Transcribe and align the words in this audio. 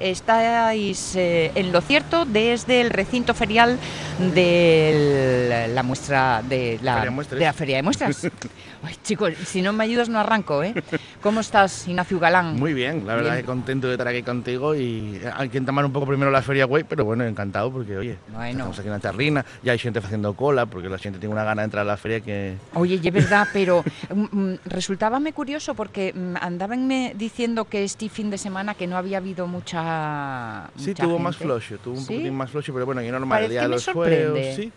Estáis 0.00 1.16
eh, 1.16 1.50
en 1.56 1.72
lo 1.72 1.80
cierto 1.80 2.24
desde 2.24 2.80
el 2.80 2.90
recinto 2.90 3.34
ferial 3.34 3.80
de 4.32 5.68
la 5.74 5.82
muestra 5.82 6.40
de 6.48 6.78
la, 6.82 7.04
de 7.04 7.40
la 7.40 7.52
Feria 7.52 7.78
de 7.78 7.82
Muestras. 7.82 8.28
Ay, 8.84 8.94
chicos, 9.02 9.34
si 9.44 9.60
no 9.60 9.72
me 9.72 9.82
ayudas 9.82 10.08
no 10.08 10.20
arranco, 10.20 10.62
¿eh? 10.62 10.72
¿Cómo 11.20 11.40
estás, 11.40 11.88
Ignacio 11.88 12.20
Galán? 12.20 12.54
Muy 12.54 12.74
bien, 12.74 13.08
la 13.08 13.16
verdad 13.16 13.32
Bien. 13.32 13.42
que 13.42 13.46
contento 13.46 13.88
de 13.88 13.94
estar 13.94 14.06
aquí 14.06 14.22
contigo 14.22 14.76
y 14.76 15.20
hay 15.34 15.48
que 15.48 15.58
entamar 15.58 15.84
un 15.84 15.92
pouco 15.92 16.06
primeiro 16.06 16.30
la 16.30 16.42
feria 16.42 16.64
web, 16.64 16.86
pero 16.88 17.04
bueno, 17.04 17.24
encantado 17.24 17.72
porque, 17.72 17.96
oye, 17.96 18.18
Bueno. 18.28 18.50
estamos 18.50 18.78
aquí 18.78 18.88
na 18.88 19.00
charrina, 19.00 19.44
ya 19.64 19.74
hai 19.74 19.82
xente 19.82 19.98
facendo 19.98 20.30
cola 20.38 20.70
porque 20.70 20.86
la 20.86 20.94
xente 20.94 21.18
tiene 21.18 21.34
una 21.34 21.42
gana 21.42 21.62
de 21.62 21.74
entrar 21.74 21.82
a 21.82 21.90
la 21.90 21.96
feria 21.98 22.20
que... 22.22 22.54
Oye, 22.74 23.02
es 23.02 23.02
verdad, 23.12 23.48
pero 23.52 23.82
mm, 24.14 24.30
mm, 24.30 24.58
resultábame 24.70 25.34
curioso 25.34 25.74
porque 25.74 26.14
mm, 26.14 26.38
andabanme 26.38 27.18
diciendo 27.18 27.66
que 27.66 27.82
este 27.82 28.08
fin 28.08 28.30
de 28.30 28.38
semana 28.38 28.78
que 28.78 28.86
no 28.86 28.96
había 28.96 29.18
habido 29.18 29.48
mucha. 29.48 29.87
Sí, 30.76 30.88
mucha 30.90 31.02
tuvo 31.04 31.18
más 31.18 31.36
gente. 31.36 31.44
floxo, 31.52 31.78
tuvo 31.82 31.94
un 31.94 32.00
¿Sí? 32.00 32.06
poquitín 32.14 32.34
más 32.36 32.50
floxo, 32.50 32.72
pero 32.72 32.86
bueno, 32.86 33.00
que 33.00 33.10
normal, 33.12 33.44
el 33.44 33.50
día 33.50 33.62
de 33.62 33.68
los 33.68 33.82
sorprende. 33.82 34.26
jueos, 34.42 34.56
sí. 34.56 34.72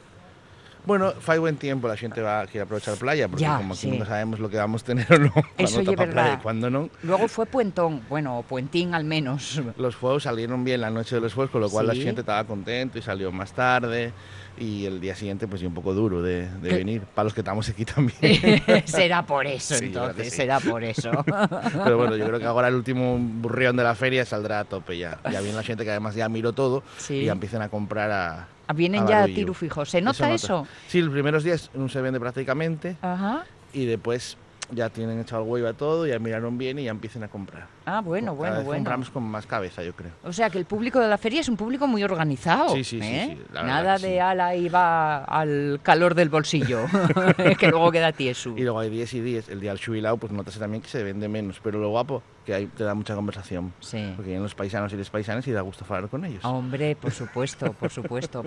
Bueno, 0.84 1.12
fai 1.20 1.38
buen 1.38 1.58
tiempo, 1.58 1.88
la 1.88 1.96
xente 1.96 2.24
va 2.24 2.42
a 2.42 2.48
querer 2.48 2.64
aprovechar 2.64 2.96
playa, 2.98 3.28
porque 3.28 3.44
Ya, 3.44 3.58
como 3.58 3.74
aquí 3.76 3.82
sí. 3.84 3.92
nunca 3.92 4.06
sabemos 4.08 4.40
lo 4.40 4.50
que 4.50 4.58
vamos 4.58 4.82
a 4.82 4.86
tener 4.88 5.06
o 5.14 5.20
no, 5.20 5.32
Eso 5.56 5.84
playa 5.84 5.96
verdad. 5.96 6.38
y 6.40 6.42
cuando 6.42 6.72
no. 6.72 6.90
Luego 7.04 7.28
fue 7.28 7.46
Puentón, 7.46 8.02
bueno, 8.10 8.44
Puentín 8.50 8.96
al 8.96 9.04
menos. 9.04 9.62
Los 9.78 9.96
juegos 9.96 10.24
salieron 10.24 10.64
bien 10.64 10.82
la 10.82 10.90
noche 10.90 11.14
de 11.16 11.22
los 11.22 11.36
juegos, 11.36 11.52
con 11.52 11.62
lo 11.62 11.70
cual 11.70 11.92
Sí. 11.92 11.98
la 12.00 12.04
gente 12.04 12.22
estaba 12.22 12.44
contento 12.46 12.98
y 12.98 13.04
salió 13.04 13.32
más 13.32 13.54
tarde. 13.54 14.12
Y 14.58 14.86
el 14.86 15.00
día 15.02 15.16
siguiente, 15.16 15.48
pues, 15.48 15.62
y 15.64 15.66
un 15.66 15.74
poco 15.74 15.94
duro 15.94 16.22
de, 16.22 16.48
venir, 16.62 17.02
para 17.16 17.24
los 17.24 17.34
que 17.34 17.42
estamos 17.42 17.68
aquí 17.70 17.84
también. 17.86 18.18
será 18.86 19.26
por 19.26 19.48
eso, 19.48 19.76
Sí, 19.76 19.86
entonces, 19.86 20.30
sí. 20.30 20.36
será 20.38 20.60
por 20.60 20.84
eso. 20.84 21.10
Pero 21.84 21.98
bueno, 21.98 22.16
yo 22.16 22.26
creo 22.28 22.40
que 22.40 22.46
ahora 22.46 22.68
el 22.68 22.76
último 22.76 23.18
burrión 23.18 23.76
de 23.76 23.84
la 23.84 23.96
feria 23.96 24.24
saldrá 24.26 24.60
a 24.60 24.64
tope 24.66 24.98
ya. 24.98 25.20
Ya 25.32 25.42
viene 25.42 25.56
la 25.56 25.64
gente 25.64 25.84
que 25.84 25.90
además 25.92 26.16
ya 26.16 26.30
miró 26.30 26.54
todo 26.54 26.84
Sí. 26.98 27.16
y 27.16 27.26
ya 27.26 27.32
empiezan 27.32 27.62
a 27.62 27.70
comprar 27.70 28.12
a. 28.12 28.48
Vienen 28.76 29.04
a 29.04 29.08
ya 29.10 29.24
a 29.24 29.26
tiro 29.26 29.54
fijo. 29.54 29.84
¿Se 29.86 30.00
nota 30.00 30.32
eso? 30.34 30.68
Sí, 30.88 31.02
los 31.02 31.12
primeros 31.12 31.44
días 31.44 31.72
no 31.74 31.90
se 31.90 32.00
vende 32.02 32.20
prácticamente 32.20 32.96
Ajá. 33.02 33.46
y 33.74 33.86
después 33.86 34.38
ya 34.74 34.90
tienen 34.90 35.20
echado 35.20 35.44
el 35.44 35.50
huevo 35.50 35.68
a 35.68 35.74
todo, 35.74 36.08
ya 36.08 36.18
miraron 36.20 36.58
bien 36.58 36.80
y 36.80 36.84
ya 36.86 36.92
empiezan 36.92 37.24
a 37.24 37.28
comprar. 37.28 37.68
Ah, 37.86 38.02
bueno, 38.02 38.28
Cada 38.28 38.38
bueno, 38.38 38.56
vez 38.58 38.66
bueno. 38.66 38.80
compramos 38.80 39.10
con 39.10 39.24
más 39.24 39.46
cabeza, 39.48 39.84
yo 39.84 39.94
creo. 39.94 40.12
O 40.24 40.32
sea 40.32 40.50
que 40.50 40.58
el 40.60 40.66
público 40.66 41.00
de 41.00 41.08
la 41.08 41.18
feria 41.18 41.42
es 41.42 41.50
un 41.50 41.58
público 41.58 41.88
muy 41.88 42.04
organizado. 42.04 42.70
Sí, 42.70 42.84
sí, 42.84 43.02
sí, 43.02 43.08
¿eh? 43.08 43.38
sí, 43.38 43.44
la 43.54 43.64
Nada 43.64 43.98
de 43.98 44.10
sí. 44.10 44.20
ala 44.20 44.56
y 44.56 44.70
va 44.70 45.24
al 45.24 45.80
calor 45.82 46.14
del 46.14 46.30
bolsillo, 46.30 46.86
que 47.60 47.68
luego 47.68 47.92
queda 47.92 48.12
tieso. 48.12 48.54
Y 48.56 48.62
luego 48.62 48.80
hay 48.80 48.90
días 48.90 49.14
y 49.14 49.22
días. 49.22 49.50
El 49.50 49.60
día 49.60 49.72
del 49.72 49.84
jubilado, 49.84 50.18
pues 50.18 50.32
notas 50.32 50.58
también 50.60 50.82
que 50.84 50.90
se 50.90 51.04
vende 51.04 51.28
menos. 51.28 51.60
Pero 51.64 51.80
lo 51.80 51.90
guapo, 51.90 52.22
que 52.46 52.54
hay, 52.54 52.68
te 52.68 52.84
da 52.84 52.94
mucha 52.94 53.16
conversación. 53.16 53.74
Sí. 53.80 54.14
Porque 54.16 54.30
vienen 54.30 54.44
los 54.44 54.54
paisanos 54.56 54.94
y 54.94 54.98
las 54.98 55.10
paisanas 55.10 55.48
y 55.48 55.52
da 55.52 55.62
gusto 55.62 55.84
hablar 55.90 56.10
con 56.10 56.24
ellos. 56.24 56.46
Hombre, 56.46 56.96
por 56.96 57.12
supuesto, 57.12 57.74
por 57.74 57.90
supuesto. 57.90 58.44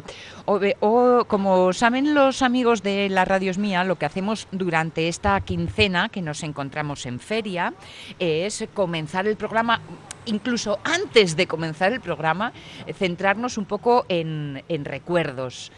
O, 0.46 1.24
como 1.26 1.72
saben 1.72 2.14
los 2.14 2.42
amigos 2.42 2.82
de 2.82 3.08
la 3.08 3.24
Radios 3.24 3.58
Mía, 3.58 3.82
lo 3.84 3.96
que 3.96 4.06
hacemos 4.06 4.46
durante 4.52 5.08
esta 5.08 5.40
quincena 5.40 6.08
que 6.08 6.22
nos 6.22 6.42
encontramos 6.44 7.04
en 7.06 7.18
feria 7.18 7.74
es 8.18 8.64
comenzar 8.74 9.23
el 9.26 9.36
programa, 9.36 9.80
incluso 10.26 10.78
antes 10.84 11.36
de 11.36 11.46
comenzar 11.46 11.92
el 11.92 12.00
programa, 12.00 12.52
eh, 12.86 12.92
centrarnos 12.92 13.58
un 13.58 13.64
poco 13.64 14.06
en, 14.08 14.62
en 14.68 14.84
recuerdos. 14.84 15.72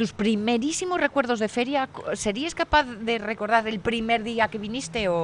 ¿Tus 0.00 0.14
primerísimos 0.14 0.98
recuerdos 0.98 1.40
de 1.40 1.48
feria, 1.48 1.86
serías 2.14 2.54
capaz 2.54 2.84
de 2.84 3.18
recordar 3.18 3.68
el 3.68 3.80
primer 3.80 4.22
día 4.22 4.48
que 4.48 4.56
viniste 4.56 5.08
o, 5.10 5.14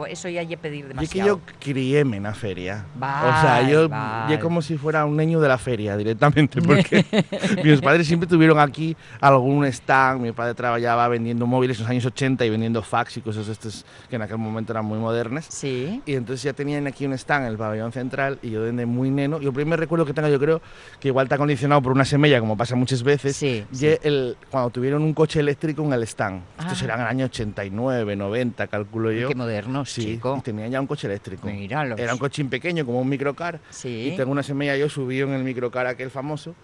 o 0.00 0.06
eso 0.06 0.28
ya 0.28 0.40
hay 0.40 0.56
pedir 0.56 0.80
Y 0.80 0.82
que 0.82 0.88
demasiado? 0.88 1.28
yo 1.28 1.40
criéme 1.60 2.16
en 2.16 2.24
la 2.24 2.34
feria. 2.34 2.86
o 2.96 2.98
Vale, 2.98 3.40
sea, 3.40 3.62
yo 3.70 3.88
vale. 3.88 4.34
yo 4.34 4.40
como 4.42 4.62
si 4.62 4.76
fuera 4.76 5.04
un 5.04 5.16
niño 5.16 5.38
de 5.38 5.46
la 5.46 5.58
feria 5.58 5.96
directamente, 5.96 6.60
porque 6.60 7.04
mis 7.62 7.80
padres 7.80 8.08
siempre 8.08 8.28
tuvieron 8.28 8.58
aquí 8.58 8.96
algún 9.20 9.64
stand. 9.66 10.20
Mi 10.20 10.32
padre 10.32 10.54
trabajaba 10.54 11.06
vendiendo 11.06 11.46
móviles 11.46 11.76
en 11.78 11.84
los 11.84 11.90
años 11.92 12.06
80 12.06 12.44
y 12.44 12.50
vendiendo 12.50 12.82
fax 12.82 13.18
y 13.18 13.20
cosas 13.20 13.46
estas 13.46 13.84
que 14.10 14.16
en 14.16 14.22
aquel 14.22 14.38
momento 14.38 14.72
eran 14.72 14.86
muy 14.86 14.98
modernas. 14.98 15.46
Sí. 15.48 16.02
Y 16.04 16.14
entonces 16.14 16.42
ya 16.42 16.52
tenían 16.52 16.88
aquí 16.88 17.06
un 17.06 17.12
stand 17.12 17.44
en 17.44 17.52
el 17.52 17.58
pabellón 17.58 17.92
central 17.92 18.40
y 18.42 18.50
yo 18.50 18.64
desde 18.64 18.86
muy 18.86 19.08
neno, 19.08 19.40
y 19.40 19.46
el 19.46 19.52
primer 19.52 19.78
recuerdo 19.78 20.04
que 20.04 20.12
tengo 20.12 20.26
yo 20.26 20.40
creo 20.40 20.60
que 20.98 21.06
igual 21.06 21.26
está 21.26 21.38
condicionado 21.38 21.80
por 21.80 21.92
una 21.92 22.04
semilla, 22.04 22.40
como 22.40 22.56
pasa 22.56 22.74
muchas 22.74 23.04
veces, 23.04 23.36
Sí, 23.36 23.64
y 23.72 23.76
sí. 23.76 23.86
el, 24.02 24.15
cuando 24.50 24.70
tuvieron 24.70 25.02
un 25.02 25.14
coche 25.14 25.40
eléctrico 25.40 25.82
en 25.84 25.92
el 25.92 26.02
stand. 26.04 26.42
Esto 26.58 26.72
Ah. 26.72 26.74
será 26.74 26.94
en 26.94 27.00
el 27.02 27.06
año 27.06 27.24
89, 27.26 28.16
90, 28.16 28.66
calculo 28.66 29.10
yo. 29.12 29.28
Qué 29.28 29.34
moderno, 29.34 29.84
Sí, 29.84 30.02
chico. 30.02 30.36
y 30.38 30.42
tenían 30.42 30.70
ya 30.70 30.80
un 30.80 30.86
coche 30.86 31.06
eléctrico. 31.06 31.46
Míralos. 31.48 31.98
Era 31.98 32.12
un 32.12 32.18
cochín 32.18 32.48
pequeño, 32.48 32.84
como 32.86 33.00
un 33.00 33.08
microcar. 33.08 33.60
Sí. 33.70 34.12
Y 34.12 34.16
tengo 34.16 34.30
una 34.32 34.42
semilla, 34.42 34.76
yo 34.76 34.88
subí 34.88 35.20
en 35.20 35.30
el 35.30 35.42
microcar 35.44 35.86
aquel 35.86 36.10
famoso. 36.10 36.54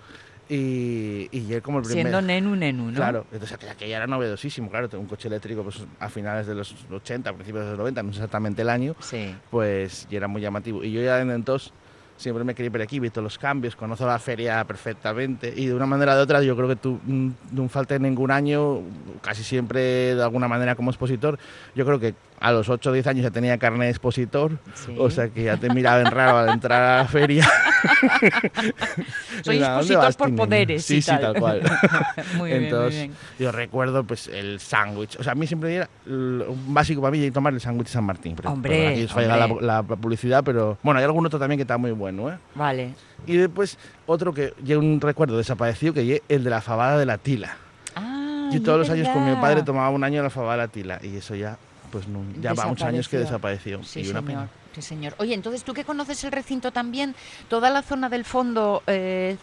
Y, 0.48 1.28
y 1.30 1.46
ya 1.46 1.60
como 1.60 1.78
el 1.78 1.84
primer... 1.84 2.02
Siendo 2.04 2.20
nenu, 2.20 2.54
nenu, 2.56 2.90
¿no? 2.90 2.94
Claro, 2.96 3.24
entonces 3.32 3.56
aquella, 3.70 3.96
era 3.96 4.06
novedosísimo, 4.06 4.68
claro, 4.70 4.88
tengo 4.88 5.00
un 5.02 5.08
coche 5.08 5.28
eléctrico 5.28 5.62
pues, 5.62 5.82
a 5.98 6.08
finales 6.10 6.46
de 6.46 6.54
los 6.54 6.74
80, 6.90 7.30
a 7.30 7.32
principios 7.32 7.64
de 7.64 7.70
los 7.70 7.78
90, 7.78 8.02
no 8.02 8.12
sé 8.12 8.18
exactamente 8.18 8.60
el 8.62 8.68
año, 8.68 8.94
Sí. 8.98 9.34
pues 9.50 10.06
y 10.10 10.16
era 10.16 10.28
muy 10.28 10.42
llamativo. 10.42 10.82
Y 10.84 10.92
yo 10.92 11.00
ya 11.00 11.16
desde 11.16 11.32
entonces 11.34 11.72
siempre 12.22 12.44
me 12.44 12.54
quería 12.54 12.66
ir 12.66 12.72
por 12.72 12.80
aquí, 12.80 12.96
he 12.96 13.00
visto 13.00 13.20
los 13.20 13.38
cambios, 13.38 13.76
conozco 13.76 14.06
la 14.06 14.18
feria 14.18 14.64
perfectamente 14.64 15.52
y 15.54 15.66
de 15.66 15.74
una 15.74 15.86
manera 15.86 16.12
o 16.12 16.16
de 16.16 16.22
otra 16.22 16.42
yo 16.42 16.56
creo 16.56 16.68
que 16.68 16.76
tú 16.76 16.98
mm, 17.04 17.30
no 17.52 17.68
falta 17.68 17.98
ningún 17.98 18.30
año, 18.30 18.80
casi 19.20 19.42
siempre 19.42 20.14
de 20.14 20.22
alguna 20.22 20.48
manera 20.48 20.74
como 20.74 20.90
expositor, 20.90 21.38
yo 21.74 21.84
creo 21.84 21.98
que 21.98 22.14
a 22.42 22.50
los 22.50 22.68
8 22.68 22.90
o 22.90 22.92
10 22.92 23.06
años 23.06 23.22
ya 23.22 23.30
tenía 23.30 23.56
carne 23.56 23.84
de 23.84 23.90
expositor, 23.92 24.58
Sí. 24.74 24.94
o 24.98 25.08
sea 25.10 25.28
que 25.28 25.44
ya 25.44 25.56
te 25.56 25.70
miraban 25.72 26.06
raro 26.06 26.38
al 26.38 26.48
entrar 26.48 26.82
a 26.82 26.96
la 26.98 27.04
feria. 27.08 27.48
Soy 29.42 29.56
Mira, 29.56 29.74
¿dónde 29.74 29.94
expositor 29.94 30.16
por 30.16 30.34
poderes 30.36 30.84
Sí, 30.84 30.96
y 30.96 31.02
sí, 31.02 31.10
tal. 31.10 31.34
cual. 31.38 31.62
muy 32.36 32.50
bien, 32.50 32.62
muy 32.62 32.64
Entonces, 32.66 33.00
bien. 33.00 33.12
yo 33.38 33.52
recuerdo 33.52 34.04
pues 34.04 34.28
el 34.28 34.60
sándwich. 34.60 35.16
O 35.18 35.22
sea, 35.22 35.32
a 35.32 35.34
mí 35.34 35.46
siempre 35.46 35.74
era 35.76 35.88
un 36.06 36.74
básico 36.74 37.00
para 37.00 37.12
mí 37.12 37.30
tomar 37.30 37.52
el 37.52 37.60
sándwich 37.60 37.86
de 37.88 37.92
San 37.92 38.04
Martín. 38.04 38.34
Pero- 38.36 38.50
Hombre, 38.52 38.88
aquí 38.88 39.04
os 39.04 39.12
falla 39.12 39.46
la, 39.60 39.82
publicidad, 39.82 40.42
pero 40.44 40.78
bueno, 40.82 40.98
hay 40.98 41.04
algún 41.04 41.24
otro 41.26 41.38
también 41.38 41.58
que 41.58 41.62
está 41.62 41.78
muy 41.78 41.92
bueno, 41.92 42.30
¿eh? 42.30 42.38
Vale. 42.54 42.94
Y 43.26 43.36
después 43.36 43.78
otro 44.06 44.34
que 44.34 44.52
ya 44.64 44.78
un 44.78 45.00
recuerdo 45.00 45.36
desaparecido 45.38 45.94
que 45.94 46.16
es 46.16 46.22
el 46.28 46.42
de 46.44 46.50
la 46.50 46.60
fabada 46.60 46.98
de 46.98 47.06
la 47.06 47.18
tila. 47.18 47.56
Ah, 47.94 48.50
Yo 48.52 48.60
todos 48.62 48.78
los 48.80 48.90
años 48.90 49.08
con 49.10 49.24
mi 49.28 49.36
padre 49.36 49.62
tomaba 49.62 49.90
un 49.90 50.02
año 50.02 50.22
la 50.22 50.30
fabada 50.30 50.52
de 50.52 50.58
la 50.58 50.68
tila 50.68 50.98
y 51.02 51.16
eso 51.16 51.34
ya 51.36 51.56
pues 51.92 52.08
no, 52.08 52.24
ya 52.40 52.54
va 52.54 52.66
muchos 52.66 52.88
años 52.88 53.08
que 53.08 53.18
desapareció 53.18 53.84
Sí, 53.84 54.00
y 54.00 54.08
una 54.08 54.20
señor. 54.20 54.24
pena. 54.24 54.48
Sí, 54.74 54.80
señor. 54.82 55.14
Oye, 55.18 55.34
entonces 55.34 55.62
tú 55.62 55.74
que 55.74 55.84
conoces 55.84 56.24
el 56.24 56.32
recinto 56.32 56.72
también, 56.72 57.14
toda 57.48 57.68
la 57.70 57.82
zona 57.82 58.08
del 58.08 58.24
fondo, 58.24 58.82
eh, 58.86 59.36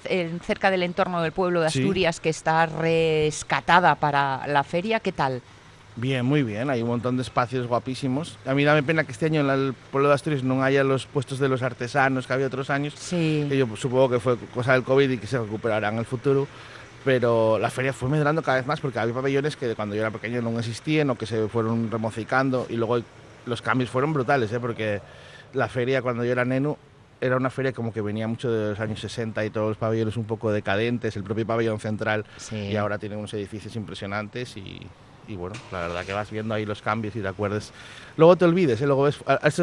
cerca 0.43 0.71
del 0.71 0.81
entorno 0.83 1.21
del 1.21 1.31
pueblo 1.31 1.61
de 1.61 1.69
Sí. 1.69 1.79
Asturias, 1.79 2.19
que 2.19 2.29
está 2.29 2.65
rescatada 2.65 3.95
para 3.95 4.45
la 4.47 4.63
feria, 4.63 4.99
¿qué 4.99 5.11
tal? 5.11 5.41
Bien, 5.95 6.25
muy 6.25 6.43
bien, 6.43 6.69
hay 6.69 6.81
un 6.81 6.87
montón 6.87 7.17
de 7.17 7.23
espacios 7.23 7.67
guapísimos. 7.67 8.37
A 8.45 8.53
mí 8.53 8.63
dame 8.63 8.83
pena 8.83 9.03
que 9.03 9.11
este 9.11 9.25
año 9.25 9.41
en 9.41 9.49
el 9.49 9.73
pueblo 9.91 10.07
de 10.07 10.15
Asturias 10.15 10.43
no 10.43 10.63
haya 10.63 10.83
los 10.83 11.05
puestos 11.05 11.39
de 11.39 11.49
los 11.49 11.61
artesanos 11.61 12.25
que 12.25 12.33
había 12.33 12.47
otros 12.47 12.69
años. 12.69 12.93
Sí. 12.97 13.45
que 13.49 13.57
yo 13.57 13.67
supongo 13.75 14.09
que 14.09 14.19
fue 14.19 14.37
cosa 14.53 14.73
del 14.73 14.83
COVID 14.83 15.09
y 15.09 15.17
que 15.17 15.27
se 15.27 15.37
recuperará 15.37 15.89
en 15.89 15.97
el 15.97 16.05
futuro. 16.05 16.47
Pero 17.09 17.57
la 17.57 17.71
feria 17.71 17.91
fue 17.91 18.07
medrando 18.07 18.43
cada 18.43 18.57
vez 18.57 18.67
más 18.67 18.79
porque 18.81 18.99
había 18.99 19.15
pabellones 19.15 19.55
que 19.55 19.73
cuando 19.73 19.95
yo 19.95 20.01
era 20.01 20.11
pequeño 20.11 20.43
no 20.43 20.59
existían 20.59 21.09
o 21.09 21.15
que 21.15 21.25
se 21.25 21.47
fueron 21.47 21.89
remocicando 21.89 22.67
y 22.69 22.75
luego 22.75 22.99
los 23.47 23.63
cambios 23.63 23.89
fueron 23.89 24.13
brutales, 24.13 24.53
¿eh? 24.53 24.59
porque 24.59 25.01
la 25.55 25.67
feria 25.69 26.03
cuando 26.03 26.23
yo 26.23 26.31
era 26.33 26.45
neno 26.45 26.77
era 27.19 27.35
una 27.35 27.49
feria 27.49 27.73
como 27.73 27.91
que 27.91 28.01
venía 28.01 28.27
mucho 28.27 28.51
de 28.51 28.69
los 28.69 28.79
años 28.79 28.99
60 28.99 29.43
y 29.43 29.49
todos 29.49 29.69
los 29.69 29.77
pabellones 29.77 30.17
un 30.17 30.25
poco 30.25 30.51
decadentes, 30.51 31.15
el 31.15 31.23
propio 31.23 31.47
pabellón 31.47 31.79
central 31.79 32.25
Sí. 32.37 32.55
y 32.57 32.75
ahora 32.75 32.99
tiene 32.99 33.17
unos 33.17 33.33
edificios 33.33 33.75
impresionantes 33.75 34.55
y, 34.55 34.79
y 35.29 35.35
bueno, 35.35 35.55
la 35.71 35.81
verdad 35.81 36.05
que 36.05 36.11
vas 36.11 36.29
viendo 36.31 36.53
ahí 36.55 36.65
los 36.65 36.81
cambios 36.81 37.15
y 37.15 37.21
te 37.21 37.27
acuerdes. 37.27 37.71
Luego 38.17 38.35
te 38.35 38.43
olvides, 38.45 38.81
¿eh? 38.81 38.85
luego 38.87 39.03
ves, 39.03 39.19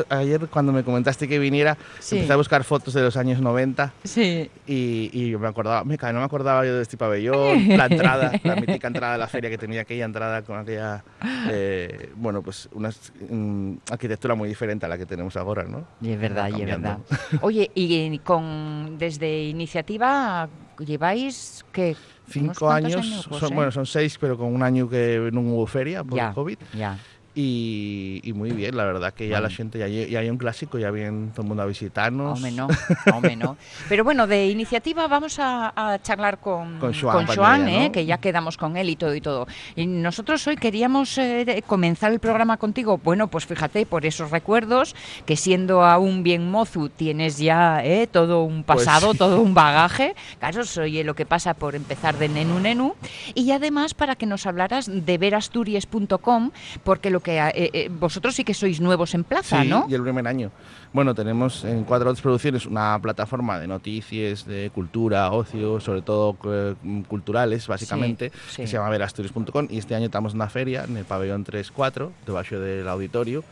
ayer 0.08 0.46
cuando 0.48 0.72
me 0.72 0.82
comentaste 0.84 1.28
que 1.28 1.38
viniera, 1.38 1.76
Sí. 1.98 2.16
empecé 2.16 2.32
a 2.32 2.36
buscar 2.36 2.64
fotos 2.64 2.94
de 2.94 3.02
los 3.02 3.16
años 3.16 3.40
90 3.40 3.92
Sí. 4.04 4.48
y, 4.66 5.10
y 5.12 5.30
yo 5.30 5.38
me 5.38 5.48
acordaba, 5.48 5.84
me 5.84 5.96
no 5.96 6.20
me 6.20 6.24
acordaba 6.24 6.64
yo 6.64 6.76
de 6.76 6.82
este 6.82 6.96
pabellón, 6.96 7.68
la 7.76 7.86
entrada, 7.86 8.32
la 8.44 8.56
mítica 8.56 8.86
entrada 8.86 9.14
de 9.14 9.18
la 9.18 9.26
feria 9.28 9.50
que 9.50 9.58
tenía 9.58 9.82
aquella 9.82 10.04
entrada 10.04 10.42
con 10.42 10.58
aquella, 10.58 11.04
eh, 11.50 12.10
bueno, 12.14 12.42
pues 12.42 12.68
una 12.72 12.90
mm, 13.28 13.72
arquitectura 13.90 14.34
muy 14.36 14.48
diferente 14.48 14.86
a 14.86 14.88
la 14.88 14.96
que 14.96 15.04
tenemos 15.06 15.36
ahora, 15.36 15.64
¿no? 15.64 15.84
Y 16.00 16.10
es 16.12 16.20
verdad, 16.20 16.48
y 16.56 16.62
es 16.62 16.66
verdad. 16.66 16.98
Oye, 17.42 17.70
y 17.74 18.18
con 18.20 18.96
desde 18.98 19.44
iniciativa 19.44 20.48
lleváis 20.78 21.64
que 21.72 21.96
Cinco 22.28 22.70
años, 22.70 23.28
son, 23.38 23.52
¿eh? 23.52 23.54
bueno, 23.54 23.70
son 23.70 23.86
seis, 23.86 24.18
pero 24.20 24.36
con 24.36 24.52
un 24.52 24.62
año 24.62 24.88
que 24.88 25.30
no 25.32 25.40
hubo 25.40 25.66
feria 25.66 26.02
por 26.02 26.16
ya, 26.16 26.28
el 26.28 26.34
COVID. 26.34 26.58
ya. 26.76 26.98
Y, 27.38 28.22
y 28.24 28.32
muy 28.32 28.52
bien, 28.52 28.74
la 28.78 28.86
verdad 28.86 29.12
que 29.12 29.28
ya 29.28 29.42
la 29.42 29.50
xente 29.50 29.76
ya, 29.76 29.84
hai 30.18 30.30
un 30.32 30.38
clásico, 30.38 30.78
ya 30.78 30.90
viene 30.90 31.28
todo 31.36 31.42
el 31.42 31.48
mundo 31.48 31.62
a 31.64 31.66
visitarnos. 31.66 32.40
Home, 32.40 32.50
no, 32.50 32.66
home, 33.12 33.36
no. 33.36 33.58
Pero 33.90 34.04
bueno, 34.04 34.26
de 34.26 34.46
iniciativa 34.46 35.06
vamos 35.06 35.38
a, 35.38 35.68
a 35.76 36.00
charlar 36.00 36.38
con, 36.40 36.78
Con 36.78 36.94
Xoán 36.94 37.28
Xoán, 37.28 37.60
Palmella, 37.60 37.84
eh, 37.84 37.86
¿no? 37.88 37.92
que 37.92 38.06
ya 38.06 38.16
quedamos 38.16 38.56
con 38.56 38.78
él 38.78 38.88
y 38.88 38.96
todo 38.96 39.14
y 39.14 39.20
todo. 39.20 39.46
Y 39.76 39.84
nosotros 39.86 40.46
hoy 40.46 40.56
queríamos 40.56 41.18
eh, 41.18 41.62
comenzar 41.66 42.10
el 42.10 42.20
programa 42.20 42.56
contigo. 42.56 42.96
Bueno, 43.04 43.28
pues 43.28 43.44
fíjate, 43.44 43.84
por 43.84 44.06
esos 44.06 44.30
recuerdos, 44.30 44.96
que 45.26 45.36
siendo 45.36 45.84
aún 45.84 46.22
bien 46.22 46.50
mozu 46.50 46.88
tienes 46.88 47.36
ya 47.36 47.84
eh, 47.84 48.06
todo 48.06 48.44
un 48.44 48.64
Pues 48.64 48.78
pasado, 48.78 49.12
sí. 49.12 49.18
todo 49.18 49.42
un 49.42 49.52
bagaje. 49.52 50.14
Claro, 50.38 50.64
soy 50.64 51.02
lo 51.02 51.14
que 51.14 51.26
pasa 51.26 51.52
por 51.52 51.74
empezar 51.74 52.16
de 52.16 52.30
nenu 52.30 52.60
nenu. 52.60 52.94
Y 53.34 53.50
además 53.50 53.92
para 53.92 54.16
que 54.16 54.24
nos 54.24 54.46
hablaras 54.46 54.88
de 54.90 55.18
verasturias.com, 55.18 56.52
porque 56.82 57.10
lo 57.10 57.25
eh, 57.34 57.70
eh, 57.72 57.88
vosotros 57.90 58.34
sí 58.34 58.44
que 58.44 58.54
sois 58.54 58.80
nuevos 58.80 59.14
en 59.14 59.24
plaza, 59.24 59.62
Sí, 59.62 59.68
¿no? 59.68 59.86
y 59.88 59.94
el 59.94 60.02
primer 60.02 60.26
año. 60.26 60.50
Bueno, 60.92 61.14
tenemos 61.14 61.64
en 61.64 61.84
Cuatro 61.84 62.08
Dots 62.08 62.20
Producciones 62.20 62.66
una 62.66 62.98
plataforma 63.00 63.58
de 63.58 63.66
noticias, 63.66 64.46
de 64.46 64.70
cultura, 64.74 65.30
ocio, 65.32 65.80
sobre 65.80 66.02
todo 66.02 66.36
eh, 66.44 66.74
culturales, 67.08 67.66
básicamente, 67.66 68.30
sí. 68.50 68.62
que 68.62 68.66
se 68.66 68.74
llama 68.74 68.88
verasturias.com 68.90 69.66
y 69.70 69.78
este 69.78 69.94
año 69.94 70.06
estamos 70.06 70.32
en 70.32 70.38
una 70.38 70.48
feria 70.48 70.84
en 70.84 70.96
el 70.96 71.04
pabellón 71.04 71.44
3-4, 71.44 72.10
debajo 72.26 72.58
del 72.58 72.88
auditorio 72.88 73.44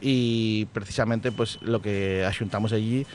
y 0.00 0.66
precisamente 0.72 1.32
pues 1.32 1.58
lo 1.62 1.80
que 1.80 2.24
ayuntamos 2.26 2.72
allí 2.72 3.06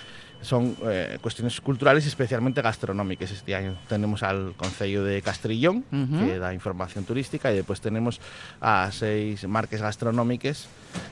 son 0.41 0.75
eh, 0.85 1.17
cuestiones 1.21 1.59
culturales 1.61 2.05
y 2.05 2.07
especialmente 2.07 2.61
gastronómicas 2.61 3.31
este 3.31 3.55
año. 3.55 3.77
Tenemos 3.87 4.23
al 4.23 4.53
Concello 4.57 5.03
de 5.03 5.21
Castrillón, 5.21 5.85
Ujú. 5.91 6.25
que 6.25 6.39
da 6.39 6.53
información 6.53 7.03
turística, 7.05 7.51
y 7.51 7.55
después 7.57 7.79
tenemos 7.81 8.19
a 8.59 8.89
seis 8.91 9.47
marcas 9.47 9.81
gastronómicas. 9.81 10.67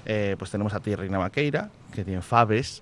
Eh, 0.06 0.36
pues 0.40 0.52
tenemos 0.52 0.74
a 0.74 0.80
Tierrina 0.80 1.20
Maqueira, 1.20 1.70
que 1.94 2.04
tiene 2.04 2.22
faves. 2.22 2.82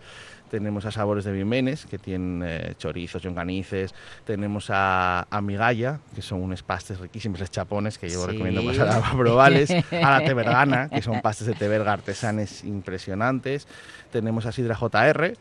Tenemos 0.50 0.86
a 0.86 0.92
Sabores 0.92 1.26
de 1.26 1.34
Vimenes, 1.34 1.86
que 1.86 1.98
tienen 1.98 2.42
eh, 2.48 2.74
chorizos, 2.78 3.22
longanices. 3.26 3.94
Tenemos 4.24 4.70
a, 4.70 5.28
a 5.30 5.42
Migalla, 5.42 6.00
que 6.16 6.22
son 6.22 6.42
unos 6.42 6.64
pastes 6.64 6.98
riquísimos, 7.02 7.42
los 7.42 7.52
chapones, 7.52 7.98
que 7.98 8.08
yo 8.10 8.22
Sí. 8.22 8.32
recomiendo 8.32 8.64
pasar 8.64 8.88
a 8.88 9.12
probarles. 9.12 9.70
A 9.92 10.20
la 10.20 10.24
Tevergana, 10.24 10.88
que 10.88 11.02
son 11.02 11.20
pastes 11.22 11.48
de 11.48 11.54
Teberga 11.54 11.92
artesanes 11.92 12.64
impresionantes. 12.64 13.68
Tenemos 14.10 14.46
a 14.46 14.54
Sidra 14.54 14.74
JR, 14.76 15.34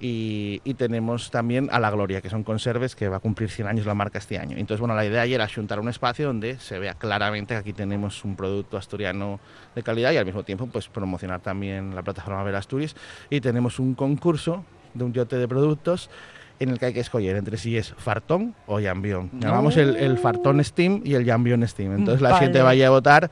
y, 0.00 0.74
tenemos 0.74 1.30
también 1.30 1.68
a 1.72 1.80
La 1.80 1.90
Gloria, 1.90 2.20
que 2.20 2.30
son 2.30 2.44
conserves 2.44 2.94
que 2.94 3.08
va 3.08 3.16
a 3.16 3.20
cumplir 3.20 3.50
100 3.50 3.66
años 3.66 3.86
la 3.86 3.94
marca 3.94 4.18
este 4.18 4.38
año. 4.38 4.56
Entonces, 4.56 4.80
bueno, 4.80 4.94
la 4.94 5.04
idea 5.04 5.22
ayer 5.22 5.40
era 5.40 5.48
juntar 5.52 5.80
un 5.80 5.88
espacio 5.88 6.26
donde 6.26 6.58
se 6.60 6.78
vea 6.78 6.94
claramente 6.94 7.54
que 7.54 7.58
aquí 7.58 7.72
tenemos 7.72 8.24
un 8.24 8.36
producto 8.36 8.76
asturiano 8.76 9.40
de 9.74 9.82
calidad 9.82 10.12
y 10.12 10.16
al 10.16 10.24
mismo 10.24 10.44
tiempo 10.44 10.68
pues 10.68 10.88
promocionar 10.88 11.40
también 11.40 11.94
la 11.94 12.02
plataforma 12.02 12.42
Ver 12.44 12.54
Asturias 12.54 12.94
y 13.28 13.40
tenemos 13.40 13.80
un 13.80 13.94
concurso 13.94 14.64
de 14.94 15.04
un 15.04 15.12
yote 15.12 15.36
de 15.36 15.48
productos 15.48 16.10
en 16.60 16.70
el 16.70 16.78
que 16.78 16.86
hay 16.86 16.92
que 16.94 17.00
escoger 17.00 17.36
entre 17.36 17.56
si 17.56 17.76
es 17.76 17.94
fartón 17.96 18.54
o 18.66 18.80
jambión. 18.80 19.30
Llamamos 19.32 19.76
el, 19.76 19.96
el 19.96 20.18
fartón 20.18 20.62
Steam 20.64 21.02
y 21.04 21.14
el 21.14 21.24
jambión 21.24 21.66
Steam. 21.66 21.92
Entonces 21.94 22.20
la 22.20 22.30
Vale. 22.30 22.44
gente 22.46 22.62
vaya 22.62 22.86
a 22.88 22.90
votar 22.90 23.30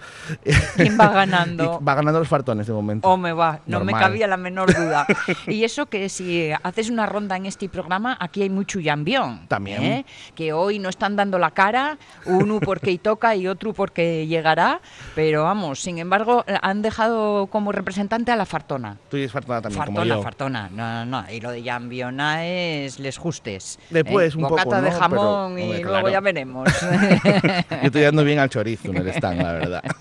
¿Quién 0.76 0.98
va 0.98 1.08
ganando? 1.08 1.80
va 1.86 1.94
ganando 1.94 2.18
los 2.20 2.28
fartones 2.28 2.66
de 2.66 2.72
momento. 2.72 3.08
O 3.08 3.16
me 3.16 3.32
va, 3.32 3.60
no 3.66 3.80
me 3.80 3.92
Normal. 3.92 4.00
cabía 4.00 4.26
la 4.26 4.36
menor 4.36 4.74
duda. 4.74 5.06
y 5.46 5.64
eso 5.64 5.86
que 5.86 6.08
si 6.08 6.50
haces 6.62 6.90
una 6.90 7.06
ronda 7.06 7.36
en 7.36 7.46
este 7.46 7.68
programa, 7.68 8.16
aquí 8.20 8.42
hay 8.42 8.50
mucho 8.50 8.80
llambión. 8.80 9.46
También. 9.48 9.82
¿eh? 9.82 10.06
Que 10.34 10.52
hoy 10.52 10.78
no 10.78 10.88
están 10.88 11.16
dando 11.16 11.38
la 11.38 11.50
cara, 11.50 11.98
uno 12.26 12.60
porque 12.60 12.96
toca 13.06 13.34
y 13.36 13.46
otro 13.46 13.72
porque 13.72 14.26
llegará, 14.26 14.80
pero 15.14 15.44
vamos, 15.44 15.80
sin 15.80 15.98
embargo, 15.98 16.44
han 16.62 16.82
dejado 16.82 17.46
como 17.48 17.72
representante 17.72 18.32
a 18.32 18.36
la 18.36 18.46
Fartona. 18.46 18.96
Tú 19.10 19.16
eres 19.16 19.30
fartona 19.32 19.62
también, 19.62 19.84
como 19.84 19.96
Fartona, 19.98 20.14
yo. 20.16 20.22
fartona, 20.22 20.68
no, 20.72 21.04
no, 21.04 21.22
no. 21.22 21.30
Y 21.32 21.40
lo 21.40 21.50
de 21.50 21.62
jambiona 21.62 22.46
es 22.46 22.98
les 22.98 23.15
justes. 23.18 23.78
Después, 23.90 24.34
¿eh? 24.34 24.36
un 24.36 24.42
poco, 24.44 24.56
Bocata 24.56 24.80
de 24.82 24.90
¿no? 24.90 24.98
jamón 24.98 25.54
Pero, 25.54 25.58
y 25.58 25.62
hombre, 25.62 25.82
luego 25.82 25.90
claro. 25.90 26.08
ya 26.10 26.20
veremos. 26.20 26.68
Yo 27.70 27.76
estoy 27.82 28.02
dando 28.02 28.24
bien 28.24 28.38
al 28.38 28.50
chorizo 28.50 28.90
en 28.90 28.96
el 28.96 29.08
stand, 29.08 29.42
la 29.42 29.52
verdad. 29.52 29.82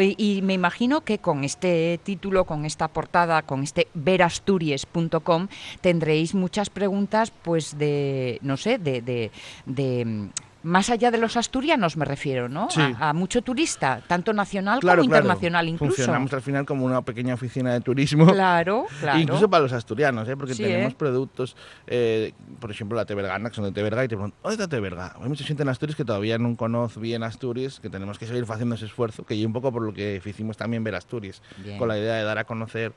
Y 0.00 0.40
me 0.42 0.54
imagino 0.54 1.02
que 1.02 1.18
con 1.18 1.44
este 1.44 2.00
título, 2.02 2.44
con 2.44 2.64
esta 2.64 2.88
portada, 2.88 3.42
con 3.42 3.62
este 3.62 3.88
verasturies.com, 3.92 5.48
tendréis 5.82 6.34
muchas 6.34 6.70
preguntas, 6.70 7.30
pues 7.30 7.76
de, 7.76 8.38
no 8.40 8.56
sé, 8.56 8.78
de, 8.78 9.02
de, 9.02 9.30
de, 9.66 10.04
mm, 10.04 10.28
más 10.62 10.90
allá 10.90 11.10
de 11.10 11.18
los 11.18 11.36
asturianos 11.36 11.96
me 11.96 12.04
refiero, 12.04 12.48
¿no? 12.48 12.70
Sí. 12.70 12.80
A, 12.80 13.10
a 13.10 13.12
mucho 13.12 13.42
turista, 13.42 14.02
tanto 14.06 14.32
nacional 14.32 14.80
Claro, 14.80 15.00
como 15.02 15.10
claro. 15.10 15.24
internacional 15.24 15.68
incluso. 15.68 15.94
Funcionamos 15.96 16.32
al 16.32 16.42
final 16.42 16.64
como 16.66 16.84
una 16.84 17.02
pequeña 17.02 17.34
oficina 17.34 17.72
de 17.72 17.80
turismo. 17.80 18.26
Claro, 18.26 18.86
claro. 19.00 19.18
Incluso 19.18 19.48
para 19.50 19.62
los 19.62 19.72
asturianos, 19.72 20.28
¿eh? 20.28 20.36
porque 20.36 20.54
Sí, 20.54 20.62
tenemos 20.62 20.92
¿eh? 20.92 20.96
productos, 20.98 21.56
eh, 21.86 22.32
por 22.60 22.70
ejemplo, 22.70 22.96
la 22.96 23.04
Tevergana, 23.04 23.48
que 23.50 23.56
son 23.56 23.64
de 23.64 23.72
Teverga, 23.72 24.04
y 24.04 24.08
te 24.08 24.14
preguntan, 24.16 24.38
¿dónde 24.42 24.54
está 24.62 24.68
Teverga? 24.68 25.16
Hay 25.20 25.28
mucha 25.28 25.44
gente 25.44 25.62
en 25.62 25.68
Asturias 25.68 25.96
que 25.96 26.04
todavía 26.04 26.38
no 26.38 26.56
conoce 26.56 27.00
bien 27.00 27.22
Asturias, 27.22 27.80
que 27.80 27.90
tenemos 27.90 28.18
que 28.18 28.26
seguir 28.26 28.44
haciendo 28.48 28.74
ese 28.74 28.86
esfuerzo, 28.86 29.24
que 29.24 29.38
yo 29.38 29.46
un 29.46 29.52
poco 29.52 29.72
por 29.72 29.82
lo 29.82 29.92
que 29.92 30.20
hicimos 30.24 30.56
también 30.56 30.84
ver 30.84 30.94
Asturias, 30.94 31.42
Bien. 31.58 31.78
con 31.78 31.88
la 31.88 31.98
idea 31.98 32.14
de 32.14 32.22
dar 32.24 32.38
a 32.38 32.44
conocer 32.44 32.92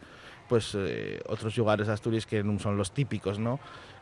pues 0.47 0.73
eh, 0.75 1.21
otros 1.27 1.57
lugares 1.57 1.87
de 1.87 1.93
Asturias 1.93 2.25
que 2.27 2.43
no 2.43 2.59
son 2.59 2.77
los 2.77 2.91
típicos, 2.91 3.39
¿no? 3.39 3.59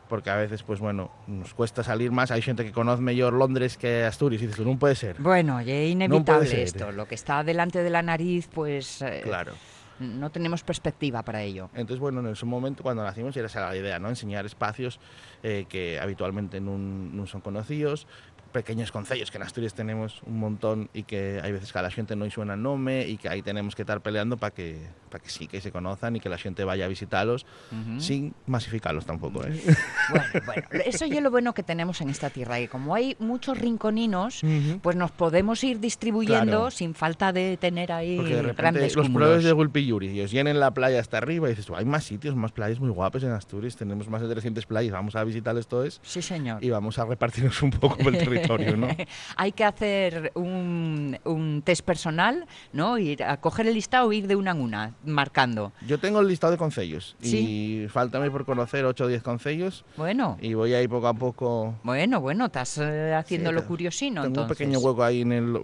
Porque 0.08 0.30
a 0.30 0.36
veces, 0.36 0.62
pues 0.62 0.80
bueno, 0.80 1.10
nos 1.26 1.54
cuesta 1.54 1.82
salir 1.82 2.10
más. 2.12 2.30
Hay 2.30 2.42
gente 2.42 2.64
que 2.64 2.72
conoce 2.72 3.00
mejor 3.02 3.32
Londres 3.32 3.76
que 3.78 4.04
Asturias 4.04 4.42
y 4.42 4.46
dices, 4.46 4.64
no 4.64 4.78
puede 4.78 4.94
ser. 4.94 5.16
Bueno, 5.18 5.60
y 5.62 5.70
es 5.70 5.90
inevitable 5.90 6.62
esto. 6.62 6.92
Lo 6.92 7.06
que 7.08 7.14
está 7.14 7.42
delante 7.42 7.82
de 7.82 7.90
la 7.90 8.02
nariz, 8.02 8.48
pues 8.52 9.00
eh, 9.02 9.20
Claro. 9.24 9.52
no 10.00 10.30
tenemos 10.30 10.62
perspectiva 10.62 11.22
para 11.22 11.42
ello. 11.42 11.70
Entonces, 11.72 12.00
bueno, 12.00 12.20
en 12.20 12.26
ese 12.28 12.44
momento 12.44 12.82
cuando 12.82 13.02
nacimos 13.02 13.34
era 13.36 13.46
esa 13.46 13.60
la 13.66 13.76
idea, 13.76 13.98
¿no? 13.98 14.08
Enseñar 14.10 14.44
espacios 14.44 15.00
eh, 15.42 15.64
que 15.68 15.98
habitualmente 15.98 16.60
no 16.60 17.26
son 17.26 17.40
conocidos, 17.40 18.06
pequeños 18.54 18.92
concellos 18.92 19.32
que 19.32 19.36
en 19.36 19.42
Asturias 19.42 19.74
tenemos 19.74 20.22
un 20.26 20.38
montón 20.38 20.88
y 20.94 21.02
que 21.02 21.40
hay 21.42 21.50
veces 21.50 21.72
que 21.72 21.78
a 21.80 21.82
la 21.82 21.90
gente 21.90 22.14
no 22.14 22.30
suena 22.30 22.56
nome 22.56 23.06
y 23.08 23.16
que 23.16 23.28
ahí 23.28 23.42
tenemos 23.42 23.74
que 23.74 23.82
estar 23.82 24.00
peleando 24.00 24.36
para 24.36 24.54
que, 24.54 24.78
para 25.10 25.22
que 25.22 25.28
sí 25.28 25.48
que 25.48 25.60
se 25.60 25.72
conozcan 25.72 26.14
y 26.14 26.20
que 26.20 26.28
la 26.28 26.38
gente 26.38 26.62
vaya 26.62 26.84
a 26.84 26.88
visitarlos 26.88 27.44
Ujú. 27.72 28.00
sin 28.00 28.32
masificarlos 28.46 29.04
tampoco, 29.04 29.44
¿eh? 29.44 29.60
Bueno, 30.10 30.24
bueno, 30.46 30.62
eso 30.86 31.04
es 31.04 31.20
lo 31.22 31.30
bueno 31.32 31.52
que 31.52 31.64
tenemos 31.64 32.00
en 32.00 32.10
esta 32.10 32.30
tierra, 32.30 32.58
que 32.58 32.68
como 32.68 32.94
hay 32.94 33.16
muchos 33.18 33.58
rinconinos, 33.58 34.42
Ujú. 34.44 34.78
pues 34.80 34.94
nos 34.94 35.10
podemos 35.10 35.62
ir 35.64 35.80
distribuyendo 35.80 36.44
Claro. 36.44 36.70
sin 36.70 36.94
falta 36.94 37.32
de 37.32 37.56
tener 37.56 37.90
ahí 37.90 38.16
Porque 38.18 38.36
de 38.36 38.42
repente 38.42 38.62
grandes 38.62 38.94
los 38.96 39.06
cúmulos. 39.06 39.26
pruebes 39.26 39.44
de 39.44 39.52
Gulpiyuri 39.52 40.08
y 40.10 40.20
os 40.20 40.30
llenen 40.30 40.60
la 40.60 40.70
playa 40.72 41.00
hasta 41.00 41.18
arriba 41.18 41.48
y 41.48 41.50
dices, 41.50 41.66
"Buah, 41.68 41.80
hay 41.80 41.84
más 41.86 42.04
sitios, 42.04 42.36
más 42.36 42.52
playas 42.52 42.78
muy 42.78 42.90
guapas 42.90 43.24
en 43.24 43.32
Asturias, 43.32 43.74
tenemos 43.76 44.08
más 44.08 44.22
de 44.22 44.28
300 44.28 44.64
playas, 44.66 44.92
vamos 44.92 45.16
a 45.16 45.24
visitarles 45.24 45.66
todas 45.66 46.00
Sí, 46.04 46.22
señor. 46.22 46.62
y 46.62 46.70
vamos 46.70 46.98
a 47.00 47.04
repartirnos 47.04 47.60
un 47.62 47.70
poco 47.70 47.96
por 47.98 48.14
el 48.14 48.18
territorio, 48.18 48.43
¿no? 48.48 48.88
Hay 49.36 49.52
que 49.52 49.64
hacer 49.64 50.32
un, 50.34 51.18
un 51.24 51.62
test 51.64 51.82
personal, 51.84 52.46
¿no? 52.72 52.98
Ir 52.98 53.22
a 53.24 53.36
coger 53.40 53.66
el 53.66 53.74
listado 53.74 54.10
e 54.12 54.16
ir 54.16 54.26
de 54.26 54.36
una 54.36 54.52
en 54.52 54.60
una, 54.60 54.94
marcando. 55.04 55.72
Yo 55.86 55.98
tengo 55.98 56.20
el 56.20 56.28
listado 56.28 56.50
de 56.52 56.58
concellos 56.58 57.16
Sí. 57.20 57.84
y 57.84 57.88
faltame 57.88 58.30
por 58.30 58.44
conocer 58.44 58.84
8 58.84 59.04
o 59.04 59.08
10 59.08 59.22
concellos 59.22 59.84
Bueno, 59.96 60.36
y 60.40 60.54
voy 60.54 60.74
ahí 60.74 60.88
poco 60.88 61.08
a 61.08 61.14
poco. 61.14 61.74
bueno, 61.82 62.20
bueno, 62.20 62.46
estás 62.46 62.78
eh, 62.78 63.14
haciendo 63.14 63.50
Sí, 63.50 63.54
lo 63.54 63.60
tengo- 63.60 63.68
curiosino, 63.68 64.22
Tengo 64.22 64.26
entonces. 64.42 64.50
un 64.50 64.56
pequeño 64.56 64.78
hueco 64.80 65.02
ahí 65.04 65.22
en 65.22 65.32
el 65.32 65.56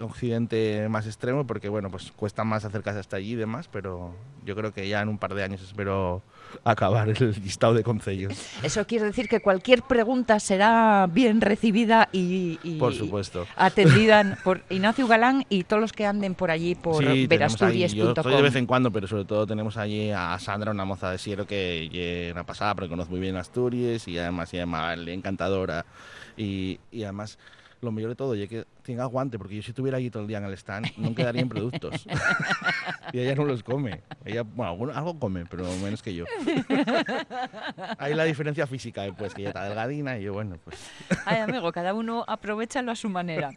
occidente 0.00 0.88
más 0.88 1.06
extremo 1.06 1.46
porque, 1.46 1.68
bueno, 1.68 1.90
pues 1.90 2.12
cuesta 2.12 2.44
más 2.44 2.64
acercarse 2.64 3.00
hasta 3.00 3.16
allí 3.16 3.32
y 3.32 3.36
demás, 3.36 3.68
pero 3.70 4.14
yo 4.44 4.54
creo 4.56 4.72
que 4.72 4.88
ya 4.88 5.00
en 5.02 5.08
un 5.08 5.18
par 5.18 5.34
de 5.34 5.42
años 5.44 5.62
espero 5.62 6.22
acabar 6.64 7.08
el 7.08 7.30
listado 7.42 7.74
de 7.74 7.82
concellos. 7.82 8.32
Eso 8.62 8.86
quiere 8.86 9.06
decir 9.06 9.28
que 9.28 9.40
cualquier 9.40 9.82
pregunta 9.82 10.40
será 10.40 11.06
bien 11.10 11.40
recibida 11.40 12.08
y, 12.12 12.58
y- 12.62 12.78
Por 12.78 12.94
supuesto. 12.94 13.46
atendida 13.56 14.38
por 14.44 14.62
Ignacio 14.70 15.06
Galán 15.06 15.44
y 15.48 15.64
todos 15.64 15.80
los 15.80 15.92
que 15.92 16.06
anden 16.06 16.34
por 16.34 16.50
allí 16.50 16.74
por 16.74 17.02
Sí, 17.02 17.06
ahí- 17.08 17.26
Yo 17.94 18.14
de 18.14 18.42
vez 18.42 18.54
en 18.56 18.66
cuando, 18.66 18.90
pero 18.90 19.06
sobre 19.06 19.24
todo 19.24 19.46
tenemos 19.46 19.76
allí 19.76 20.10
a 20.10 20.38
Sandra, 20.38 20.70
una 20.70 20.84
moza 20.84 21.10
de 21.10 21.18
Siero 21.18 21.46
que 21.46 22.30
una 22.32 22.44
pasada, 22.44 22.74
porque 22.74 22.88
conoce 22.88 23.10
muy 23.10 23.20
bien 23.20 23.36
Asturias 23.36 24.06
y 24.08 24.18
además 24.18 24.48
se 24.48 24.56
llama 24.58 24.94
encantadora. 24.94 25.84
Y, 26.36 26.78
y 26.92 27.02
además, 27.02 27.38
lo 27.80 27.92
mejor 27.92 28.10
de 28.10 28.16
todo, 28.16 28.34
es 28.34 28.48
que 28.48 28.66
tenga 28.82 29.04
aguante, 29.04 29.38
porque 29.38 29.56
yo 29.56 29.62
si 29.62 29.70
estuviera 29.70 29.98
allí 29.98 30.10
todo 30.10 30.22
el 30.22 30.28
día 30.28 30.38
en 30.38 30.44
el 30.44 30.54
stand, 30.54 30.96
no 30.96 31.14
quedarían 31.14 31.48
productos. 31.48 32.06
y 33.12 33.20
ella 33.20 33.34
no 33.34 33.44
los 33.44 33.62
come. 33.62 34.02
Ella, 34.24 34.42
bueno, 34.42 34.92
algo 34.94 35.18
come, 35.18 35.46
pero 35.46 35.64
menos 35.82 36.02
que 36.02 36.14
yo. 36.14 36.24
Hay 37.98 38.14
la 38.14 38.24
diferencia 38.24 38.66
física, 38.66 39.06
eh, 39.06 39.12
pues, 39.16 39.34
que 39.34 39.42
ella 39.42 39.50
está 39.50 39.64
delgadina 39.64 40.18
y 40.18 40.24
yo, 40.24 40.32
bueno, 40.32 40.58
pues... 40.64 40.90
Ay, 41.24 41.38
amigo, 41.38 41.70
cada 41.72 41.94
uno 41.94 42.24
aprovechalo 42.26 42.90
a 42.92 42.96
su 42.96 43.08
manera. 43.08 43.50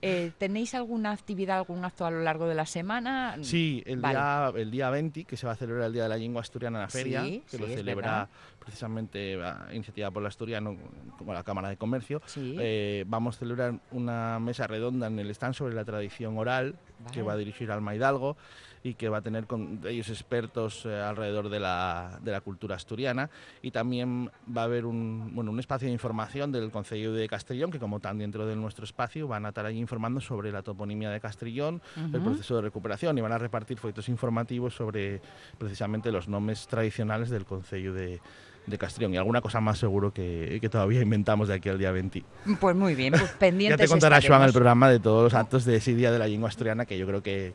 Eh, 0.00 0.32
¿Tenéis 0.38 0.74
alguna 0.74 1.12
actividad, 1.12 1.58
algún 1.58 1.84
acto 1.84 2.06
a 2.06 2.10
lo 2.10 2.22
largo 2.22 2.46
de 2.46 2.54
la 2.54 2.66
semana? 2.66 3.36
Sí, 3.42 3.82
el, 3.86 4.00
Vale. 4.00 4.18
día, 4.18 4.62
el 4.62 4.70
día 4.70 4.90
20, 4.90 5.24
que 5.24 5.36
se 5.36 5.46
va 5.46 5.52
a 5.52 5.56
celebrar 5.56 5.86
el 5.86 5.92
Día 5.92 6.04
de 6.04 6.08
la 6.08 6.16
Lengua 6.16 6.42
Asturiana 6.42 6.78
en 6.78 6.82
la 6.82 6.88
feria, 6.88 7.22
Sí, 7.22 7.42
que 7.50 7.56
sí, 7.56 7.62
lo 7.62 7.68
celebra. 7.68 8.28
Precisamente 8.62 9.38
iniciativa 9.72 10.10
por 10.10 10.22
el 10.22 10.26
Asturiano, 10.28 10.76
como 11.18 11.34
la 11.34 11.42
Cámara 11.42 11.68
de 11.68 11.76
Comercio. 11.76 12.22
Sí. 12.26 12.56
Eh, 12.60 13.04
vamos 13.06 13.36
a 13.36 13.38
celebrar 13.40 13.80
una 13.90 14.38
mesa 14.38 14.66
redonda 14.66 15.08
en 15.08 15.18
el 15.18 15.30
stand 15.30 15.54
sobre 15.54 15.74
la 15.74 15.84
tradición 15.84 16.38
oral 16.38 16.76
que 17.12 17.22
va 17.22 17.32
a 17.32 17.36
dirigir 17.36 17.70
Alma 17.72 17.94
Hidalgo 17.94 18.36
y 18.84 18.94
que 18.94 19.08
va 19.08 19.18
a 19.18 19.22
tener 19.22 19.46
con 19.46 19.80
ellos 19.86 20.08
expertos 20.08 20.84
eh, 20.86 21.00
alrededor 21.00 21.48
de 21.48 21.60
la, 21.60 22.18
de 22.22 22.32
la, 22.32 22.40
cultura 22.40 22.76
asturiana 22.76 23.30
y 23.62 23.70
también 23.70 24.30
va 24.56 24.62
a 24.62 24.64
haber 24.64 24.86
un, 24.86 25.30
bueno, 25.34 25.52
un 25.52 25.60
espacio 25.60 25.86
de 25.86 25.92
información 25.92 26.50
del 26.50 26.70
Concello 26.70 27.12
de 27.12 27.28
Castellón 27.28 27.70
que 27.70 27.78
como 27.78 28.00
tan 28.00 28.18
dentro 28.18 28.46
de 28.46 28.56
nuestro 28.56 28.84
espacio 28.84 29.28
van 29.28 29.46
a 29.46 29.50
estar 29.50 29.66
ahí 29.66 29.78
informando 29.78 30.20
sobre 30.20 30.50
la 30.50 30.62
toponimia 30.62 31.10
de 31.10 31.20
Castellón, 31.20 31.80
el 32.12 32.20
proceso 32.20 32.56
de 32.56 32.62
recuperación 32.62 33.16
y 33.18 33.20
van 33.20 33.32
a 33.32 33.38
repartir 33.38 33.78
folletos 33.78 34.08
informativos 34.08 34.74
sobre 34.74 35.20
precisamente 35.58 36.10
los 36.10 36.26
nombres 36.28 36.66
tradicionales 36.66 37.30
del 37.30 37.44
Concello 37.44 37.92
de, 37.94 38.20
de 38.66 38.78
Castellón 38.78 39.14
y 39.14 39.16
alguna 39.16 39.40
cosa 39.40 39.60
más 39.60 39.78
seguro 39.78 40.12
que, 40.12 40.58
que, 40.60 40.68
todavía 40.68 41.00
inventamos 41.00 41.48
de 41.48 41.54
aquí 41.54 41.68
al 41.68 41.78
día 41.78 41.90
20. 41.90 42.22
Pues 42.60 42.76
muy 42.76 42.94
bien, 42.94 43.12
pues 43.12 43.30
pendientes 43.38 43.78
Ya 43.78 43.84
te 43.84 43.88
contará 43.88 44.20
Joan 44.24 44.42
el 44.42 44.52
programa 44.52 44.88
de 44.88 45.00
todos 45.00 45.24
los 45.24 45.34
actos 45.34 45.64
de 45.64 45.76
ese 45.76 45.94
día 45.94 46.12
de 46.12 46.18
la 46.18 46.28
lengua 46.28 46.48
asturiana 46.48 46.86
que 46.86 46.96
yo 46.96 47.06
creo 47.06 47.22
que 47.22 47.54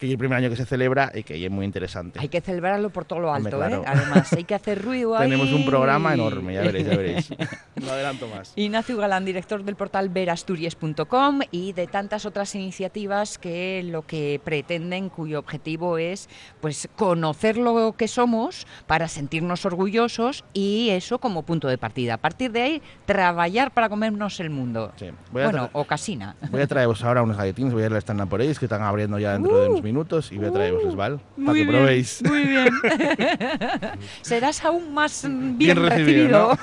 que 0.00 0.06
es 0.06 0.12
el 0.12 0.18
primer 0.18 0.38
año 0.38 0.48
que 0.48 0.56
se 0.56 0.64
celebra 0.64 1.12
y 1.14 1.22
que 1.22 1.44
es 1.44 1.50
muy 1.50 1.66
interesante. 1.66 2.18
Hay 2.20 2.28
que 2.28 2.40
celebrarlo 2.40 2.88
por 2.88 3.04
todo 3.04 3.20
lo 3.20 3.34
alto, 3.34 3.62
¿eh? 3.62 3.82
Además, 3.86 4.32
hay 4.32 4.44
que 4.44 4.54
hacer 4.54 4.82
ruido 4.82 5.14
ahí. 5.14 5.24
Tenemos 5.30 5.52
un 5.52 5.66
programa 5.66 6.14
enorme, 6.14 6.54
ya 6.54 6.62
veréis, 6.62 6.86
ya 6.86 6.96
veréis. 6.96 7.30
no 7.76 7.90
adelanto 7.90 8.26
más. 8.28 8.54
Ignacio 8.56 8.96
Galán, 8.96 9.26
director 9.26 9.62
del 9.62 9.76
portal 9.76 10.08
verasturies.com 10.08 11.40
y 11.50 11.74
de 11.74 11.86
tantas 11.86 12.24
otras 12.24 12.54
iniciativas 12.54 13.36
que 13.36 13.82
lo 13.84 14.06
que 14.06 14.40
pretenden, 14.42 15.10
cuyo 15.10 15.38
objetivo 15.38 15.98
es 15.98 16.30
pues 16.62 16.88
conocer 16.96 17.58
lo 17.58 17.92
que 17.92 18.08
somos 18.08 18.66
para 18.86 19.06
sentirnos 19.06 19.66
orgullosos 19.66 20.44
y 20.54 20.88
eso 20.90 21.18
como 21.18 21.42
punto 21.42 21.68
de 21.68 21.76
partida. 21.76 22.14
A 22.14 22.18
partir 22.18 22.52
de 22.52 22.62
ahí, 22.62 22.82
trabajar 23.04 23.70
para 23.72 23.90
comernos 23.90 24.40
el 24.40 24.48
mundo. 24.48 24.92
Sí. 24.96 25.10
bueno, 25.30 25.68
o 25.74 25.84
casina. 25.84 26.36
Voy 26.50 26.62
a 26.62 26.66
traeros 26.66 27.04
ahora 27.04 27.22
unos 27.22 27.36
galletines, 27.36 27.74
voy 27.74 27.82
a 27.82 27.86
ir 27.86 27.92
a 27.92 27.98
están 27.98 28.26
por 28.28 28.40
ahí, 28.40 28.54
que 28.54 28.64
están 28.64 28.82
abriendo 28.82 29.18
ya 29.18 29.32
dentro 29.34 29.60
de 29.60 29.68
unos 29.68 29.80
uh 29.80 29.89
minutos 29.90 30.30
y 30.32 30.38
voy 30.38 30.46
a 30.46 30.52
traeros 30.52 30.84
uh, 30.84 30.96
¿vale? 30.96 31.18
Para 31.44 31.58
que 31.58 31.66
probéis. 31.66 32.22
Muy 32.22 32.44
bien. 32.44 32.68
Serás 34.22 34.64
aún 34.64 34.94
más 34.94 35.26
bien, 35.28 35.76
recibido. 35.76 36.52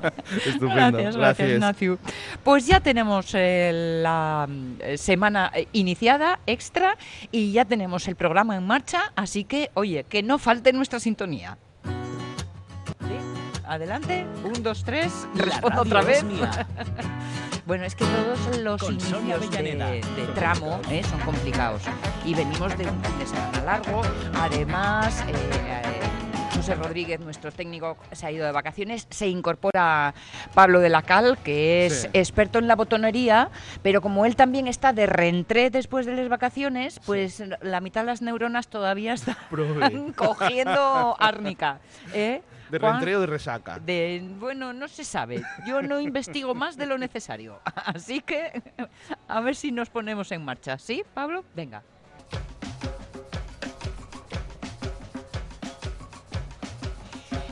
Estupendo. 0.46 0.98
Gracias, 0.98 1.16
gracias, 1.16 1.50
Ignacio. 1.50 1.98
Pues 2.44 2.66
ya 2.66 2.80
tenemos 2.80 3.30
eh, 3.34 4.00
la 4.02 4.48
eh, 4.80 4.96
semana 4.98 5.50
eh, 5.54 5.66
iniciada, 5.72 6.40
extra, 6.46 6.96
y 7.32 7.52
ya 7.52 7.64
tenemos 7.64 8.06
el 8.08 8.16
programa 8.16 8.56
en 8.56 8.66
marcha, 8.66 9.12
así 9.16 9.44
que, 9.44 9.70
oye, 9.74 10.04
que 10.08 10.22
no 10.22 10.38
falte 10.38 10.72
nuestra 10.72 11.00
sintonía. 11.00 11.58
Adelante, 13.66 14.26
un, 14.44 14.62
dos, 14.62 14.82
tres, 14.82 15.12
respondo 15.34 15.82
otra 15.82 16.00
vez. 16.02 16.24
Bueno, 17.68 17.84
es 17.84 17.94
que 17.94 18.06
todos 18.06 18.56
los 18.62 18.82
inicios 18.90 19.50
de, 19.50 20.26
tramo 20.34 20.80
eh, 20.90 21.02
son 21.04 21.20
complicados 21.20 21.82
y 22.24 22.32
venimos 22.32 22.78
de 22.78 22.86
un 22.86 23.04
fin 23.04 23.18
de 23.18 23.26
semana 23.26 23.62
largo. 23.62 24.00
Además, 24.40 25.20
eh, 25.28 25.34
eh, 25.34 26.56
José 26.56 26.76
Rodríguez, 26.76 27.20
nuestro 27.20 27.52
técnico, 27.52 27.98
se 28.10 28.24
ha 28.24 28.32
ido 28.32 28.46
de 28.46 28.52
vacaciones. 28.52 29.06
Se 29.10 29.28
incorpora 29.28 30.14
Pablo 30.54 30.80
de 30.80 30.88
la 30.88 31.02
Cal, 31.02 31.36
que 31.44 31.84
es 31.84 32.08
experto 32.14 32.58
en 32.58 32.68
la 32.68 32.74
botonería, 32.74 33.50
pero 33.82 34.00
como 34.00 34.24
él 34.24 34.34
también 34.34 34.66
está 34.66 34.94
de 34.94 35.04
reentré 35.04 35.68
después 35.68 36.06
de 36.06 36.16
las 36.16 36.30
vacaciones, 36.30 37.02
pues 37.04 37.44
la 37.60 37.82
mitad 37.82 38.00
de 38.00 38.06
las 38.06 38.22
neuronas 38.22 38.68
todavía 38.68 39.12
están 39.12 39.36
cogiendo 40.16 41.16
árnica. 41.20 41.80
¿eh? 42.14 42.40
¿De 42.70 42.78
reentreo 42.78 43.18
o 43.18 43.20
de 43.20 43.26
resaca? 43.26 43.78
De, 43.78 44.22
bueno, 44.38 44.72
no 44.72 44.88
se 44.88 45.04
sabe. 45.04 45.42
Yo 45.66 45.82
no 45.82 46.00
investigo 46.00 46.54
más 46.54 46.76
de 46.76 46.86
lo 46.86 46.98
necesario. 46.98 47.60
Así 47.74 48.20
que 48.20 48.62
a 49.26 49.40
ver 49.40 49.56
si 49.56 49.72
nos 49.72 49.90
ponemos 49.90 50.30
en 50.32 50.44
marcha. 50.44 50.78
¿Sí, 50.78 51.02
Pablo? 51.14 51.44
Venga. 51.54 51.82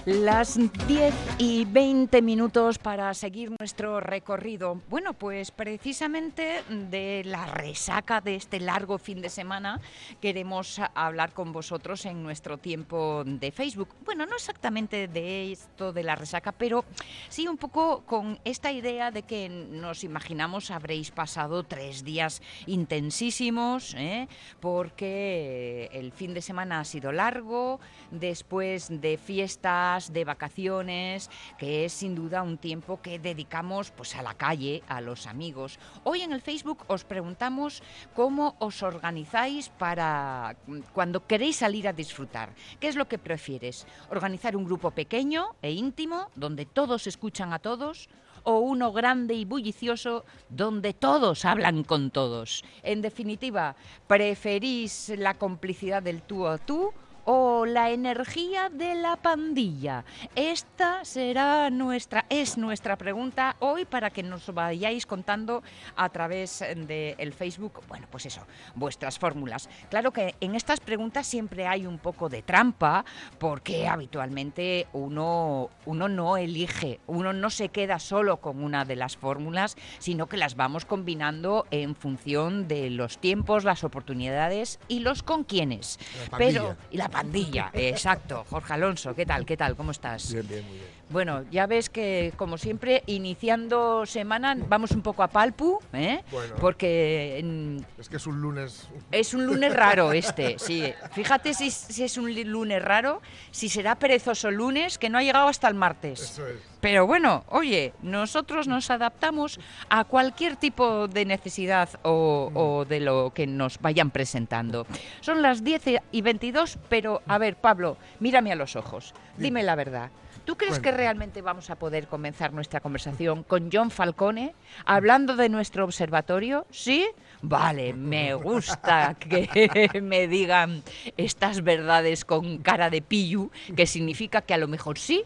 Las 0.07 0.57
10 0.87 1.15
y 1.39 1.65
20 1.65 2.23
minutos 2.23 2.79
para 2.79 3.13
seguir 3.13 3.51
nuestro 3.59 3.99
recorrido. 3.99 4.81
Bueno, 4.89 5.15
pues 5.15 5.51
precisamente 5.51 6.63
de 6.69 7.25
la 7.25 7.47
resaca 7.47 8.21
de 8.21 8.37
este 8.37 8.61
largo 8.61 8.99
fin 8.99 9.21
de 9.21 9.29
semana 9.29 9.81
queremos 10.21 10.81
hablar 10.95 11.33
con 11.33 11.53
vosotros 11.53 12.07
en 12.07 12.23
nuestro 12.23 12.57
tiempo 12.57 13.25
de 13.27 13.51
Facebook. 13.51 13.89
Bueno, 14.05 14.27
no 14.27 14.37
exactamente 14.37 15.09
de 15.09 15.51
esto 15.51 15.93
de 15.93 16.05
la 16.05 16.15
resaca, 16.15 16.53
pero 16.53 16.85
sí 17.29 17.49
un 17.49 17.57
poco 17.57 18.05
con 18.07 18.39
esta 18.45 18.71
idea 18.71 19.11
de 19.11 19.23
que 19.25 19.49
nos 19.49 20.05
imaginamos 20.05 20.71
habréis 20.71 21.11
pasado 21.11 21.65
tres 21.65 22.05
días 22.05 22.43
intensísimos, 22.67 23.93
¿eh? 23.99 24.29
porque 24.61 25.91
el 25.93 26.13
fin 26.13 26.33
de 26.33 26.43
semana 26.43 26.79
ha 26.79 26.85
sido 26.85 27.11
largo, 27.11 27.81
después 28.13 28.87
de 28.89 29.19
fiestas 29.19 29.96
de 29.97 30.25
vacaciones, 30.25 31.31
que 31.59 31.87
es 31.87 31.93
sin 31.93 32.15
duda 32.15 32.43
un 32.43 32.59
tiempo 32.59 33.01
que 33.01 33.19
dedicamos 33.19 33.91
pues 33.91 34.15
a 34.15 34.23
la 34.23 34.35
calle, 34.35 34.83
a 34.89 35.01
los 35.01 35.27
amigos. 35.27 35.79
Hoy 36.05 36.21
en 36.21 36.33
el 36.33 36.43
Facebook 36.43 36.85
os 36.87 37.05
preguntamos 37.05 37.83
cómo 38.15 38.57
os 38.59 38.83
organizáis 38.83 39.71
para 39.71 40.57
cuando 40.93 41.27
queréis 41.27 41.57
salir 41.57 41.89
a 41.89 41.95
disfrutar. 41.95 42.51
¿Qué 42.79 42.89
es 42.89 42.97
lo 42.97 43.09
que 43.09 43.19
prefieres? 43.19 43.87
¿Organizar 44.11 44.55
un 44.55 44.65
grupo 44.65 44.91
pequeño 44.91 45.57
e 45.63 45.73
íntimo 45.73 46.29
donde 46.35 46.67
todos 46.67 47.07
escuchan 47.07 47.53
a 47.53 47.59
todos? 47.59 48.09
o 48.49 48.61
uno 48.61 48.93
grande 48.93 49.35
y 49.35 49.45
bullicioso 49.45 50.25
donde 50.49 50.95
todos 50.95 51.45
hablan 51.45 51.83
con 51.83 52.13
todos. 52.13 52.63
En 52.85 53.03
definitiva, 53.03 53.75
¿preferís 54.07 55.13
la 55.19 55.35
complicidad 55.35 56.01
del 56.01 56.23
tú 56.23 56.47
a 56.47 56.57
tú 56.57 56.93
o 57.27 57.67
la 57.67 57.91
energía 57.91 58.71
de 58.71 58.95
la 58.95 59.17
pandilla? 59.17 60.05
Esta 60.35 61.05
será 61.05 61.69
nuestra, 61.71 62.25
es 62.31 62.57
nuestra 62.57 62.97
pregunta 62.97 63.57
hoy 63.59 63.85
para 63.85 64.11
que 64.11 64.23
nos 64.23 64.53
vayáis 64.55 65.07
contando 65.07 65.63
a 65.97 66.09
través 66.09 66.65
del 66.77 67.33
Facebook, 67.35 67.83
bueno, 67.89 68.07
pues 68.11 68.27
eso, 68.27 68.47
vuestras 68.75 69.19
fórmulas. 69.19 69.69
Claro 69.91 70.13
que 70.13 70.35
en 70.41 70.55
estas 70.55 70.81
preguntas 70.81 71.27
siempre 71.27 71.67
hay 71.67 71.85
un 71.85 71.99
poco 71.99 72.29
de 72.29 72.43
trampa, 72.43 73.05
porque 73.39 73.89
habitualmente 73.89 74.87
uno, 74.93 75.71
uno 75.85 76.09
no 76.09 76.37
elige, 76.37 77.01
uno 77.07 77.33
no 77.33 77.51
se 77.51 77.69
queda 77.69 77.99
solo 77.99 78.39
con 78.39 78.63
una 78.63 78.85
de 78.85 78.97
las 78.97 79.17
fórmulas, 79.17 79.77
sino 79.99 80.29
que 80.29 80.37
las 80.37 80.55
vamos 80.55 80.85
combinando 80.85 81.67
en 81.73 81.97
función 81.97 82.69
de 82.69 82.91
los 82.91 83.19
tiempos, 83.19 83.65
las 83.65 83.83
oportunidades 83.83 84.79
y 84.89 85.01
los 85.01 85.23
con 85.23 85.43
quiénes. 85.43 85.99
Pero 86.39 86.77
y 86.91 86.97
la 86.97 87.09
pandilla, 87.17 87.71
exacto. 87.75 88.45
Jorge 88.45 88.73
Alonso, 88.75 89.15
¿qué 89.15 89.25
tal? 89.27 89.45
¿Qué 89.45 89.57
tal? 89.57 89.77
¿Cómo 89.77 89.91
estás? 89.91 90.33
Bien, 90.33 90.47
bien, 90.47 90.65
muy 90.67 90.79
bien. 90.79 90.96
Bueno, 91.09 91.45
ya 91.53 91.67
ves 91.67 91.89
que, 91.89 92.33
como 92.37 92.59
siempre, 92.59 93.05
iniciando 93.07 94.07
semana, 94.07 94.57
vamos 94.69 94.91
un 94.91 95.03
poco 95.03 95.23
a 95.23 95.29
palpu, 95.29 95.79
¿eh? 95.93 96.23
Porque... 96.61 97.79
es 97.99 98.09
que 98.09 98.17
es 98.17 98.27
un 98.27 98.41
lunes... 98.41 98.89
Es 99.13 99.33
un 99.33 99.47
lunes 99.47 99.73
raro 99.73 100.13
este, 100.13 100.59
sí. 100.59 100.93
Fíjate 101.13 101.55
si, 101.55 101.71
si 101.71 102.03
es 102.03 102.19
un 102.19 102.35
lunes 102.51 102.83
raro, 102.83 103.23
si 103.53 103.69
será 103.69 103.95
perezoso 103.95 104.51
lunes, 104.51 104.99
que 104.99 105.09
no 105.09 105.19
ha 105.19 105.23
llegado 105.23 105.47
hasta 105.47 105.69
el 105.69 105.75
martes. 105.75 106.21
Eso 106.21 106.47
es. 106.47 106.57
Pero 106.81 107.07
bueno, 107.07 107.45
oye, 107.49 107.95
nosotros 108.03 108.69
nos 108.69 108.91
adaptamos 108.91 109.59
a 109.89 110.05
cualquier 110.05 110.57
tipo 110.57 111.09
de 111.09 111.25
necesidad 111.25 111.89
o, 112.03 112.51
o, 112.55 112.85
de 112.85 113.01
lo 113.01 113.33
que 113.35 113.47
nos 113.47 113.81
vayan 113.81 114.11
presentando. 114.11 114.87
Son 115.21 115.41
las 115.43 115.65
10 115.65 116.03
y 116.13 116.21
22, 116.21 116.79
pero 116.89 117.23
a 117.27 117.39
ver, 117.39 117.57
Pablo, 117.57 117.97
mírame 118.21 118.53
a 118.53 118.57
los 118.57 118.77
ojos, 118.77 119.15
dime 119.37 119.63
la 119.63 119.75
verdad. 119.75 120.11
¿Tú 120.47 120.57
crees 120.57 120.79
que 120.79 120.93
realmente 120.93 121.43
vamos 121.43 121.71
a 121.71 121.77
poder 121.77 122.07
comenzar 122.07 122.53
nuestra 122.53 122.79
conversación 122.79 123.43
con 123.43 123.69
John 123.73 123.91
Falcone 123.91 124.55
hablando 124.85 125.35
de 125.35 125.49
nuestro 125.49 125.85
observatorio? 125.85 126.67
¿Sí? 126.71 127.09
Vale, 127.43 127.93
me 127.93 128.33
gusta 128.35 129.17
que 129.19 130.01
me 130.03 130.29
digan 130.29 130.85
estas 131.17 131.65
verdades 131.65 132.25
con 132.25 132.59
cara 132.59 132.91
de 132.91 133.03
pillu, 133.03 133.51
que 133.75 133.87
significa 133.87 134.41
que 134.41 134.55
a 134.55 134.59
lo 134.59 134.69
mejor 134.69 134.99
sí 134.99 135.25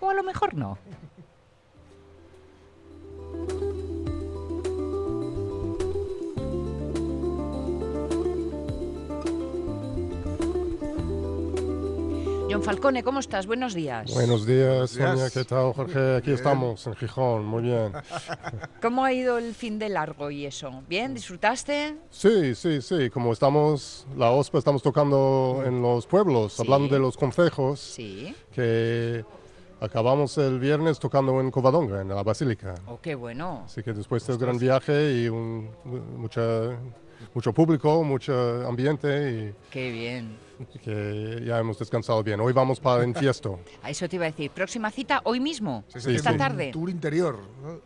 o 0.00 0.10
a 0.10 0.14
lo 0.14 0.22
mejor 0.22 0.52
no. 0.52 0.76
John 12.52 12.62
Falcone, 12.62 13.02
¿cómo 13.02 13.20
estás? 13.20 13.46
Buenos 13.46 13.72
días. 13.72 14.12
Buenos 14.12 14.44
días, 14.44 14.90
Sonia. 14.90 15.30
¿Qué 15.30 15.42
tal, 15.42 15.72
Jorge? 15.72 16.16
Aquí 16.16 16.32
estamos, 16.32 16.86
en 16.86 16.94
Gijón. 16.96 17.46
Muy 17.46 17.62
bien. 17.62 17.92
¿Cómo 18.82 19.04
ha 19.04 19.12
ido 19.14 19.38
el 19.38 19.54
fin 19.54 19.78
de 19.78 19.88
largo 19.88 20.30
y 20.30 20.44
eso? 20.44 20.82
¿Bien? 20.86 21.14
¿Disfrutaste? 21.14 21.96
Sí, 22.10 22.54
sí, 22.54 22.82
sí. 22.82 23.08
Como 23.08 23.32
estamos, 23.32 24.06
la 24.18 24.32
OSPA, 24.32 24.58
estamos 24.58 24.82
tocando 24.82 25.62
en 25.64 25.80
los 25.80 26.06
pueblos, 26.06 26.60
hablando 26.60 26.92
de 26.92 27.00
los 27.00 27.16
consejos. 27.16 27.80
Sí. 27.80 28.36
Que 28.54 29.24
acabamos 29.80 30.36
el 30.36 30.60
viernes 30.60 30.98
tocando 30.98 31.40
en 31.40 31.50
Covadonga, 31.50 32.02
en 32.02 32.08
la 32.10 32.22
Basílica. 32.22 32.74
Oh, 32.86 33.00
qué 33.00 33.14
bueno. 33.14 33.62
Así 33.64 33.82
que 33.82 33.94
después 33.94 34.26
del 34.26 34.36
gran 34.36 34.58
viaje 34.58 35.22
y 35.22 35.28
un, 35.28 35.70
mucha, 36.18 36.76
mucho 37.34 37.52
público, 37.52 38.02
mucho 38.04 38.66
ambiente 38.66 39.54
Qué 39.70 39.90
bien. 39.90 40.36
y 40.74 40.78
que 40.78 41.42
ya 41.44 41.58
hemos 41.58 41.78
descansado 41.78 42.22
bien. 42.22 42.40
Hoy 42.40 42.52
vamos 42.52 42.78
para 42.80 43.04
Infiesto. 43.04 43.60
A 43.82 43.90
eso 43.90 44.08
te 44.08 44.16
iba 44.16 44.26
a 44.26 44.30
decir. 44.30 44.50
Próxima 44.50 44.90
cita 44.90 45.20
hoy 45.24 45.40
mismo, 45.40 45.84
Sí, 45.88 46.00
Sí, 46.00 46.14
esta 46.14 46.32
sí. 46.32 46.38
tarde. 46.38 46.66
Un 46.66 46.72
tour 46.72 46.90
interior. 46.90 47.38
¿no? 47.62 47.80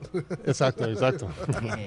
Exacto, 0.47 0.85
exacto. 0.91 1.29
Eh, 1.77 1.87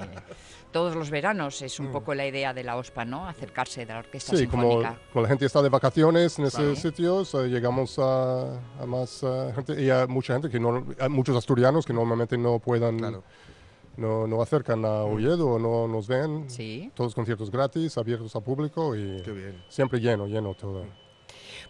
todos 0.72 0.94
los 0.94 1.10
veranos 1.10 1.62
es 1.62 1.80
un 1.80 1.90
poco 1.90 2.14
la 2.14 2.24
idea 2.24 2.54
de 2.54 2.62
la 2.62 2.76
OSPA, 2.76 3.04
¿no? 3.04 3.26
Acercarse 3.28 3.84
de 3.84 3.92
la 3.92 3.98
orquesta 3.98 4.36
Sí, 4.36 4.46
como, 4.46 4.62
sinfónica. 4.70 5.00
como 5.12 5.22
la 5.24 5.28
gente 5.28 5.44
está 5.46 5.60
de 5.62 5.68
vacaciones 5.68 6.38
en 6.38 6.44
esos 6.44 6.78
sitios, 6.78 7.34
eh, 7.34 7.48
llegamos 7.48 7.98
a, 7.98 8.52
a 8.80 8.86
más 8.86 9.24
eh, 9.24 9.52
gente 9.56 9.82
y 9.82 9.90
a 9.90 10.06
mucha 10.06 10.34
gente 10.34 10.48
que 10.48 10.60
no, 10.60 10.86
a 11.00 11.08
muchos 11.08 11.36
asturianos 11.36 11.84
que 11.84 11.92
normalmente 11.92 12.38
no 12.38 12.60
puedan, 12.60 12.98
Claro. 12.98 13.24
No, 13.96 14.26
no 14.26 14.40
acercan 14.42 14.84
a 14.84 15.02
Oviedo 15.04 15.46
o 15.48 15.58
no 15.58 15.86
nos 15.88 16.06
ven. 16.08 16.48
Sí. 16.48 16.90
Todos 16.94 17.14
conciertos 17.14 17.50
gratis, 17.50 17.96
abiertos 17.98 18.34
al 18.36 18.42
público 18.42 18.94
y 18.96 19.20
Qué 19.22 19.32
bien. 19.32 19.62
siempre 19.68 20.00
lleno, 20.00 20.26
lleno 20.26 20.54
todo. 20.54 20.84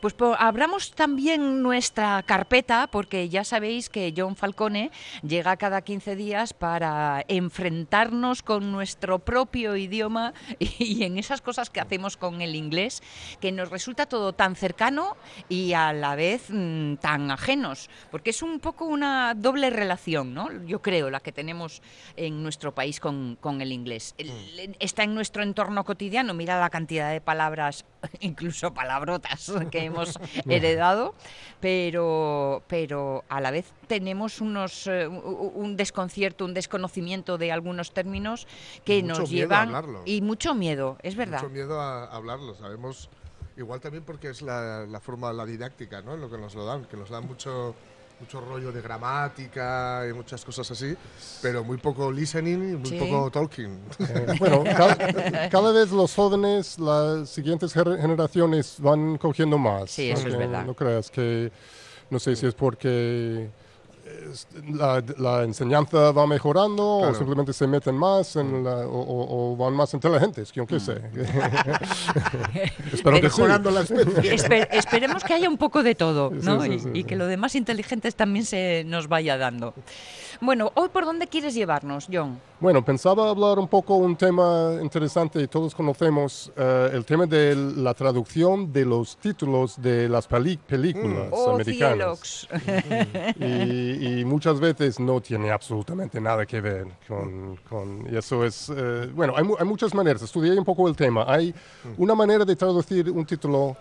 Pues 0.01 0.15
po- 0.15 0.35
abramos 0.39 0.93
también 0.93 1.63
nuestra 1.63 2.23
carpeta, 2.23 2.87
porque 2.91 3.29
ya 3.29 3.45
sabéis 3.45 3.91
que 3.91 4.15
John 4.17 4.35
Falcone 4.35 4.91
llega 5.23 5.59
cada 5.59 5.83
15 5.83 6.17
días 6.17 6.55
para 6.55 7.23
enfrentarnos 7.29 8.43
con 8.43 8.73
nuestro 8.73 9.19
propio 9.19 9.77
idioma 9.77 10.33
y, 10.59 11.05
en 11.05 11.19
esas 11.19 11.43
cosas 11.43 11.69
que 11.69 11.81
hacemos 11.81 12.17
con 12.17 12.41
el 12.41 12.55
inglés, 12.57 13.03
que 13.41 13.53
nos 13.53 13.69
resulta 13.69 14.07
todo 14.07 14.33
tan 14.33 14.57
cercano 14.57 15.19
y 15.51 15.75
a 15.75 15.93
la 15.93 16.15
vez 16.15 16.47
mm, 16.49 16.95
tan 16.97 17.31
ajenos, 17.31 17.91
porque 18.11 18.31
es 18.31 18.43
un 18.43 18.59
poco 18.59 18.87
una 18.87 19.35
doble 19.35 19.69
relación, 19.69 20.33
¿no? 20.33 20.49
Yo 20.65 20.81
creo, 20.81 21.11
la 21.11 21.21
que 21.21 21.33
tenemos 21.33 21.83
en 22.17 22.43
nuestro 22.43 22.75
país 22.75 23.01
con, 23.01 23.37
con 23.39 23.61
el 23.61 23.71
inglés. 23.71 24.15
El- 24.17 24.77
está 24.81 25.03
en 25.03 25.15
nuestro 25.15 25.43
entorno 25.43 25.85
cotidiano, 25.85 26.33
mira 26.33 26.59
la 26.59 26.71
cantidad 26.71 27.11
de 27.13 27.21
palabras, 27.21 27.85
incluso 28.21 28.73
palabrotas 28.73 29.53
que 29.71 29.85
hemos 29.85 30.19
heredado, 30.49 31.15
pero, 31.61 32.63
pero 32.67 33.25
a 33.29 33.41
la 33.41 33.51
vez 33.51 33.73
tenemos 33.87 34.41
unos, 34.41 34.87
eh, 34.87 35.07
un 35.09 35.77
desconcierto, 35.77 36.45
un 36.45 36.55
desconocimiento 36.55 37.39
de 37.39 37.53
algunos 37.53 37.93
términos 37.93 38.47
que 38.85 38.99
Y 38.99 39.03
nos 39.03 39.19
miedo 39.19 39.29
a 39.29 39.31
llevan... 39.31 39.69
hablarlos. 39.69 40.03
Y 40.07 40.21
mucho 40.23 40.55
miedo, 40.55 40.97
es 41.03 41.17
verdad. 41.17 41.43
Mucho 41.43 41.53
miedo 41.53 41.81
a 41.81 42.05
hablarlo, 42.05 42.55
sabemos. 42.55 43.09
Igual 43.57 43.81
también 43.81 44.05
porque 44.05 44.31
es 44.31 44.43
la, 44.43 44.87
la 44.87 45.01
forma, 45.01 45.33
la 45.33 45.45
didáctica, 45.45 46.01
¿no? 46.01 46.17
Lo 46.17 46.31
que 46.31 46.39
nos 46.39 46.55
lo 46.55 46.65
dan, 46.65 46.85
que 46.87 46.97
nos 46.97 47.11
dan 47.11 47.27
mucho, 47.27 47.75
mucho 48.21 48.41
rollo 48.41 48.71
de 48.71 48.83
gramática 48.83 50.05
y 50.09 50.13
muchas 50.13 50.45
cosas 50.45 50.71
así, 50.71 50.95
pero 51.41 51.65
muy 51.65 51.79
poco 51.79 52.13
listening 52.13 52.73
y 52.75 52.77
muy 52.77 52.87
Sí. 52.91 52.99
poco 52.99 53.31
talking. 53.31 53.81
Eh, 54.01 54.27
bueno, 54.39 54.63
cada, 54.65 55.49
cada 55.49 55.73
vez 55.73 55.91
los 55.91 56.15
jóvenes, 56.15 56.79
las 56.79 57.29
siguientes 57.31 57.73
generaciones 57.73 58.77
van 58.79 59.17
cogiendo 59.19 59.57
más. 59.59 59.91
Sí, 59.91 60.11
eso 60.11 60.29
es 60.29 60.37
verdad. 60.37 60.65
No 60.65 60.75
creas 60.75 61.11
que, 61.11 61.51
no 62.11 62.19
sé 62.19 62.37
si 62.37 62.47
es 62.47 62.55
porque 62.55 63.49
la, 64.73 65.03
la 65.19 65.43
enseñanza 65.45 66.13
va 66.13 66.27
mejorando 66.27 66.85
o 66.99 67.15
simplemente 67.15 67.53
se 67.53 67.67
meten 67.67 67.97
más 67.97 68.37
en 68.37 68.65
la- 68.65 68.87
o, 68.87 69.01
o- 69.01 69.53
o 69.53 69.57
van 69.57 69.75
más 69.75 69.93
inteligentes, 69.95 70.53
yo 70.53 70.67
qué 70.67 70.77
Mm. 70.77 70.81
sé. 70.81 70.95
Espero 72.93 73.21
que 73.21 73.31
sí. 73.31 73.41
Mejorando 73.41 73.71
la 73.71 73.81
especie. 73.81 74.35
Espe- 74.37 74.69
esperemos 74.73 75.25
que 75.25 75.35
haya 75.35 75.49
un 75.49 75.57
poco 75.59 75.83
de 75.83 75.95
todo, 75.95 76.31
Sí, 76.31 76.37
¿no? 76.43 76.63
sí, 76.63 76.73
y, 76.73 76.79
sí, 76.79 76.89
y 76.93 76.97
sí. 76.99 77.05
que 77.05 77.17
lo 77.17 77.27
demás 77.27 77.55
inteligentes 77.55 78.15
también 78.15 78.45
se 78.45 78.85
nos 78.87 79.09
vaya 79.09 79.37
dando. 79.39 79.75
Bueno, 80.43 80.73
hoy 80.75 80.89
por 80.89 81.05
dónde 81.05 81.27
quieres 81.27 81.55
llevarnos, 81.55 82.09
John? 82.11 82.41
Bueno, 82.61 82.83
pensaba 82.83 83.29
hablar 83.29 83.59
un 83.59 83.69
poco 83.69 83.97
un 83.97 84.17
tema 84.17 84.73
interesante, 84.83 85.47
todos 85.49 85.75
conocemos 85.75 86.51
eh, 86.57 86.91
el 86.95 87.05
tema 87.05 87.27
de 87.27 87.55
la 87.55 87.93
traducción 87.93 88.73
de 88.73 88.87
los 88.87 89.19
títulos 89.19 89.81
de 89.81 90.09
las 90.09 90.27
peli- 90.27 90.57
películas 90.57 91.29
Oh, 91.31 91.51
americanas. 91.51 92.49
y, 93.39 94.21
y 94.21 94.25
muchas 94.25 94.59
veces 94.61 94.99
no 94.99 95.21
tiene 95.21 95.51
absolutamente 95.51 96.19
nada 96.21 96.47
que 96.47 96.61
ver 96.63 96.87
con, 97.07 97.57
con- 97.69 98.07
y 98.11 98.17
eso 98.17 98.43
es 98.45 98.73
eh, 98.75 99.11
bueno 99.15 99.35
hay, 99.37 99.45
mu- 99.45 99.57
hay 99.59 99.67
muchas 99.67 99.93
maneras. 99.95 100.23
Estudié 100.23 100.59
un 100.59 100.65
poco 100.65 100.89
el 100.89 100.97
tema. 100.97 101.25
Hay 101.29 101.55
una 101.99 102.15
manera 102.15 102.47
de 102.47 102.57
traducir 102.57 103.11
un 103.11 103.27
título 103.27 103.77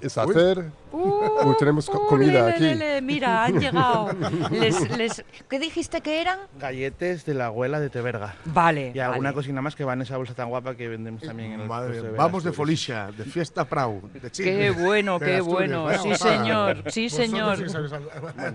es 0.00 0.16
hacer 0.18 0.66
Uy, 0.90 1.54
tenemos 1.58 1.88
co- 1.90 1.98
Uh, 1.98 2.06
comida 2.06 2.32
lele, 2.46 2.50
aquí 2.52 2.60
lele, 2.62 3.02
mira, 3.02 3.44
han 3.44 3.60
llegado. 3.60 4.08
Les- 4.50 4.96
les- 4.96 5.24
¿Qué 5.48 5.58
dijiste 5.58 6.00
que 6.00 6.20
eran? 6.20 6.38
Galletes 6.58 7.26
de 7.26 7.34
la 7.34 7.46
abuela 7.46 7.78
de 7.78 7.90
Teberga. 7.90 8.34
Vale. 8.46 8.92
Y 8.94 8.98
alguna 8.98 9.28
vale. 9.28 9.34
cosina 9.34 9.60
más 9.60 9.76
que 9.76 9.84
va 9.84 9.92
en 9.92 10.02
esa 10.02 10.16
bolsa 10.16 10.34
tan 10.34 10.48
guapa 10.48 10.74
que 10.76 10.88
vendemos 10.88 11.22
también 11.22 11.52
en 11.52 11.60
el 11.60 11.68
Madre 11.68 12.00
de 12.02 12.10
vamos 12.10 12.42
de. 12.44 12.52
Folicia, 12.52 13.10
de 13.16 13.24
fiesta 13.24 13.64
Prau, 13.66 14.00
de 14.14 14.30
Chile. 14.30 14.50
Qué 14.56 14.70
bueno, 14.70 15.18
qué 15.18 15.36
Asturias, 15.36 15.46
bueno. 15.46 15.84
vaya 15.84 15.98
Sí, 16.02 16.14
señor. 16.14 16.82
Sí, 16.88 17.10
señor. 17.10 17.56
sí 17.58 17.76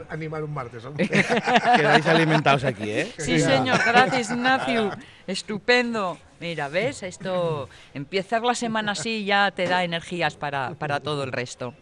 animar 0.09 0.43
un 0.43 0.53
martes. 0.53 0.83
Quedáis 0.97 2.05
alimentados 2.07 2.63
aquí, 2.63 2.89
¿eh? 2.89 3.13
Sí, 3.17 3.39
señor. 3.39 3.77
Gracias, 3.85 4.31
Ignacio. 4.31 4.91
Estupendo. 5.27 6.17
Mira, 6.43 6.67
¿ves? 6.67 7.03
Esto, 7.03 7.69
empezar 7.93 8.41
la 8.43 8.53
semana 8.53 8.91
así 8.91 9.23
ya 9.23 9.49
te 9.51 9.65
da 9.65 9.81
energías 9.85 10.35
para, 10.35 10.73
para 10.77 10.99
todo 10.99 11.23
el 11.23 11.31
resto. 11.31 11.73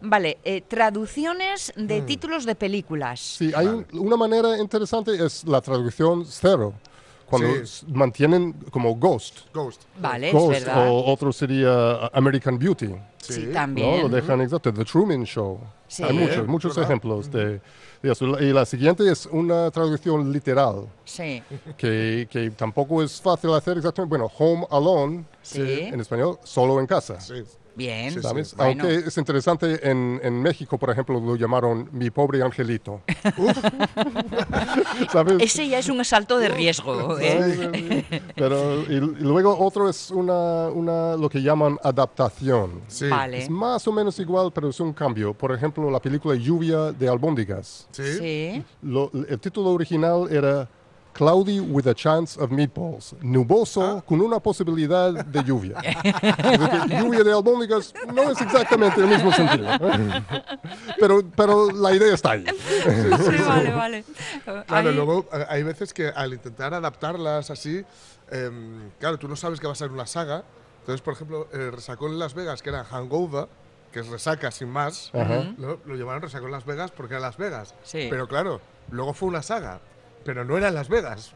Vale, 0.00 0.38
eh, 0.42 0.62
traducciones 0.62 1.72
de 1.76 2.02
títulos 2.02 2.44
de 2.44 2.56
películas. 2.56 3.20
sí 3.20 3.52
hay 3.54 3.68
un- 3.68 3.86
una 3.92 4.16
manera 4.16 4.58
interesante 4.58 5.12
es 5.24 5.44
la 5.44 5.60
traducción 5.60 6.24
cero 6.26 6.74
cuando 7.30 7.64
Sí. 7.64 7.86
mantienen 7.88 8.52
como 8.70 8.94
Ghost 8.96 9.38
Ghost. 9.54 9.82
Vale, 10.00 10.28
es 10.28 10.34
Ghost 10.34 10.50
verdad. 10.66 10.88
o 10.90 11.04
otro 11.06 11.32
sería 11.32 12.06
American 12.12 12.58
Beauty 12.58 12.90
Sí, 13.18 13.44
¿no? 13.46 13.52
también. 13.52 14.02
Lo 14.02 14.08
dejan 14.08 14.40
exacto. 14.40 14.72
The 14.74 14.84
Truman 14.84 15.24
Show. 15.24 15.58
Sí. 15.88 16.02
Hay 16.02 16.12
muchos, 16.12 16.46
muchos 16.46 16.74
¿verdad? 16.76 16.90
ejemplos 16.90 17.30
de, 17.30 17.60
de 18.02 18.12
eso. 18.12 18.26
Y 18.40 18.52
la 18.52 18.64
siguiente 18.64 19.10
es 19.10 19.26
una 19.26 19.70
traducción 19.70 20.32
literal, 20.32 20.86
Sí, 21.04 21.42
que, 21.76 22.28
que 22.30 22.50
tampoco 22.50 23.02
es 23.02 23.20
fácil 23.20 23.52
hacer 23.54 23.76
exactamente. 23.78 24.08
Bueno, 24.16 24.30
Home 24.38 24.66
Alone, 24.70 25.24
Sí. 25.42 25.60
en 25.62 26.00
español, 26.00 26.38
solo 26.44 26.78
en 26.80 26.86
casa. 26.86 27.20
Sí. 27.20 27.42
Bien. 27.76 28.12
Sí, 28.14 28.22
¿sabes? 28.22 28.54
Bueno. 28.54 28.84
Aunque 28.84 29.08
es 29.08 29.16
interesante, 29.18 29.88
en, 29.90 30.20
en 30.22 30.40
México, 30.42 30.78
por 30.78 30.90
ejemplo, 30.90 31.20
lo 31.20 31.36
llamaron 31.36 31.88
mi 31.92 32.10
pobre 32.10 32.42
angelito. 32.42 33.00
¿Sabes? 35.12 35.36
Ese 35.40 35.68
ya 35.68 35.78
es 35.78 35.88
un 35.88 36.00
asalto 36.00 36.38
de 36.38 36.48
riesgo. 36.48 37.18
¿eh? 37.18 38.04
Pero 38.36 38.82
y, 38.82 38.94
y 38.94 39.00
luego 39.00 39.56
otro 39.58 39.88
es 39.88 40.10
una, 40.10 40.68
una, 40.68 41.16
lo 41.16 41.28
que 41.28 41.42
llaman 41.42 41.78
adaptación. 41.82 42.80
Sí. 42.88 43.08
Vale. 43.08 43.42
Es 43.42 43.50
más 43.50 43.86
o 43.88 43.92
menos 43.92 44.18
igual, 44.18 44.52
pero 44.52 44.68
es 44.68 44.80
un 44.80 44.92
cambio. 44.92 45.34
Por 45.34 45.52
ejemplo, 45.52 45.90
la 45.90 46.00
película 46.00 46.34
Lluvia 46.34 46.92
de 46.92 47.08
albóndigas. 47.08 47.88
Sí. 47.90 48.02
Sí. 48.18 48.64
Lo- 48.82 49.10
el 49.28 49.38
título 49.40 49.70
original 49.70 50.28
era 50.30 50.68
Cloudy 51.12 51.60
with 51.60 51.86
a 51.86 51.94
Chance 51.94 52.40
of 52.40 52.50
Meatballs. 52.50 53.14
Nuboso 53.20 54.02
con 54.06 54.20
una 54.20 54.40
posibilidad 54.40 55.12
de 55.12 55.42
lluvia. 55.44 55.76
Decir, 55.82 56.98
lluvia 57.00 57.24
de 57.24 57.32
albóndigas 57.32 57.92
no 58.14 58.30
es 58.30 58.40
exactamente 58.40 59.00
el 59.00 59.06
mismo 59.08 59.32
sentido. 59.32 59.68
¿eh? 59.70 60.22
Pero, 60.98 61.20
pero 61.36 61.70
la 61.70 61.92
idea 61.94 62.14
está 62.14 62.32
ahí. 62.32 62.44
Sí, 63.30 63.36
vale, 63.46 63.70
vale. 63.72 64.04
Claro, 64.66 64.88
Ahí- 64.90 64.94
luego 64.94 65.26
eh, 65.32 65.44
hay 65.48 65.62
veces 65.62 65.92
que 65.92 66.08
al 66.08 66.32
intentar 66.32 66.72
adaptarlas 66.74 67.50
así, 67.50 67.84
em, 68.30 68.90
claro, 68.98 69.18
tú 69.18 69.28
no 69.28 69.36
sabes 69.36 69.60
que 69.60 69.66
va 69.66 69.72
a 69.72 69.76
ser 69.76 69.90
una 69.90 70.06
saga. 70.06 70.44
Entonces, 70.80 71.02
por 71.02 71.14
ejemplo, 71.14 71.48
el 71.52 71.72
Resacón 71.72 72.12
en 72.12 72.18
Las 72.18 72.34
Vegas, 72.34 72.62
que 72.62 72.70
era 72.70 72.84
Hangover, 72.84 73.48
que 73.92 74.00
es 74.00 74.06
resaca 74.08 74.50
sin 74.50 74.68
más, 74.70 75.10
lo, 75.58 75.80
lo 75.84 75.96
llamaron 75.96 76.22
Resacón 76.22 76.50
Las 76.50 76.64
Vegas 76.64 76.90
porque 76.92 77.14
era 77.14 77.20
Las 77.20 77.36
Vegas. 77.36 77.74
Sí. 77.82 78.06
Pero 78.08 78.26
claro, 78.28 78.60
luego 78.90 79.12
fue 79.12 79.28
una 79.28 79.42
saga, 79.42 79.80
pero 80.24 80.44
no 80.44 80.56
era 80.56 80.68
en 80.68 80.74
Las 80.74 80.88
Vegas. 80.88 81.32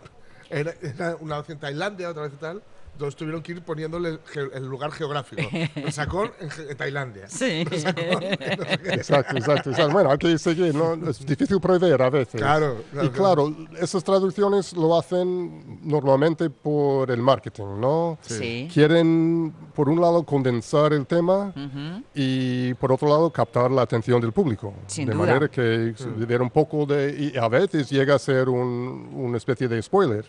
Era, 0.50 0.74
era 0.82 1.16
una 1.16 1.38
vez 1.38 1.50
en 1.50 1.58
Tailandia, 1.58 2.10
otra 2.10 2.22
vez 2.24 2.32
en 2.32 2.38
tal. 2.38 2.62
Entonces 2.94 3.16
tuvieron 3.16 3.42
que 3.42 3.52
ir 3.52 3.62
poniéndole 3.62 4.08
el, 4.08 4.20
ge- 4.24 4.50
el 4.54 4.66
lugar 4.66 4.92
geográfico. 4.92 5.42
Resacón 5.74 6.30
en, 6.40 6.48
ge- 6.50 6.70
en 6.70 6.76
Tailandia. 6.76 7.28
Sí. 7.28 7.64
Resacón 7.64 8.22
en 8.22 8.30
no 8.58 8.64
sé. 8.64 8.94
Exacto, 8.94 9.36
exacto, 9.36 9.70
exacto. 9.70 9.92
Bueno, 9.92 10.10
hay 10.12 10.18
que 10.18 10.38
seguir, 10.38 10.74
¿no? 10.74 10.94
Es 11.10 11.26
difícil 11.26 11.60
prever 11.60 12.00
a 12.00 12.08
veces. 12.08 12.40
Claro, 12.40 12.84
claro, 12.92 13.06
Y 13.06 13.10
claro, 13.10 13.56
esas 13.80 14.04
traducciones 14.04 14.72
lo 14.74 14.96
hacen 14.96 15.80
normalmente 15.82 16.48
por 16.50 17.10
el 17.10 17.20
marketing, 17.20 17.80
¿no? 17.80 18.16
Sí. 18.22 18.68
Quieren, 18.72 19.52
por 19.74 19.88
un 19.88 20.00
lado, 20.00 20.22
condensar 20.22 20.92
el 20.92 21.04
tema 21.06 21.48
Ujú. 21.56 22.04
y, 22.14 22.74
por 22.74 22.92
otro 22.92 23.08
lado, 23.08 23.28
captar 23.30 23.70
la 23.72 23.82
atención 23.82 24.20
del 24.20 24.32
público. 24.32 24.72
Sin 24.86 25.06
de 25.06 25.14
duda. 25.14 25.26
manera 25.26 25.48
que 25.48 25.94
se 25.96 26.06
ver 26.08 26.40
un 26.42 26.50
poco 26.50 26.86
de... 26.86 27.32
Y 27.34 27.36
a 27.38 27.48
veces 27.48 27.90
llega 27.90 28.14
a 28.14 28.18
ser 28.20 28.48
un- 28.48 29.10
una 29.14 29.36
especie 29.36 29.66
de 29.66 29.82
spoiler. 29.82 30.24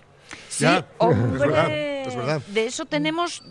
Sí, 0.50 0.64
Ya, 0.64 0.78
es 0.80 0.86
hombre. 0.98 1.40
verdad, 1.40 1.72
es 1.72 2.16
verdad. 2.16 2.42
De 2.48 2.66
eso 2.66 2.86
tenemos 2.86 3.44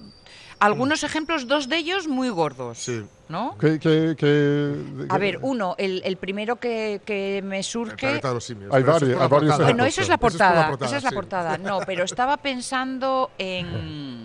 Algunos 0.60 1.02
ejemplos, 1.02 1.46
dos 1.48 1.68
de 1.68 1.76
ellos 1.76 2.06
muy 2.06 2.30
gordos. 2.30 2.78
Sí. 2.78 3.04
¿No? 3.28 3.58
¿Qué- 3.58 3.78
qué- 3.78 4.14
qué- 4.16 5.06
A 5.10 5.18
ver, 5.18 5.38
uno, 5.42 5.74
el, 5.78 6.00
el 6.04 6.16
primero 6.16 6.56
que, 6.56 7.00
que 7.04 7.42
me 7.44 7.62
surge. 7.62 7.96
planeta 7.96 8.28
de 8.28 8.34
los 8.34 8.44
simios. 8.44 8.72
Hay 8.72 8.82
varios- 8.82 9.10
es 9.10 9.20
hay 9.20 9.28
varios. 9.28 9.58
Bueno, 9.58 9.84
eso 9.84 10.00
es 10.00 10.08
la 10.08 10.14
es 10.14 10.20
portada. 10.20 10.76
esa 10.80 10.96
es 10.96 11.02
la 11.02 11.10
sí. 11.10 11.14
portada. 11.14 11.58
No, 11.58 11.80
pero 11.84 12.04
estaba 12.04 12.36
pensando 12.36 13.30
en. 13.36 13.66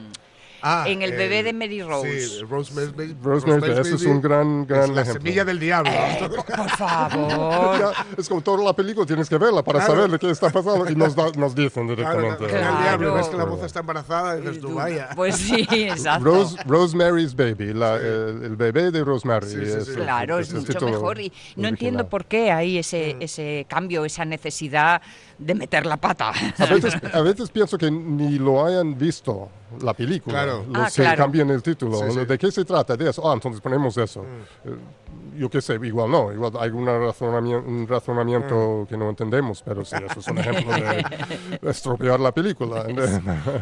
Ah, 0.61 0.85
en 0.87 1.01
el 1.01 1.11
bebé 1.13 1.43
de 1.43 1.53
Mary 1.53 1.81
Rose. 1.81 2.19
Sí, 2.27 2.41
Rosemary's 2.43 2.95
Baby. 2.95 3.15
Rosemary's 3.21 3.61
Baby, 3.61 3.79
ese 3.81 3.95
es 3.95 4.05
un 4.05 4.21
gran, 4.21 4.65
gran 4.67 4.83
es 4.83 4.89
la 4.89 5.01
ejemplo. 5.03 5.21
semilla 5.23 5.45
del 5.45 5.59
diablo. 5.59 5.91
Por 6.45 6.69
favor. 6.71 7.79
Ya, 7.79 8.05
es 8.17 8.27
como 8.27 8.41
toda 8.41 8.63
la 8.63 8.73
película, 8.73 9.05
tienes 9.05 9.29
que 9.29 9.37
verla 9.37 9.63
para 9.63 9.79
Claro. 9.79 9.93
saber 9.95 10.11
de 10.11 10.19
qué 10.19 10.29
está 10.31 10.49
pasando 10.49 10.89
y 10.89 10.95
nos, 10.95 11.15
da- 11.15 11.31
nos 11.37 11.55
dicen 11.55 11.87
directamente. 11.87 12.37
claro, 12.37 12.51
Claro. 12.53 12.77
el 12.77 12.83
diablo, 12.83 13.13
ves 13.15 13.27
que 13.29 13.37
la 13.37 13.45
moza 13.45 13.65
está 13.65 13.79
embarazada 13.79 14.37
y 14.37 14.41
dices 14.41 14.59
tú, 14.61 14.73
vaya. 14.75 15.09
Pues 15.15 15.35
sí, 15.37 15.65
exacto. 15.69 16.25
Rose- 16.25 16.57
Rosemary's 16.65 17.35
Baby, 17.35 17.73
la- 17.73 17.95
el, 17.97 18.43
el 18.43 18.55
bebé 18.55 18.91
de 18.91 19.03
Rosemary. 19.03 19.47
Sí, 19.47 19.55
sí, 19.55 19.61
es- 19.71 19.85
sí. 19.85 19.91
Claro, 19.95 20.39
es 20.39 20.49
el 20.51 20.61
mucho 20.61 20.85
mejor 20.85 21.19
y 21.19 21.27
no 21.29 21.33
original. 21.33 21.69
entiendo 21.69 22.09
por 22.09 22.25
qué 22.25 22.51
hay 22.51 22.77
ese, 22.77 23.15
ese 23.19 23.65
cambio, 23.69 24.05
esa 24.05 24.25
necesidad 24.25 25.01
de 25.37 25.55
meter 25.55 25.85
la 25.85 25.97
pata. 25.97 26.31
A 26.57 26.65
veces, 26.65 26.93
a 27.13 27.21
veces 27.21 27.49
pienso 27.49 27.77
que 27.77 27.89
ni 27.89 28.37
lo 28.37 28.65
hayan 28.65 28.97
visto 28.97 29.49
la 29.81 29.93
película. 29.93 30.43
Claro. 30.43 30.65
Lo- 30.69 30.81
Ah, 30.81 30.89
se 30.89 31.01
claro. 31.03 31.17
cambian 31.23 31.49
el 31.49 31.61
título. 31.63 31.97
Sí, 31.97 32.03
¿no? 32.05 32.11
sí. 32.11 32.25
¿De 32.25 32.37
qué 32.37 32.51
se 32.51 32.65
trata? 32.65 32.95
De 32.97 33.09
eso. 33.09 33.29
Ah, 33.29 33.33
entonces 33.33 33.61
ponemos 33.61 33.97
eso. 33.97 34.23
Eh, 34.65 34.75
yo 35.39 35.49
qué 35.49 35.61
sé, 35.61 35.79
igual 35.83 36.11
no. 36.11 36.31
Igual 36.33 36.51
hay 36.59 36.69
una 36.71 36.97
razonamien- 36.99 37.65
un 37.65 37.87
razonamiento 37.87 38.85
que 38.89 38.97
no 38.97 39.09
entendemos, 39.09 39.61
pero 39.63 39.85
sí, 39.85 39.95
eso 39.95 40.19
es 40.19 40.27
un 40.27 40.37
ejemplo 40.37 40.73
de 40.73 41.05
estropear 41.69 42.19
la 42.19 42.31
película. 42.31 42.85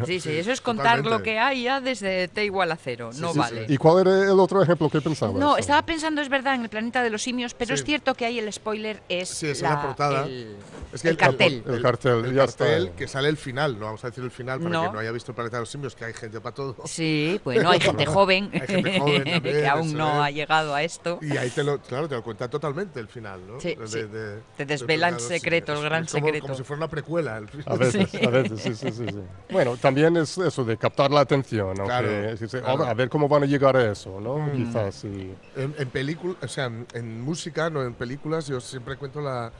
Sí, 0.04 0.20
sí, 0.20 0.32
eso 0.38 0.52
es 0.52 0.60
contar 0.60 0.98
Totalmente. 0.98 1.10
lo 1.10 1.22
que 1.22 1.38
hay 1.38 1.62
ya 1.64 1.80
desde 1.80 2.28
T 2.28 2.44
igual 2.44 2.72
a 2.72 2.76
cero, 2.76 3.10
no 3.18 3.32
Sí, 3.32 3.38
vale. 3.38 3.66
¿Y 3.68 3.76
cuál 3.76 4.06
era 4.06 4.24
el 4.32 4.40
otro 4.40 4.62
ejemplo 4.62 4.88
que 4.90 5.00
pensabas? 5.00 5.36
No, 5.36 5.56
estaba 5.56 5.82
pensando, 5.82 6.20
es 6.20 6.28
verdad, 6.28 6.54
en 6.54 6.62
el 6.62 6.68
planeta 6.68 7.02
de 7.02 7.10
los 7.10 7.22
simios, 7.22 7.54
pero 7.54 7.68
Sí. 7.76 7.80
es 7.80 7.84
cierto 7.84 8.14
que 8.14 8.24
ahí 8.26 8.38
el 8.38 8.52
spoiler 8.52 9.00
es, 9.08 9.28
Sí, 9.28 9.46
es 9.48 9.62
la 9.62 9.80
portada. 9.80 10.24
el, 10.26 10.56
Es 10.92 11.04
el 11.04 11.16
cartel. 11.16 11.62
El 11.66 11.82
cartel, 11.82 12.24
el 12.24 12.34
ya 12.34 12.46
cartel 12.46 12.84
está. 12.86 12.96
que 12.96 13.08
sale 13.08 13.28
el 13.28 13.36
final. 13.36 13.78
No 13.78 13.86
vamos 13.86 14.02
a 14.04 14.08
decir 14.08 14.24
el 14.24 14.30
final 14.30 14.58
para 14.58 14.70
No. 14.70 14.82
que 14.86 14.92
no 14.92 14.98
haya 14.98 15.12
visto 15.12 15.32
el 15.32 15.36
planeta 15.36 15.58
de 15.58 15.62
los 15.62 15.70
simios, 15.70 15.94
que 15.94 16.04
hay 16.06 16.12
gente 16.14 16.40
para 16.40 16.54
todo. 16.54 16.76
Sí, 16.86 17.40
bueno, 17.44 17.70
hay 17.70 17.80
gente 17.80 18.06
joven, 18.06 18.50
Hay 18.52 18.60
gente 18.66 18.98
joven 18.98 19.24
también, 19.32 19.42
que 19.42 19.68
aún 19.68 19.94
no 19.96 20.08
es. 20.08 20.14
ha 20.26 20.30
llegado 20.30 20.74
a 20.74 20.82
esto. 20.82 21.18
Y 21.22 21.36
ahí 21.36 21.50
te 21.50 21.62
lo, 21.70 21.78
claro, 21.80 22.08
te 22.08 22.14
lo 22.14 22.22
cuenta 22.22 22.48
totalmente 22.48 23.00
el 23.00 23.08
final, 23.08 23.40
¿no? 23.46 23.60
Sí, 23.60 23.74
De- 23.74 23.86
sí. 23.86 23.98
de- 24.02 24.08
Te 24.56 24.64
de 24.64 24.66
desvela 24.66 25.08
el 25.08 25.14
Planeta 25.14 25.16
de 25.16 25.30
los 25.30 25.40
secreto, 25.40 25.72
el 25.72 25.78
Simios. 25.78 25.90
gran 25.90 26.04
Es 26.04 26.12
como, 26.12 26.26
secreto. 26.26 26.42
Como 26.46 26.54
si 26.58 26.62
fuera 26.64 26.78
una 26.78 26.88
precuela. 26.90 27.38
El 27.38 27.48
A 27.66 27.76
veces, 27.76 28.14
a 28.26 28.30
veces, 28.30 28.60
sí, 28.60 28.74
sí, 28.74 28.90
sí, 28.92 29.06
sí. 29.08 29.20
Bueno, 29.50 29.76
también 29.76 30.16
es 30.16 30.36
eso 30.38 30.64
de 30.64 30.76
captar 30.76 31.10
la 31.10 31.20
atención, 31.20 31.68
aunque 31.80 31.84
Claro, 31.84 32.50
claro. 32.62 32.84
a 32.84 32.94
ver 32.94 33.08
cómo 33.08 33.28
van 33.28 33.42
a 33.42 33.46
llegar 33.46 33.76
a 33.76 33.90
eso, 33.92 34.20
¿no? 34.20 34.50
Quizás, 34.52 34.94
sí. 34.94 35.32
En, 35.56 35.74
en 35.78 35.90
película, 35.90 36.34
o 36.42 36.48
sea, 36.48 36.66
en, 36.66 36.86
en 36.94 37.20
música, 37.20 37.70
no 37.70 37.82
en 37.82 37.94
películas, 37.94 38.46
yo 38.46 38.60
siempre 38.60 38.96
cuento 38.96 39.20
la, 39.20 39.52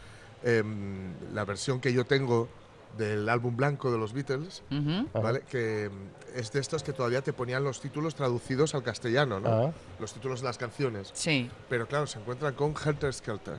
em, 0.43 1.13
la 1.33 1.45
versión 1.45 1.81
que 1.81 1.93
yo 1.93 2.05
tengo 2.05 2.49
del 2.97 3.29
álbum 3.29 3.57
blanco 3.57 3.91
de 3.93 3.99
los 3.99 4.13
Beatles, 4.13 4.63
Ujú. 4.71 5.07
Ajá. 5.13 5.21
¿vale? 5.21 5.43
Que 5.43 5.85
em, 5.85 5.93
es 6.35 6.51
de 6.53 6.61
estos 6.61 6.83
que 6.83 6.93
todavía 6.93 7.23
te 7.23 7.33
ponían 7.33 7.63
los 7.65 7.81
títulos 7.81 8.15
traducidos 8.15 8.75
al 8.75 8.83
castellano, 8.83 9.39
¿no? 9.41 9.49
Ah. 9.49 9.73
Los 10.01 10.13
títulos 10.15 10.41
de 10.41 10.47
las 10.47 10.59
canciones. 10.59 11.11
Sí, 11.15 11.51
Pero 11.69 11.87
claro, 11.87 12.07
se 12.07 12.19
encuentran 12.19 12.55
con 12.55 12.75
Helter 12.83 13.13
Skelter. 13.13 13.57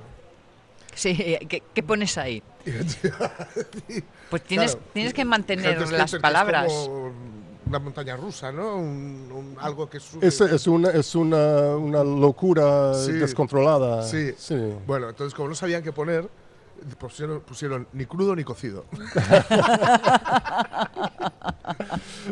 sí. 0.94 1.38
¿Qué, 1.48 1.64
qué 1.74 1.84
pones 1.84 2.18
ahí? 2.18 2.44
Pues 4.30 4.44
tienes, 4.44 4.72
Claro. 4.76 4.88
tienes 4.94 5.14
que 5.14 5.22
Helter 5.22 5.26
mantener 5.26 5.76
Skelter, 5.76 5.98
las 5.98 6.14
es 6.14 6.22
palabras. 6.22 6.72
como 6.72 7.14
una 7.66 7.80
montaña 7.80 8.16
rusa, 8.18 8.52
¿no? 8.52 8.78
Un- 8.78 9.32
un- 9.32 9.56
algo 9.60 9.90
que 9.90 10.00
sube. 10.00 10.26
Es, 10.28 10.42
es, 10.42 10.68
una, 10.68 10.90
es 10.92 11.16
una, 11.16 11.76
una 11.76 12.04
locura 12.04 12.94
Sí. 12.96 13.12
descontrolada. 13.14 14.04
Sí. 14.04 14.34
sí. 14.38 14.56
Bueno, 14.88 15.10
entonces 15.10 15.34
como 15.34 15.50
no 15.50 15.56
sabían 15.56 15.84
qué 15.84 15.92
poner, 15.92 16.28
pusieron, 16.98 17.42
pusieron 17.42 17.88
ni 17.94 18.06
crudo 18.06 18.36
ni 18.36 18.44
cocido. 18.44 18.86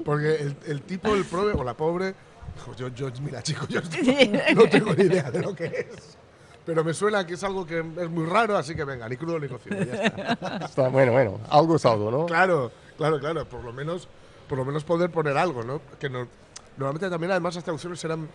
Porque 0.06 0.36
el, 0.36 0.56
el 0.68 0.82
tipo, 0.82 1.14
el 1.14 1.26
pobre 1.26 1.54
o 1.58 1.64
la 1.64 1.74
pobre, 1.74 2.14
dijo, 2.56 2.76
yo, 2.76 2.88
yo, 2.90 3.10
mira 3.22 3.42
chico, 3.42 3.66
yo 3.68 3.82
no 4.56 4.70
tengo 4.70 4.94
ni 4.94 5.04
idea 5.06 5.32
de 5.32 5.42
lo 5.42 5.56
que 5.56 5.66
es. 5.66 6.18
Pero 6.66 6.84
me 6.84 6.94
suena 6.94 7.26
que 7.26 7.36
es 7.36 7.44
algo 7.44 7.66
que 7.66 7.80
es 7.80 8.10
muy 8.10 8.26
raro, 8.26 8.58
así 8.58 8.76
que 8.76 8.84
venga, 8.84 9.08
ni 9.08 9.16
crudo 9.16 9.40
ni 9.40 9.48
cocido. 9.48 9.78
Ya 9.84 10.04
está. 10.06 10.58
Está, 10.66 10.88
bueno, 10.90 11.14
bueno, 11.14 11.40
algo 11.50 11.78
es 11.78 11.86
algo, 11.86 12.12
¿no? 12.12 12.26
Claro, 12.26 12.72
claro, 12.98 13.20
claro. 13.20 13.48
Por 13.48 13.64
lo 13.64 13.72
menos, 13.72 14.08
por 14.50 14.58
lo 14.58 14.66
menos 14.66 14.84
poder 14.84 15.10
poner 15.10 15.38
algo, 15.38 15.64
¿no? 15.64 15.82
Que 16.00 16.10
no- 16.10 16.28
normalmente 16.76 17.10
también 17.10 17.32
además 17.32 17.56
las 17.56 17.64
traducciones 17.64 18.04
eran, 18.04 18.28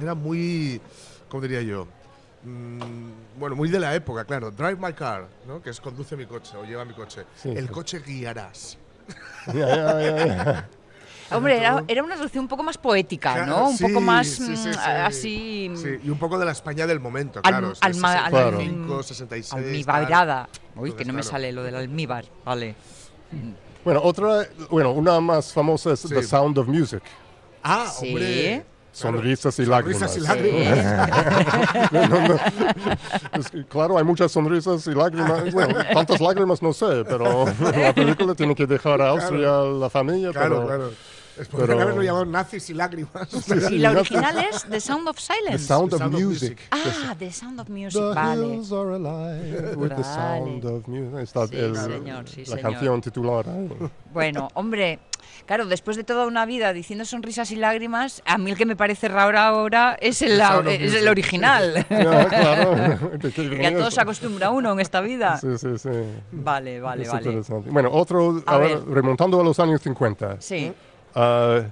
eran 0.00 0.16
muy, 0.16 0.80
¿cómo 1.28 1.42
diría 1.42 1.60
yo? 1.60 1.86
Mm, 2.42 3.38
bueno, 3.38 3.54
muy 3.56 3.68
de 3.68 3.78
la 3.80 3.94
época, 3.94 4.24
claro. 4.24 4.50
Drive 4.50 4.76
my 4.76 4.92
car, 4.92 5.28
¿no? 5.46 5.60
Que 5.62 5.70
es 5.70 5.80
conduce 5.80 6.16
mi 6.16 6.26
coche 6.26 6.56
o 6.56 6.64
lleva 6.64 6.84
mi 6.84 6.94
coche. 6.94 7.24
Sí, 7.36 7.50
El 7.50 7.66
sí. 7.66 7.72
coche 7.72 8.00
guiarás. 8.00 8.78
Ya, 9.46 9.66
ya, 9.66 10.00
ya, 10.00 10.26
ya. 10.26 10.68
Hombre, 11.32 11.58
era, 11.58 11.84
era 11.86 12.02
una 12.02 12.14
traducción 12.14 12.42
un 12.44 12.48
poco 12.48 12.62
más 12.64 12.76
poética, 12.76 13.32
Claro, 13.34 13.46
¿no? 13.46 13.68
Un 13.70 13.76
sí, 13.76 13.84
poco 13.86 14.00
más 14.00 14.26
sí, 14.26 14.56
sí, 14.56 14.68
mm, 14.68 14.72
sí. 14.72 14.78
así. 14.84 15.72
Sí, 15.76 15.88
y 16.04 16.10
un 16.10 16.18
poco 16.18 16.38
de 16.38 16.44
la 16.44 16.50
España 16.52 16.86
del 16.88 16.98
momento, 16.98 17.40
Al- 17.44 17.52
claro. 17.52 17.72
es- 17.72 17.78
alma- 17.82 18.24
es 18.24 18.30
Claro. 18.30 18.58
65, 18.58 19.02
66. 19.04 19.86
tal. 19.86 19.94
Almibarada. 19.96 20.48
Uy, 20.76 20.92
que 20.92 21.04
no 21.04 21.12
me 21.12 21.22
sale 21.22 21.52
lo 21.52 21.62
del 21.62 21.76
almíbar. 21.76 22.24
Vale. 22.44 22.74
Bueno, 23.84 24.00
otra, 24.02 24.46
bueno, 24.70 24.90
una 24.92 25.20
más 25.20 25.52
famosa 25.52 25.92
es 25.92 26.00
Sí. 26.00 26.08
The 26.08 26.22
Sound 26.22 26.58
of 26.58 26.66
Music. 26.68 27.02
Ah, 27.62 27.86
Sí. 27.98 28.08
hombre. 28.08 28.66
Claro, 28.92 29.16
Sonrisas 29.18 29.58
y 29.58 29.64
sonrisas 29.66 30.16
y 30.16 30.20
lágrimas. 30.20 30.76
lágrimas. 30.84 31.92
No, 31.92 32.08
no, 32.08 32.28
no. 32.28 32.34
Es 33.38 33.50
que, 33.50 33.64
claro, 33.64 33.96
hay 33.98 34.04
muchas 34.04 34.32
sonrisas 34.32 34.86
y 34.86 34.94
lágrimas. 34.94 35.52
Bueno, 35.52 35.74
tantas 35.94 36.20
lágrimas 36.20 36.60
no 36.62 36.72
sé, 36.72 37.04
pero 37.08 37.44
la 37.76 37.94
película 37.94 38.34
tiene 38.34 38.54
que 38.54 38.66
dejar 38.66 39.00
a 39.00 39.10
Austria 39.10 39.58
la 39.60 39.88
familia. 39.90 40.32
Claro, 40.32 40.56
pero 40.56 40.66
claro. 40.66 40.90
Es 41.38 41.48
podrían 41.48 41.68
pero- 41.68 41.82
haberlo 41.82 42.02
llamado 42.02 42.24
nazis 42.26 42.68
y 42.68 42.74
lágrimas. 42.74 43.12
Y 43.70 43.78
la 43.78 43.92
original 43.92 44.36
es 44.52 44.64
The 44.64 44.80
Sound 44.80 45.08
of 45.08 45.16
The 45.16 45.22
Silence. 45.22 45.64
Sound 45.66 45.90
The 45.92 45.98
Sound 45.98 46.14
of 46.14 46.20
Music. 46.20 46.50
Music. 46.50 46.68
Ah, 47.08 47.14
The 47.18 47.32
Sound 47.32 47.60
of 47.60 47.68
Music, 47.70 48.02
The 48.02 48.14
vale. 48.14 48.46
hills 48.54 48.72
are 48.72 48.94
alive 48.96 49.76
with 49.76 49.90
the 49.94 50.04
sound 50.04 50.64
of 50.66 50.86
music. 50.88 51.20
Está 51.22 51.46
Sí, 51.46 51.56
el- 51.56 51.76
señor, 51.76 52.28
sí, 52.28 52.40
la 52.40 52.56
señor. 52.56 52.60
canción 52.72 53.00
titular. 53.00 53.48
ahí. 53.48 53.70
Bueno, 54.12 54.48
hombre, 54.54 54.98
claro, 55.46 55.66
después 55.66 55.96
de 55.96 56.04
toda 56.04 56.26
una 56.26 56.46
vida 56.46 56.72
diciendo 56.72 57.04
sonrisas 57.04 57.50
y 57.50 57.56
lágrimas, 57.56 58.22
a 58.24 58.38
mí 58.38 58.50
el 58.50 58.56
que 58.56 58.66
me 58.66 58.76
parece 58.76 59.08
raro 59.08 59.38
ahora 59.38 59.96
es 60.00 60.22
el, 60.22 60.40
of 60.40 60.66
es 60.66 60.94
el 60.94 61.08
original. 61.08 61.86
Ya, 61.90 62.26
claro. 62.28 62.74
¿De 63.18 63.18
qué 63.20 63.30
que 63.32 63.40
a 63.40 63.44
viene 63.48 63.70
todo 63.72 63.82
eso? 63.88 63.90
se 63.92 64.00
acostumbra 64.00 64.50
uno 64.50 64.72
en 64.72 64.80
esta 64.80 65.00
vida. 65.00 65.36
Sí, 65.38 65.56
sí, 65.58 65.78
sí. 65.78 65.88
Vale, 66.32 66.80
vale, 66.80 67.02
Es 67.02 67.12
vale. 67.12 67.42
Bueno, 67.70 67.90
otro, 67.92 68.42
A 68.46 68.52
ahora, 68.54 68.80
remontando 68.88 69.40
a 69.40 69.44
los 69.44 69.58
años 69.60 69.80
50. 69.82 70.40
Sí. 70.40 70.72
uh, 71.14 71.62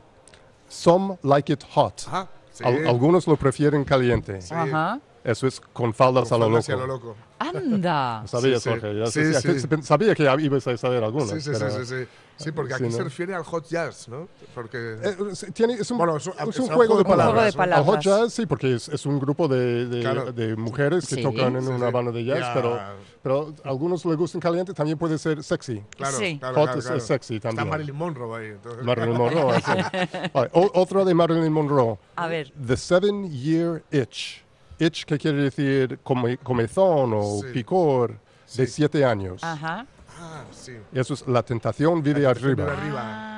some 0.68 1.16
like 1.22 1.52
it 1.52 1.62
hot. 1.70 2.02
Ah, 2.11 2.26
sí. 2.52 2.64
Al- 2.64 2.87
algunos 2.87 3.26
lo 3.26 3.37
prefieren 3.37 3.85
caliente. 3.85 4.38
Ajá. 4.50 5.00
Eso 5.24 5.46
es 5.46 5.61
con 5.61 5.92
faldas, 5.92 6.28
Con 6.28 6.42
a, 6.42 6.46
lo 6.46 6.50
loco. 6.57 6.72
a 6.72 6.76
lo 6.76 6.87
loco. 6.87 7.16
Anda. 7.40 8.22
Sabías, 8.26 8.62
Sí, 8.62 8.70
sí. 8.70 8.81
Jorge. 8.81 8.98
Ya 8.98 9.07
Sí, 9.07 9.35
sí. 9.35 9.83
Sabía 9.83 10.14
que 10.14 10.22
ibas 10.40 10.66
a 10.66 10.76
saber 10.76 11.02
algunos. 11.04 11.31
Sí, 11.31 11.40
sí, 11.40 11.50
pero- 11.52 11.70
sí, 11.70 11.76
sí, 11.85 11.94
sí. 12.04 12.09
Sí, 12.37 12.52
porque 12.52 12.72
Sí, 12.74 12.85
aquí 12.85 12.92
se 12.92 12.98
¿no? 12.98 13.04
refiere 13.04 13.35
al 13.35 13.42
hot 13.42 13.66
jazz, 13.68 14.07
¿no? 14.09 14.28
Porque... 14.54 14.78
Eh, 15.02 15.16
es- 15.33 15.44
tiene- 15.52 15.74
es 15.74 15.90
un, 15.90 15.98
Bueno, 15.98 16.16
es 16.18 16.26
un- 16.28 16.35
es 16.35 16.57
un 16.61 16.62
un 16.66 16.68
juego 16.68 16.83
de 16.83 16.87
juego 16.87 16.98
de 16.98 17.04
palabras. 17.04 17.57
palabras. 17.57 17.78
Al 17.88 17.94
hot 17.96 18.00
jazz, 18.00 18.33
sí, 18.33 18.46
porque 18.46 18.74
es, 18.76 18.88
es 18.88 19.07
un 19.07 19.18
grupo 19.18 19.48
de, 19.48 19.87
de, 19.87 20.00
Claro. 20.02 20.33
de 20.33 20.54
mujeres 20.54 21.09
que 21.09 21.16
Sí. 21.16 21.22
tocan 21.22 21.57
en 21.57 21.62
Sí, 21.62 21.68
una 21.68 21.87
sí. 21.88 21.92
banda 21.92 22.12
de 22.12 22.24
jazz, 22.24 22.38
Ya. 22.38 22.54
pero, 22.54 22.78
pero 23.24 23.54
a 23.64 23.68
algunos 23.68 24.04
les 24.07 24.16
gustan 24.16 24.40
caliente, 24.40 24.72
también 24.72 24.96
puede 24.96 25.18
ser 25.18 25.42
sexy. 25.42 25.83
claro, 25.96 26.16
Sí. 26.16 26.38
claro, 26.38 26.54
Hot 26.54 26.64
claro, 26.66 26.78
es- 26.78 26.85
claro. 26.85 26.98
es 26.98 27.04
sexy 27.07 27.40
también. 27.40 27.59
Está 27.66 27.70
Marilyn 27.70 27.96
Monroe 27.96 28.38
ahí. 28.40 28.50
entonces- 28.52 28.85
Marilyn 28.85 29.16
Monroe. 29.16 29.61
o- 30.52 30.70
otra 30.74 31.04
de 31.04 31.14
Marilyn 31.14 31.52
Monroe. 31.52 31.98
A 32.14 32.28
ver. 32.28 32.52
The 32.64 32.76
Seven 32.76 33.28
Year 33.33 33.83
Itch. 33.90 34.44
Itch, 34.79 35.05
que 35.05 35.19
quiere 35.19 35.43
decir 35.43 35.99
come- 36.03 36.38
comezón 36.38 37.12
o 37.14 37.41
Sí. 37.43 37.47
picor 37.53 38.12
de 38.57 38.67
Sí. 38.67 38.73
siete 38.73 39.05
años. 39.05 39.43
Ajá. 39.43 39.87
Ah, 40.21 40.43
sí. 40.53 40.73
Eso 40.93 41.14
es 41.14 41.27
la 41.29 41.43
tentación 41.43 42.03
vive 42.03 42.21
Vive 42.21 42.27
arriba. 42.31 42.73
arriba. 42.73 43.01
Ah, 43.05 43.38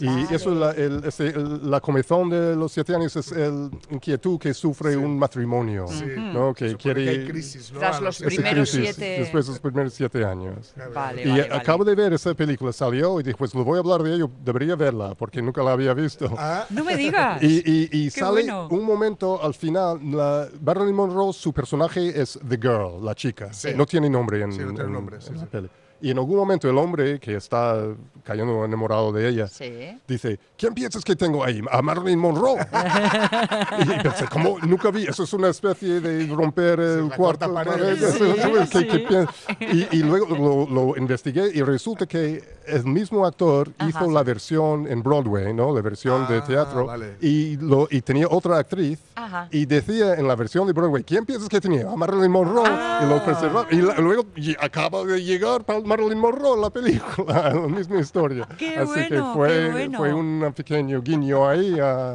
Y 0.00 0.06
vale. 0.06 0.26
eso 0.30 0.52
es 0.52 0.56
la, 0.58 0.70
el- 0.72 1.04
ese- 1.04 1.28
el- 1.28 1.70
la 1.70 1.80
comezón 1.80 2.30
de 2.30 2.56
los 2.56 2.72
siete 2.72 2.94
años 2.94 3.14
es 3.16 3.32
el 3.32 3.70
inquietud 3.90 4.38
que 4.38 4.52
sufre 4.54 4.96
un 4.96 5.18
matrimonio. 5.18 5.86
Sí. 5.88 6.04
¿no? 6.16 6.52
Que 6.54 6.70
Supone 6.70 6.82
quiere 6.82 7.04
que 7.04 7.10
hay 7.10 7.26
crisis, 7.28 7.72
¿no? 7.72 7.78
Tras 7.78 8.00
los 8.00 8.18
primeros 8.18 8.70
crisis 8.70 8.94
siete- 8.96 9.20
Después 9.20 9.46
de 9.46 9.52
los 9.52 9.60
primeros 9.60 9.92
siete 9.94 10.24
años. 10.24 10.72
Vale, 10.94 11.22
Y 11.22 11.28
vale, 11.28 11.42
vale. 11.42 11.54
acabo 11.54 11.84
de 11.84 11.94
ver 11.94 12.12
esa 12.12 12.34
película, 12.34 12.72
salió 12.72 13.20
y 13.20 13.22
dije, 13.22 13.36
pues 13.36 13.54
lo 13.54 13.64
voy 13.64 13.76
a 13.76 13.80
hablar 13.80 14.02
de 14.02 14.14
ello, 14.14 14.30
debería 14.44 14.76
verla, 14.76 15.14
porque 15.14 15.40
nunca 15.42 15.62
la 15.62 15.72
había 15.72 15.94
visto. 15.94 16.28
Ah, 16.38 16.66
No 16.70 16.84
me 16.84 16.96
digas. 16.96 17.42
Y, 17.42 17.62
y- 17.64 17.88
y 18.06 18.10
sale 18.10 18.42
bueno. 18.42 18.68
un 18.70 18.84
momento 18.84 19.42
al 19.42 19.54
final, 19.54 19.98
la, 20.10 20.48
Marilyn 20.64 20.94
Monroe, 20.94 21.32
su 21.32 21.52
personaje 21.52 22.20
es 22.20 22.38
The 22.48 22.56
Girl, 22.56 23.04
la 23.04 23.14
chica. 23.14 23.52
Sí. 23.52 23.68
No 23.76 23.86
tiene 23.86 24.08
nombre 24.10 24.42
en, 24.42 24.52
Sí, 24.52 24.58
no 24.60 24.68
tiene 24.68 24.84
en- 24.84 24.92
nombre, 24.92 25.20
sí, 25.20 25.28
en 25.28 25.34
la 25.36 25.40
sí. 25.42 25.46
peli. 25.50 25.68
Y 26.00 26.10
en 26.10 26.18
algún 26.18 26.36
momento 26.36 26.68
el 26.68 26.76
hombre 26.76 27.18
que 27.18 27.36
está 27.36 27.82
cayendo 28.24 28.64
enamorado 28.64 29.12
de 29.12 29.28
ella, 29.28 29.46
Sí. 29.48 29.64
Sí. 29.64 29.98
dice, 30.06 30.38
¿quién 30.58 30.74
piensas 30.74 31.02
que 31.04 31.16
tengo 31.16 31.42
ahí? 31.44 31.62
A 31.70 31.80
Marilyn 31.82 32.18
Monroe. 32.18 32.58
y 33.78 34.02
pensé, 34.02 34.26
¿cómo? 34.30 34.58
Nunca 34.66 34.90
vi, 34.90 35.04
eso 35.04 35.22
es 35.24 35.32
una 35.32 35.48
especie 35.48 36.00
de 36.00 36.26
romper 36.34 36.80
el 36.80 37.08
la 37.08 37.16
cuarto. 37.16 37.52
pared. 37.52 37.96
Sí, 37.98 38.04
eso, 38.04 38.36
¿sabes? 38.36 38.70
¿Qué- 38.70 38.78
sí. 38.80 38.86
qué 38.86 38.98
piensas? 39.00 39.34
y, 39.60 39.96
y 39.98 40.02
luego 40.02 40.26
lo, 40.68 40.68
lo 40.92 40.96
investigué 40.96 41.50
y 41.54 41.62
resulta 41.62 42.06
que 42.06 42.42
el 42.66 42.84
mismo 42.84 43.26
actor 43.26 43.70
Ajá. 43.78 43.88
hizo 43.90 44.10
la 44.10 44.22
versión 44.22 44.86
en 44.86 45.02
Broadway, 45.02 45.52
¿no? 45.54 45.74
La 45.74 45.82
versión 45.82 46.26
de 46.28 46.38
Ah, 46.38 46.44
teatro. 46.44 46.86
vale. 46.86 47.16
Y, 47.20 47.56
lo, 47.56 47.86
y 47.90 48.00
tenía 48.02 48.26
otra 48.28 48.58
actriz. 48.58 48.98
Ajá. 49.14 49.48
Y 49.50 49.66
decía 49.66 50.14
en 50.14 50.26
la 50.28 50.34
versión 50.36 50.66
de 50.66 50.72
Broadway, 50.72 51.04
¿quién 51.04 51.24
piensas 51.26 51.48
que 51.48 51.60
tenía? 51.60 51.90
A 51.90 51.96
Marilyn 51.96 52.30
Monroe. 52.30 52.68
Y 53.02 53.06
lo 53.08 53.24
preservaba. 53.24 53.66
Y 53.70 53.76
la- 53.76 53.96
luego 53.98 54.24
y 54.36 54.52
acaba 54.58 55.04
de 55.04 55.22
llegar 55.22 55.64
para 55.64 55.78
Marilyn 55.84 56.18
Monroe 56.18 56.60
la 56.60 56.70
película, 56.70 57.50
la 57.54 57.68
misma 57.68 58.00
historia. 58.00 58.48
Qué 58.58 58.76
Así 58.76 58.86
bueno, 58.86 59.08
que 59.08 59.14
qué 59.14 59.22
fue, 59.34 59.70
bueno. 59.70 59.98
fue 59.98 60.12
un 60.14 60.52
pequeño 60.54 61.02
guiño 61.02 61.48
ahí 61.48 61.78
a, 61.78 62.14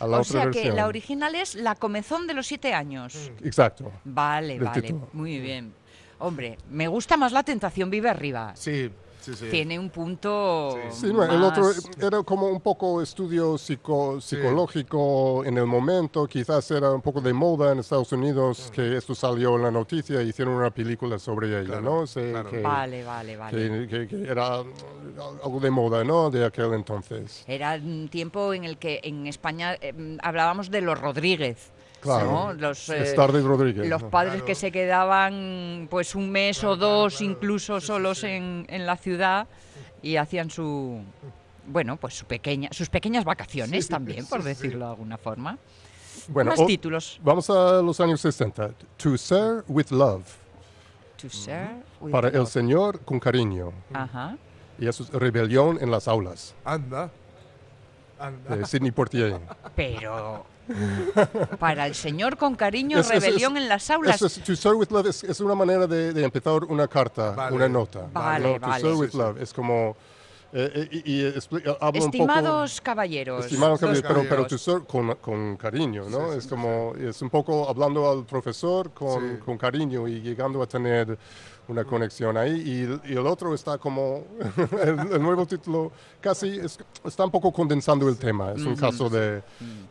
a 0.00 0.06
la 0.06 0.18
o 0.18 0.20
otra 0.20 0.24
sea 0.24 0.50
que 0.50 0.72
la 0.72 0.86
original 0.86 1.34
es 1.34 1.54
La 1.54 1.74
comezón 1.74 2.26
de 2.26 2.34
los 2.34 2.46
siete 2.46 2.72
años. 2.74 3.30
Exacto. 3.42 3.92
Vale, 4.04 4.58
vale, 4.58 4.82
título. 4.82 5.08
muy 5.12 5.38
bien. 5.40 5.74
Hombre, 6.18 6.56
me 6.70 6.86
gusta 6.88 7.16
más 7.16 7.32
La 7.32 7.42
tentación 7.42 7.90
vive 7.90 8.08
arriba. 8.08 8.52
Sí, 8.54 8.90
sí, 9.22 9.34
sí. 9.34 9.46
Tiene 9.50 9.78
un 9.78 9.88
punto 9.90 10.76
Sí, 10.90 11.12
no, 11.12 11.22
el 11.24 11.42
otro 11.42 11.64
más- 11.64 11.88
era 11.98 12.22
como 12.22 12.48
un 12.48 12.60
poco 12.60 13.00
estudio 13.00 13.56
psico- 13.56 14.20
psicológico 14.20 15.44
en 15.44 15.58
el 15.58 15.66
momento, 15.66 16.26
quizás 16.26 16.70
era 16.70 16.90
un 16.90 17.00
poco 17.02 17.20
de 17.20 17.32
moda 17.32 17.72
en 17.72 17.78
Estados 17.78 18.12
Unidos 18.12 18.70
que 18.74 18.96
esto 18.96 19.14
salió 19.14 19.56
en 19.56 19.62
la 19.62 19.70
noticia 19.70 20.22
y 20.22 20.28
hicieron 20.28 20.54
una 20.54 20.70
película 20.70 21.18
sobre 21.18 21.48
ella, 21.48 21.64
Claro, 21.64 21.82
¿no? 21.82 22.06
Sí, 22.06 22.20
claro. 22.30 22.50
que- 22.50 22.60
Vale, 22.60 23.04
vale, 23.04 23.36
vale. 23.36 23.86
que, 23.88 23.88
que- 23.88 24.08
que 24.08 24.30
era 24.30 24.62
mm, 24.62 24.70
algo 25.44 25.60
de 25.60 25.70
moda, 25.70 26.04
¿no? 26.04 26.30
De 26.30 26.44
aquel 26.44 26.72
entonces. 26.74 27.44
Era 27.46 27.74
un 27.74 28.08
tiempo 28.08 28.52
en 28.54 28.64
el 28.64 28.78
que 28.78 29.00
en 29.04 29.26
España 29.26 29.74
eh, 29.80 30.18
hablábamos 30.22 30.70
de 30.70 30.80
los 30.80 31.00
Rodríguez. 31.00 31.70
Claro. 32.02 32.26
¿no? 32.26 32.52
Los, 32.52 32.88
eh, 32.88 33.14
padres 33.16 33.44
Claro. 34.10 34.44
que 34.44 34.54
se 34.56 34.70
quedaban 34.72 35.86
pues 35.90 36.14
un 36.14 36.30
mes 36.30 36.62
o 36.64 36.76
dos 36.76 37.20
incluso 37.22 37.80
solos 37.80 38.24
En, 38.24 38.66
en 38.68 38.84
la 38.86 38.96
ciudad 38.96 39.46
y 40.02 40.16
hacían 40.16 40.50
su 40.50 41.00
bueno 41.66 41.96
pues 41.96 42.14
su 42.14 42.26
pequeña 42.26 42.68
sus 42.72 42.88
pequeñas 42.90 43.24
vacaciones 43.24 43.86
también 43.88 44.26
por 44.26 44.42
decirlo 44.42 44.86
de 44.86 44.90
alguna 44.90 45.16
forma 45.16 45.58
Bueno, 46.28 46.50
más 46.50 46.58
o- 46.60 46.66
títulos 46.66 47.20
Vamos 47.22 47.48
a 47.50 47.80
los 47.82 48.00
años 48.00 48.20
60. 48.20 48.70
To 48.96 49.16
Serve 49.16 49.62
with 49.68 49.90
Love. 49.90 50.24
to 51.18 51.28
share 51.28 51.76
with 52.00 52.10
Para 52.10 52.28
el 52.28 52.38
love. 52.38 52.48
Señor 52.50 53.00
con 53.04 53.20
cariño. 53.20 53.72
ajá 53.94 54.36
Y 54.78 54.88
eso 54.88 55.04
es 55.04 55.10
Rebelión 55.10 55.78
en 55.80 55.90
las 55.92 56.08
aulas. 56.08 56.54
Anda. 56.64 57.10
Anda. 58.18 58.56
De 58.56 58.66
Sidney 58.66 58.90
Portier. 58.90 59.38
pero 59.76 60.44
para 61.58 61.86
el 61.86 61.94
señor 61.94 62.36
con 62.36 62.54
cariño 62.54 62.98
Es- 62.98 63.10
es- 63.10 63.22
rebelión 63.22 63.56
es- 63.56 63.62
en 63.62 63.68
las 63.68 63.90
aulas 63.90 64.22
es- 64.22 64.40
to 64.42 64.56
serve 64.56 64.76
with 64.76 64.90
love 64.90 65.06
es, 65.06 65.24
es 65.24 65.40
una 65.40 65.54
manera 65.54 65.86
de, 65.86 66.12
de 66.12 66.24
empezar 66.24 66.64
una 66.64 66.88
carta, 66.88 67.32
Vale. 67.32 67.56
una 67.56 67.68
nota. 67.68 68.06
Vale, 68.12 68.52
¿no? 68.54 68.60
To 68.60 68.66
vale. 68.68 68.80
serve 68.80 68.94
with 68.96 69.06
Sí, 69.10 69.12
sí. 69.12 69.18
love 69.18 69.40
es 69.42 69.52
como... 69.52 69.96
eh, 70.54 70.70
eh, 70.74 70.88
y, 71.04 71.12
y 71.12 71.26
explica- 71.26 71.70
habla 71.80 71.86
un 71.86 71.92
poco- 71.92 72.04
estimados 72.06 72.80
caballeros 72.82 73.44
Estimados 73.46 73.80
caballeros, 73.80 74.02
pero, 74.06 74.20
pero 74.20 74.28
caballeros. 74.42 74.50
to 74.50 74.58
serve 74.58 74.86
con, 74.86 75.14
con 75.16 75.56
cariño, 75.56 76.04
¿no? 76.10 76.26
Sí, 76.26 76.32
sí, 76.32 76.38
es 76.38 76.46
como, 76.46 76.92
es 76.96 77.22
un 77.22 77.30
poco 77.30 77.68
hablando 77.68 78.10
al 78.10 78.24
profesor 78.26 78.90
con, 78.92 79.36
Sí. 79.36 79.42
con 79.44 79.56
cariño 79.58 80.06
y 80.06 80.20
llegando 80.20 80.62
a 80.62 80.66
tener 80.66 81.18
una 81.68 81.84
conexión 81.84 82.36
ahí. 82.36 82.60
Y, 82.64 82.82
el- 82.82 83.00
y 83.04 83.12
el 83.12 83.26
otro 83.26 83.54
está 83.54 83.78
como, 83.78 84.24
el, 84.82 84.98
el 85.12 85.22
nuevo 85.22 85.46
título 85.46 85.92
casi 86.20 86.58
es- 86.58 86.78
está 87.04 87.24
un 87.24 87.30
poco 87.30 87.52
condensando 87.52 88.08
el 88.08 88.16
tema. 88.18 88.52
Es 88.52 88.62
un 88.62 88.76
caso 88.76 89.08
de, 89.08 89.42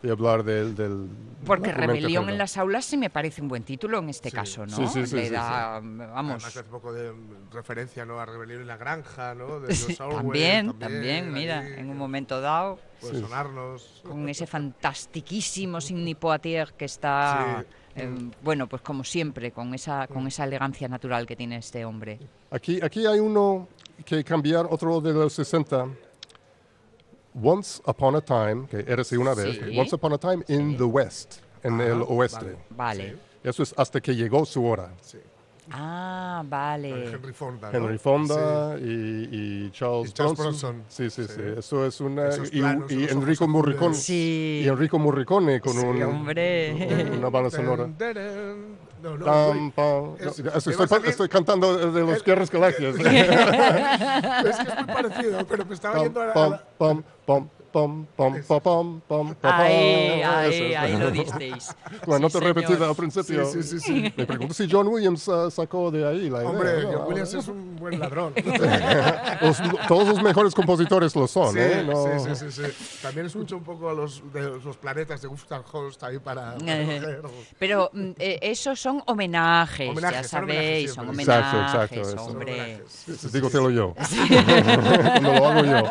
de 0.02 0.12
hablar 0.12 0.44
del... 0.44 0.76
del 0.76 1.08
Porque 1.46 1.72
Rebelión 1.72 2.30
en 2.30 2.38
las 2.38 2.58
aulas 2.58 2.86
sí 2.86 2.98
me 2.98 3.10
parece 3.10 3.42
un 3.42 3.48
buen 3.48 3.64
título 3.64 4.00
en 4.00 4.10
este 4.10 4.32
caso, 4.32 4.66
¿no? 4.66 4.76
Sí, 4.76 4.86
sí, 4.88 5.06
sí, 5.08 5.16
Le 5.16 5.26
sí, 5.28 5.34
da, 5.34 5.80
vamos, 5.80 6.02
Además 6.14 6.46
hace 6.46 6.60
un 6.60 6.66
poco 6.66 6.94
de 6.94 7.12
mm, 7.12 7.52
referencia 7.54 8.06
¿no? 8.06 8.20
a 8.20 8.26
Rebelión 8.26 8.62
en 8.62 8.68
la 8.68 8.78
Granja, 8.78 9.34
¿no? 9.36 9.60
De 9.60 9.74
sí, 9.74 9.96
Orwell, 10.00 10.18
también, 10.22 10.80
también, 10.80 11.34
mira, 11.34 11.60
ahí, 11.60 11.74
en 11.78 11.90
un 11.90 11.98
momento 11.98 12.40
dado, 12.42 12.80
Puede 13.00 13.16
Sí. 13.16 13.22
sonarnos. 13.22 14.02
con 14.08 14.30
ese 14.30 14.46
fantastiquísimo 14.46 15.82
Sidney 15.82 16.16
Poitier 16.16 16.74
que 16.74 16.86
está, 16.86 17.66
Sí. 17.68 17.76
Eh, 17.96 18.10
bueno, 18.44 18.68
pues 18.68 18.82
como 18.82 19.04
siempre, 19.04 19.52
con 19.52 19.74
esa, 19.74 20.08
con 20.08 20.28
esa 20.28 20.44
elegancia 20.46 20.88
natural 20.88 21.26
que 21.26 21.36
tiene 21.36 21.58
este 21.58 21.84
hombre. 21.86 22.20
Aquí, 22.52 22.80
aquí 22.82 23.06
hay 23.06 23.20
uno 23.20 23.68
que 24.06 24.24
cambiar, 24.24 24.68
otro 24.70 25.02
de 25.02 25.14
los 25.14 25.34
60. 25.34 25.88
Once 27.42 27.82
Upon 27.86 28.16
a 28.18 28.22
Time, 28.22 28.68
que 28.68 28.84
era 28.88 29.02
así 29.02 29.16
una 29.16 29.34
vez, 29.34 29.58
Sí. 29.58 29.78
Once 29.80 29.96
Upon 29.96 30.14
a 30.14 30.18
Time 30.18 30.44
in 30.50 30.76
the 30.78 30.84
West, 30.84 31.36
en 31.64 31.76
Ajá, 31.80 31.86
el 31.92 32.02
oeste. 32.08 32.46
vale. 32.46 32.58
Vale. 33.06 33.18
Eso 33.44 33.64
es 33.64 33.74
hasta 33.78 34.00
que 34.02 34.14
llegó 34.16 34.46
su 34.46 34.64
hora. 34.66 34.92
Sí. 35.02 35.18
Ah, 35.72 36.44
vale. 36.48 37.12
Henry 37.12 37.34
Fonda. 37.34 37.72
¿no? 37.72 37.78
Henry 37.78 37.98
Fonda 37.98 38.78
y, 38.80 39.30
y 39.32 39.72
Charles, 39.72 40.10
Y 40.10 40.14
Charles 40.14 40.38
Bronson. 40.38 40.72
Bronson. 40.78 40.84
Sí, 40.90 41.10
sí, 41.10 41.24
sí, 41.28 41.34
Sí. 41.36 41.42
Eso 41.60 41.86
es 41.86 42.02
una. 42.02 42.30
Esos 42.30 42.50
Y, 42.52 42.60
planos, 42.60 42.92
y 42.92 43.04
Enrico 43.08 43.48
Morricone. 43.48 43.94
Sí. 43.94 44.62
Y 44.66 44.68
Enrico 44.68 44.98
Morricone 45.00 45.62
con 45.62 45.74
Sí, 45.74 45.86
un, 45.86 46.02
hombre. 46.04 47.12
una 47.18 47.30
banda 47.30 47.50
sonora. 47.52 47.88
No, 49.02 49.18
no, 49.18 49.26
Pam, 49.26 49.58
güey. 49.58 49.72
pam. 49.72 50.16
Es- 50.20 50.44
No, 50.44 50.52
estoy, 50.52 50.74
salir- 50.88 51.10
estoy 51.10 51.28
cantando 51.30 51.92
de 51.92 52.02
los 52.02 52.24
Guerras 52.24 52.52
Galaxias. 52.52 52.96
es 53.00 53.02
que 53.04 54.70
es 54.70 54.76
muy 54.78 54.86
parecido, 54.86 55.46
pero 55.48 55.66
me 55.66 55.74
estaba 55.74 55.96
Pam, 55.96 56.04
yendo 56.04 56.22
a 56.22 56.26
la- 56.28 56.34
pam, 56.34 56.60
pam, 56.78 57.04
pam, 57.26 57.50
pam, 57.72 58.06
Eso. 58.36 58.60
pam, 58.60 59.02
pam, 59.08 59.36
pam, 59.36 59.52
Ahí, 59.54 60.22
ahí, 60.22 60.54
Eso 60.54 60.64
es. 60.66 60.78
ahí 60.78 60.98
lo 60.98 61.12
disteis. 61.12 61.76
La 62.08 62.16
Sí, 62.18 62.22
nota 62.22 62.40
repetida 62.40 62.74
señor. 62.76 62.90
al 62.90 62.96
principio. 62.96 63.46
Sí, 63.46 63.64
sí, 63.64 63.80
sí, 63.80 63.80
sí. 63.80 64.14
Me 64.16 64.26
pregunto 64.26 64.54
si 64.54 64.68
John 64.70 64.88
Williams 64.88 65.28
ah, 65.30 65.50
sacó 65.50 65.90
de 65.92 66.08
ahí 66.08 66.30
la 66.30 66.40
idea. 66.40 66.50
Hombre, 66.50 66.84
¿no? 66.84 66.92
John 66.94 67.08
Williams 67.08 67.34
es 67.34 67.48
un 67.48 67.76
buen 67.78 68.00
ladrón. 68.00 68.34
Los- 69.42 69.62
todos 69.88 70.08
los 70.08 70.22
mejores 70.22 70.54
compositores 70.54 71.16
lo 71.16 71.28
son, 71.28 71.54
Sí, 71.54 71.60
¿eh? 71.60 71.84
No- 71.86 72.20
sí, 72.20 72.36
sí, 72.36 72.52
sí, 72.52 72.62
sí. 72.64 72.98
También 73.02 73.26
escucho 73.28 73.58
un 73.58 73.64
poco 73.64 73.90
a 73.90 73.94
los, 73.94 74.22
de 74.34 74.42
los 74.64 74.78
planetas 74.78 75.22
de 75.22 75.28
Gustav 75.28 75.64
Holst 75.72 76.04
ahí 76.04 76.20
para. 76.20 76.56
Pero 77.60 77.90
mm, 77.94 78.12
eh, 78.20 78.40
esos 78.42 78.80
son 78.80 79.02
homenajes, 79.08 79.86
ya 79.88 79.92
Homenajes, 79.92 80.28
son 80.28 80.44
homenajes 80.44 80.62
sabéis, 80.66 80.94
son 80.94 81.06
siempre. 81.16 81.24
Exacto, 81.24 81.58
homenajes, 81.58 81.98
exacto, 81.98 82.02
eso. 82.20 82.26
hombre. 82.26 82.54
Homenajes. 82.54 82.92
Sí, 82.92 83.16
sí, 83.16 83.28
Digo, 83.32 83.48
sí, 83.48 83.52
te 83.54 83.58
sí. 83.58 83.64
lo 83.64 83.70
yo. 83.70 83.94
Cuando 83.96 85.32
lo 85.34 85.46
hago 85.48 85.66
yo. 85.66 85.84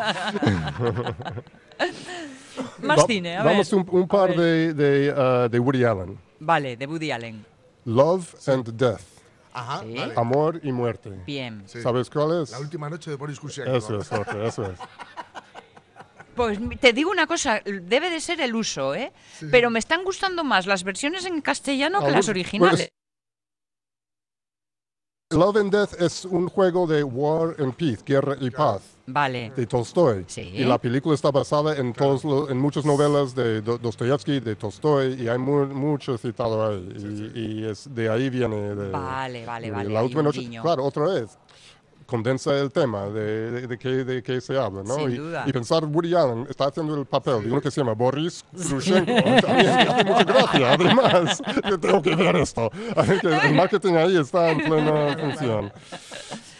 Más 2.81 2.99
Va- 2.99 3.05
cine, 3.07 3.37
a 3.37 3.43
Vamos 3.43 3.71
ver. 3.71 3.79
un, 3.79 4.01
un 4.01 4.07
par 4.07 4.35
de, 4.35 4.73
de, 4.73 5.13
ah, 5.15 5.47
de 5.49 5.59
Woody 5.59 5.83
Allen. 5.83 6.17
Vale, 6.39 6.75
de 6.77 6.85
Woody 6.87 7.11
Allen. 7.11 7.45
Love 7.85 8.35
and 8.47 8.69
Death. 8.73 9.01
Ajá, 9.53 9.81
Sí. 9.81 9.95
vale. 9.97 10.13
Amor 10.15 10.59
y 10.63 10.71
muerte. 10.71 11.09
Bien. 11.25 11.63
Sí. 11.65 11.81
¿Sabes 11.81 12.09
cuál 12.09 12.41
es? 12.43 12.51
La 12.51 12.59
última 12.59 12.89
noche 12.89 13.09
de 13.11 13.17
Boris 13.17 13.39
Kushek. 13.39 13.67
Eso 13.67 13.97
es, 13.99 14.07
Jorge, 14.07 14.45
eso 14.47 14.63
es. 14.71 14.79
Pues 16.35 16.57
te 16.79 16.93
digo 16.93 17.11
una 17.11 17.27
cosa, 17.27 17.61
debe 17.65 18.09
de 18.09 18.21
ser 18.21 18.39
el 18.39 18.55
uso, 18.55 18.95
¿eh? 18.95 19.11
Pero 19.51 19.69
me 19.69 19.79
están 19.79 20.03
gustando 20.05 20.43
más 20.45 20.65
las 20.65 20.83
versiones 20.83 21.25
en 21.25 21.41
castellano 21.41 21.99
que 22.03 22.11
las 22.11 22.29
originales. 22.29 22.91
Love 25.31 25.57
and 25.57 25.71
Death 25.71 25.93
es 26.01 26.25
un 26.25 26.47
juego 26.49 26.85
de 26.87 27.03
War 27.03 27.55
and 27.59 27.73
Peace, 27.75 27.99
Guerra 28.05 28.35
y 28.39 28.49
Paz, 28.49 28.81
Vale. 29.07 29.51
de 29.55 29.65
Tolstoy. 29.65 30.25
Sí. 30.27 30.41
Y 30.53 30.63
la 30.63 30.77
película 30.77 31.15
está 31.15 31.31
basada 31.31 31.75
en, 31.77 31.93
todos 31.93 32.23
lo- 32.23 32.49
en 32.49 32.57
muchas 32.59 32.85
novelas 32.85 33.33
de 33.35 33.61
Do- 33.61 33.77
Dostoyevsky, 33.77 34.39
de 34.39 34.55
Tolstoy, 34.55 35.13
y 35.21 35.27
hay 35.27 35.37
mu- 35.37 35.65
mucho 35.67 36.17
citado 36.17 36.67
ahí. 36.67 37.31
Y, 37.35 37.39
y 37.61 37.65
es, 37.65 37.93
de 37.93 38.09
ahí 38.09 38.29
viene. 38.29 38.75
De, 38.75 38.89
Vale, 38.91 39.45
vale, 39.45 39.71
vale, 39.71 39.89
La 39.89 40.03
última 40.03 40.21
noche, 40.23 40.47
claro, 40.61 40.83
otra 40.85 41.05
vez. 41.07 41.37
Condensa 42.11 42.59
el 42.59 42.73
tema 42.73 43.05
de, 43.07 43.51
de, 43.51 43.67
de 43.67 43.77
qué, 43.77 43.87
de 44.03 44.21
qué 44.21 44.41
se 44.41 44.57
habla, 44.57 44.83
¿no? 44.83 44.95
Sin 44.95 45.11
y, 45.11 45.15
duda. 45.15 45.45
y 45.47 45.53
pensar, 45.53 45.85
Woody 45.85 46.13
Allen 46.13 46.45
está 46.49 46.65
haciendo 46.65 46.93
el 46.99 47.05
papel 47.05 47.41
de 47.41 47.49
uno 47.49 47.61
que 47.61 47.71
se 47.71 47.79
llama 47.79 47.93
Boris 47.93 48.43
Grushenko. 48.51 49.13
También 49.41 49.69
hace 49.69 50.03
mucha 50.03 50.23
gracia, 50.25 50.73
además. 50.73 51.41
Yo 51.69 51.79
tengo 51.79 52.01
que 52.01 52.13
ver 52.13 52.35
esto. 52.35 52.69
Así 52.97 53.17
que 53.21 53.27
el 53.27 53.55
marketing 53.55 53.93
ahí 53.93 54.17
está 54.17 54.51
en 54.51 54.57
plena 54.57 55.17
función. 55.21 55.71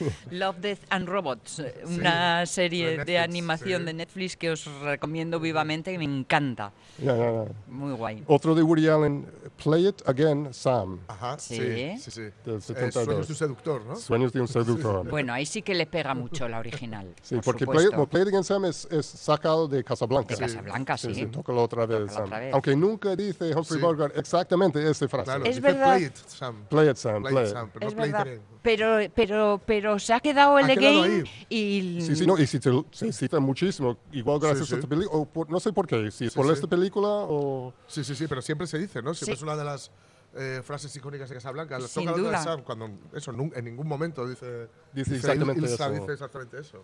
Love, 0.31 0.57
Death 0.59 0.79
and 0.89 1.07
Robots, 1.07 1.59
eh, 1.59 1.83
una 1.85 2.45
serie 2.45 2.85
de 2.85 2.91
de, 2.91 2.97
Netflix, 2.97 3.19
animación 3.23 3.79
sí. 3.81 3.85
de 3.85 3.93
Netflix 3.93 4.37
que 4.37 4.51
os 4.51 4.65
recomiendo 4.81 5.39
vivamente, 5.39 5.91
que 5.91 5.97
me 5.97 6.05
encanta. 6.05 6.71
Ya, 6.97 7.15
ya, 7.15 7.31
ya. 7.31 7.45
Muy 7.67 7.93
guay. 7.93 8.23
Otro 8.27 8.53
de 8.55 8.61
Woody 8.63 8.87
Allen, 8.87 9.25
Play 9.63 9.87
It 9.87 10.01
Again, 10.07 10.53
Sam, 10.53 10.99
Ajá, 11.07 11.37
Sí. 11.39 11.55
sí, 11.57 11.97
sí, 11.99 12.11
sí. 12.11 12.21
del 12.45 12.57
Eh, 12.57 12.61
72. 12.61 12.93
Sueños 12.93 13.27
de 13.27 13.33
un 13.33 13.37
seductor, 13.37 13.85
¿no? 13.85 13.95
Sueños 13.95 14.33
de 14.33 14.41
un 14.41 14.47
seductor. 14.47 15.07
Bueno, 15.09 15.33
ahí 15.33 15.45
sí 15.45 15.61
que 15.61 15.73
le 15.75 15.85
pega 15.85 16.13
mucho 16.13 16.47
la 16.47 16.59
original. 16.59 17.13
Sí, 17.21 17.35
por 17.35 17.43
porque 17.45 17.65
Play. 17.65 17.85
It- 17.87 18.09
Play 18.09 18.23
It 18.23 18.27
Again, 18.29 18.43
Sam 18.43 18.65
es, 18.65 18.87
es 18.91 19.05
sacado 19.05 19.67
de 19.67 19.83
Casablanca. 19.83 20.33
De 20.35 20.39
Casablanca, 20.41 20.97
sí. 20.97 21.07
Sí, 21.13 21.21
sí, 21.21 21.25
tócalo 21.27 21.63
otra 21.63 21.85
vez, 21.85 21.99
Tócalo 22.01 22.13
Sam. 22.13 22.23
otra 22.25 22.39
vez. 22.39 22.53
Aunque 22.53 22.75
nunca 22.75 23.15
dice 23.15 23.55
Humphrey 23.55 23.79
Sí. 23.79 23.85
Bogart 23.85 24.17
exactamente 24.17 24.89
esa 24.89 25.07
frase. 25.07 25.25
Claro, 25.25 25.43
Es 25.45 25.55
dice 25.55 25.61
verdad. 25.61 25.95
Play 25.95 26.05
it, 26.05 26.15
Sam. 26.27 26.55
Play 26.69 26.89
it, 26.89 26.95
Sam, 26.97 27.21
Play 27.23 27.33
play 27.33 27.43
it, 27.43 27.47
it. 27.49 27.53
Sam, 27.53 27.69
pero 27.73 27.87
Es 27.87 27.93
no 27.93 27.97
play 27.97 28.09
it 28.09 28.13
verdad. 28.13 28.27
again. 28.27 28.41
Pero, 28.62 28.97
pero, 29.15 29.62
pero 29.65 29.97
se 30.00 30.13
ha 30.13 30.19
quedado 30.19 30.58
el 30.60 30.65
Ha 30.65 30.76
quedado 30.76 31.02
game 31.02 31.24
ahí. 31.24 31.45
y 31.50 32.02
Sí, 32.02 32.15
sí, 32.15 32.26
no, 32.28 32.38
y 32.38 32.45
si 32.47 32.60
te, 32.60 32.69
se 32.91 33.12
cita 33.12 33.39
muchísimo, 33.39 33.97
igual 34.12 34.39
gracias 34.39 34.67
sí. 34.67 34.74
a 34.74 34.78
esta 34.78 34.88
película, 34.88 35.28
no 35.50 35.60
sé 35.60 35.74
por 35.74 35.88
qué, 35.88 36.12
si 36.12 36.26
es 36.26 36.34
Sí, 36.34 36.38
por 36.38 36.45
sí. 36.47 36.54
esta 36.54 36.67
película 36.67 37.08
o... 37.10 37.74
Sí, 37.88 38.04
sí, 38.04 38.15
sí, 38.15 38.28
pero 38.28 38.41
siempre 38.41 38.67
se 38.67 38.78
dice, 38.78 39.02
¿no? 39.02 39.13
Siempre 39.13 39.36
Sí. 39.36 39.39
es 39.39 39.43
una 39.43 39.56
de 39.56 39.63
las 39.63 39.91
eh, 40.34 40.62
frases 40.63 40.95
icónicas 40.95 41.28
de 41.28 41.36
Casablanca. 41.36 41.78
Sin 41.82 42.06
toca 42.06 42.12
hablar 42.12 42.15
de 42.15 42.21
duda. 42.21 42.43
Sam 42.43 42.62
cuando 42.63 42.89
eso 43.13 43.32
en 43.54 43.65
ningún 43.65 43.86
momento 43.88 44.26
dice 44.28 44.67
Dice 44.93 45.15
exactamente 45.17 45.60
Ilsa 45.62 45.88
eso. 45.88 45.93
dice 46.00 46.13
exactamente 46.13 46.60
eso. 46.60 46.84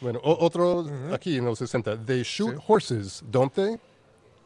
Bueno, 0.00 0.18
o- 0.24 0.44
otro 0.44 0.84
aquí 1.12 1.36
en 1.36 1.44
los 1.44 1.58
60, 1.60 1.96
they 2.04 2.22
shoot 2.24 2.56
Sí. 2.56 2.62
horses, 2.66 3.24
don't 3.30 3.52
they? 3.54 3.78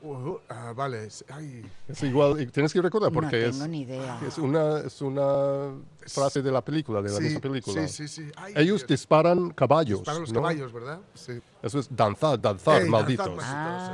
Uh, 0.02 0.38
ah, 0.48 0.72
vale, 0.74 1.04
es- 1.06 1.24
ay, 1.30 1.62
Es 1.88 2.02
igual, 2.02 2.40
y 2.40 2.46
tienes 2.46 2.72
que 2.72 2.80
recordar 2.80 3.10
no 3.10 3.20
porque 3.20 3.38
tengo 3.50 3.64
es, 3.64 3.68
ni 3.70 3.82
idea. 3.82 4.18
es, 4.26 4.38
una, 4.38 4.78
es 4.80 5.00
una 5.02 5.74
frase 6.06 6.42
de 6.42 6.50
la 6.50 6.62
película, 6.64 7.00
de 7.02 7.10
la 7.10 7.16
sí, 7.16 7.22
misma 7.24 7.40
película. 7.40 7.86
Sí, 7.88 8.08
sí, 8.08 8.22
sí. 8.26 8.30
Ay, 8.36 8.52
Ellos 8.56 8.80
Dios. 8.80 8.86
disparan 8.86 9.50
caballos, 9.50 9.98
disparan 10.00 10.20
los 10.22 10.32
¿no? 10.32 10.40
caballos, 10.40 10.72
¿verdad? 10.72 11.00
Sí. 11.14 11.40
Eso 11.62 11.78
es 11.78 11.94
danzar, 11.94 12.40
danzar, 12.40 12.82
Ey, 12.82 12.88
malditos. 12.88 13.26
danzar, 13.26 13.90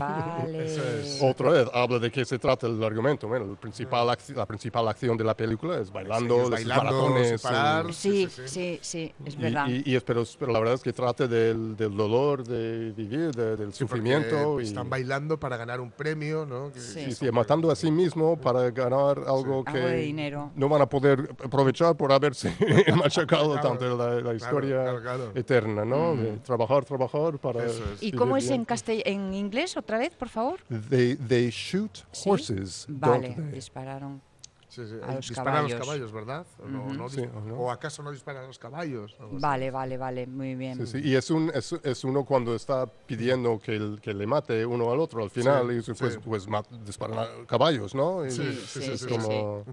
Ah, 0.00 0.38
vale. 0.38 0.64
Eso 0.66 0.82
es. 0.82 1.18
Otra 1.22 1.50
vez, 1.50 1.68
habla 1.72 1.98
de 1.98 2.10
qué 2.10 2.24
se 2.24 2.38
trata 2.38 2.66
el 2.66 2.82
argumento. 2.82 3.28
Bueno, 3.28 3.44
el 3.50 3.56
principal 3.56 4.06
la 4.34 4.46
principal 4.46 4.88
acción 4.88 5.16
de 5.16 5.24
la 5.24 5.36
película 5.36 5.78
es 5.78 5.92
bailando, 5.92 6.34
ellos 6.36 6.50
los 6.50 6.50
bailando, 6.50 6.84
maratones, 6.84 7.28
sin 7.40 7.50
parar. 7.50 7.86
eh, 7.86 7.92
Sí, 7.92 8.28
Sí, 8.28 8.28
sí, 8.28 8.48
sí, 8.48 8.78
sí, 8.82 9.14
es 9.24 9.34
y, 9.34 9.36
verdad. 9.38 9.66
y- 9.68 9.90
y 9.90 9.96
es- 9.96 10.02
pero, 10.04 10.24
pero 10.38 10.52
la 10.52 10.58
verdad 10.58 10.74
es 10.74 10.82
que 10.82 10.92
trata 10.92 11.26
del, 11.26 11.76
del 11.76 11.96
dolor 11.96 12.44
de 12.44 12.92
vivir, 12.96 13.30
de- 13.34 13.56
del 13.56 13.72
Sí, 13.72 13.78
sufrimiento. 13.80 14.60
Y, 14.60 14.64
Están 14.64 14.88
bailando 14.90 15.38
para 15.38 15.56
ganar 15.56 15.80
un 15.80 15.90
premio, 15.90 16.46
¿no? 16.46 16.72
Que- 16.72 16.80
Sí. 16.80 17.00
y 17.08 17.12
sí, 17.12 17.30
matando 17.30 17.70
a 17.70 17.76
sí 17.76 17.90
mismo 17.90 18.36
para 18.40 18.70
ganar 18.70 19.18
algo 19.18 19.34
Algo 19.34 19.64
que 19.64 19.78
de 19.78 19.96
dinero. 20.02 20.50
no 20.54 20.68
van 20.68 20.82
a 20.82 20.86
poder 21.00 21.28
aprovechar 21.44 21.96
por 21.96 22.12
haberse 22.12 22.54
machacado 22.96 23.52
Claro, 23.54 23.68
tanto 23.68 23.96
la, 23.96 24.20
la 24.20 24.34
historia 24.34 24.82
claro, 24.82 25.00
claro. 25.02 25.32
eterna, 25.34 25.84
¿no? 25.84 26.14
De 26.16 26.36
trabajar, 26.38 26.84
trabajar 26.84 27.38
para. 27.38 27.64
Es. 27.64 27.80
¿Y 28.00 28.12
cómo 28.12 28.36
es 28.36 28.48
en, 28.50 28.64
castell- 28.64 29.02
en 29.04 29.34
inglés 29.34 29.76
otra 29.76 29.98
vez, 29.98 30.14
por 30.14 30.28
favor? 30.28 30.60
They, 30.88 31.16
they 31.16 31.50
shoot 31.50 31.90
Sí. 32.12 32.30
horses, 32.30 32.86
Vale, 32.88 33.28
don't 33.28 33.36
they? 33.50 33.54
dispararon. 33.54 34.20
Sí, 34.68 34.82
sí. 34.88 34.94
A 35.06 35.14
los 35.14 35.28
disparan 35.28 35.56
a 35.56 35.62
los 35.62 35.70
caballos. 35.72 35.86
caballos, 35.86 36.12
¿verdad? 36.12 36.46
¿O, 36.58 36.68
no- 36.68 36.84
Ujú. 36.86 36.94
no 36.94 37.08
Sí, 37.08 37.20
¿o 37.20 37.40
no? 37.40 37.54
¿O 37.58 37.70
acaso 37.70 38.02
no 38.02 38.10
disparan 38.10 38.42
a 38.44 38.46
los 38.48 38.58
caballos? 38.58 39.16
Vale, 39.32 39.70
vale, 39.70 39.96
vale, 39.96 40.26
muy 40.26 40.54
bien. 40.56 40.84
Sí, 40.86 40.98
sí, 41.00 41.08
Y 41.08 41.14
es, 41.14 41.30
un, 41.30 41.50
es, 41.54 41.72
es 41.84 42.02
uno 42.04 42.24
cuando 42.24 42.54
está 42.56 42.86
pidiendo 42.86 43.58
que, 43.60 43.76
el- 43.76 44.00
que 44.02 44.12
le 44.12 44.26
mate 44.26 44.66
uno 44.66 44.90
al 44.92 44.98
otro 45.00 45.22
al 45.22 45.30
final 45.30 45.68
Sí, 45.84 45.90
y 45.92 45.94
pues, 45.94 46.14
sí. 46.14 46.18
pues 46.24 46.48
ma- 46.48 46.64
disparan 46.84 47.18
a 47.20 47.46
caballos, 47.46 47.94
¿no? 47.94 48.26
Y 48.26 48.30
Sí, 48.32 48.42
sí, 48.42 48.52
sí, 48.52 48.66
sí, 48.66 48.82
sí, 48.86 48.90
es 48.92 49.00
sí, 49.02 49.06
como 49.08 49.64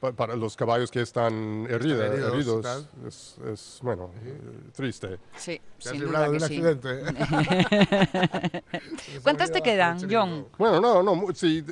pa- 0.00 0.12
para 0.12 0.34
los 0.34 0.56
caballos 0.56 0.90
que 0.90 1.02
están 1.02 1.66
herida- 1.68 2.06
heridos 2.06 2.66
es, 3.06 3.36
es, 3.52 3.78
bueno, 3.82 4.10
triste. 4.74 5.18
Sí, 5.36 5.60
Te 5.82 5.88
has 5.90 5.98
librado 5.98 6.24
de 6.24 6.30
un 6.30 6.40
sí. 6.40 6.44
accidente. 6.44 6.88
¿Cuántas 9.22 9.50
te 9.52 9.60
quedan, 9.62 9.98
John? 10.10 10.46
Bueno, 10.58 10.80
no, 10.80 11.02
no, 11.02 11.26
sí, 11.34 11.64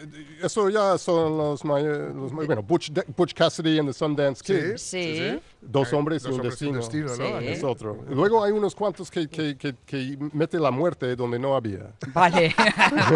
eso 0.42 0.68
ya 0.68 0.96
son 0.98 1.36
los, 1.36 1.64
may- 1.64 1.84
los 1.84 2.32
may- 2.32 2.46
bueno, 2.46 2.62
Butch, 2.62 2.90
Butch 3.16 3.34
Cassidy 3.34 3.78
and 3.78 3.88
the 3.88 3.92
Sundance 3.92 4.42
Kid. 4.42 4.76
Sí. 4.76 5.38
Dos 5.60 5.92
Hay 5.92 5.98
hombres 5.98 6.22
y 6.22 6.26
dos 6.28 6.34
hombres 6.36 6.62
y 6.62 6.66
un 6.66 6.76
destino. 6.76 7.08
destino, 7.08 7.30
¿no? 7.30 7.40
Sí. 7.40 7.46
Es 7.48 7.64
otro. 7.64 8.04
Luego 8.08 8.44
hay 8.44 8.52
unos 8.52 8.74
cuantos 8.74 9.10
que, 9.10 9.28
que, 9.28 9.56
que, 9.56 9.74
que 9.84 10.16
mete 10.32 10.58
la 10.58 10.70
muerte 10.70 11.16
donde 11.16 11.38
no 11.38 11.56
había. 11.56 11.92
Vale. 12.12 12.54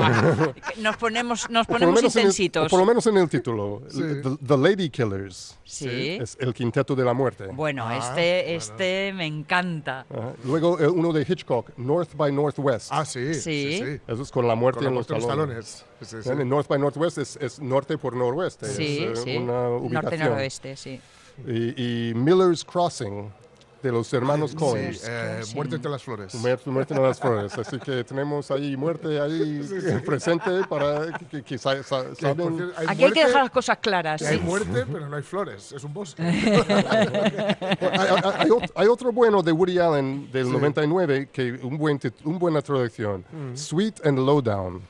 nos 0.79 0.97
ponemos, 0.97 1.49
nos 1.51 1.67
ponemos 1.67 1.99
en 2.01 2.05
el, 2.05 2.11
intensitos. 2.11 2.71
por 2.71 2.81
lo 2.81 2.87
menos 2.87 3.07
en 3.07 3.17
el 3.17 3.29
título. 3.29 3.83
Sí. 3.89 4.01
The, 4.01 4.37
The 4.47 4.57
Lady 4.59 4.91
Killers. 4.91 5.57
Sí. 5.65 6.19
Es 6.21 6.37
el 6.41 6.53
quinteto 6.53 6.95
de 6.97 7.05
la 7.05 7.15
muerte. 7.15 7.47
Bueno, 7.53 7.85
Ah, 7.87 7.97
este, 7.99 8.43
bueno. 8.43 8.59
este 8.59 9.13
me 9.15 9.27
encanta. 9.27 10.05
Ajá. 10.11 10.33
Luego 10.45 10.79
eh, 10.81 10.82
uno 10.89 11.13
de 11.13 11.23
Hitchcock, 11.29 11.71
North 11.77 12.15
by 12.17 12.33
Northwest. 12.33 12.89
Ah, 12.91 13.05
sí. 13.05 13.35
Sí. 13.35 13.41
Sí, 13.41 13.79
sí. 13.79 14.01
Eso 14.07 14.23
es 14.23 14.31
con 14.31 14.47
la 14.49 14.55
muerte 14.55 14.79
Con 14.79 14.85
la 14.85 14.91
en 14.91 14.95
los 14.97 15.09
muerte 15.09 15.15
en 15.15 15.21
los 15.21 15.29
talones. 15.29 15.85
talones. 16.01 16.25
Sí, 16.39 16.45
North 16.45 16.69
by 16.69 16.79
Northwest 16.79 17.19
es, 17.19 17.37
es 17.37 17.61
norte 17.61 17.99
por 17.99 18.15
noroeste. 18.17 18.67
Sí, 18.67 19.05
es 19.05 19.21
eh, 19.21 19.23
sí. 19.23 19.37
una 19.37 19.69
ubicación. 19.71 20.03
Norte-noroeste, 20.05 20.77
sí. 20.77 21.01
Y, 21.47 22.11
y 22.11 22.15
Miller's 22.15 22.65
Crossing, 22.65 23.33
de 23.83 23.91
los 23.93 24.13
hermanos 24.13 24.55
Coen. 24.55 24.95
Sí, 24.95 25.01
eh, 25.09 25.41
Sí. 25.43 25.55
muerte 25.55 25.77
entre 25.77 25.91
las 25.91 26.03
flores. 26.03 26.35
Muerte, 26.37 26.71
muerte 26.71 26.95
en 26.95 27.03
las 27.03 27.19
flores. 27.19 27.59
Así 27.59 27.79
que 27.79 28.05
tenemos 28.05 28.51
ahí 28.51 28.77
muerte 28.77 29.21
ahí 29.21 29.61
presente 30.07 30.51
para 30.69 31.19
que, 31.19 31.27
que- 31.27 31.43
que 31.43 31.59
sa- 31.59 31.83
sa- 31.83 32.15
saben. 32.15 32.57
cierto, 32.57 32.73
hay 32.79 32.87
Aquí 32.87 32.91
hay 32.91 32.97
que 32.97 33.01
muerte- 33.03 33.25
dejar 33.27 33.43
las 33.43 33.51
cosas 33.51 33.79
claras. 33.79 34.23
hay 34.23 34.39
sí. 34.39 34.45
muerte, 34.45 34.87
pero 34.91 35.09
no 35.09 35.17
hay 35.17 35.23
flores. 35.23 35.73
Es 35.73 35.83
un 35.85 35.93
bosque. 35.93 36.23
hay, 36.23 36.35
hay- 36.37 38.23
hay 38.39 38.49
ot- 38.51 38.73
hay 38.75 38.87
otro 38.87 39.13
bueno 39.13 39.43
de 39.43 39.53
Woody 39.53 39.79
Allen 39.79 40.31
del 40.33 40.47
Sí. 40.47 40.53
99 40.53 41.29
que 41.33 41.53
un 41.63 41.77
buen 41.79 41.99
tit- 41.99 42.15
un 42.25 42.39
buena 42.39 42.63
traducción. 42.63 43.25
Sweet 43.55 44.07
and 44.07 44.19
Lowdown. 44.19 44.81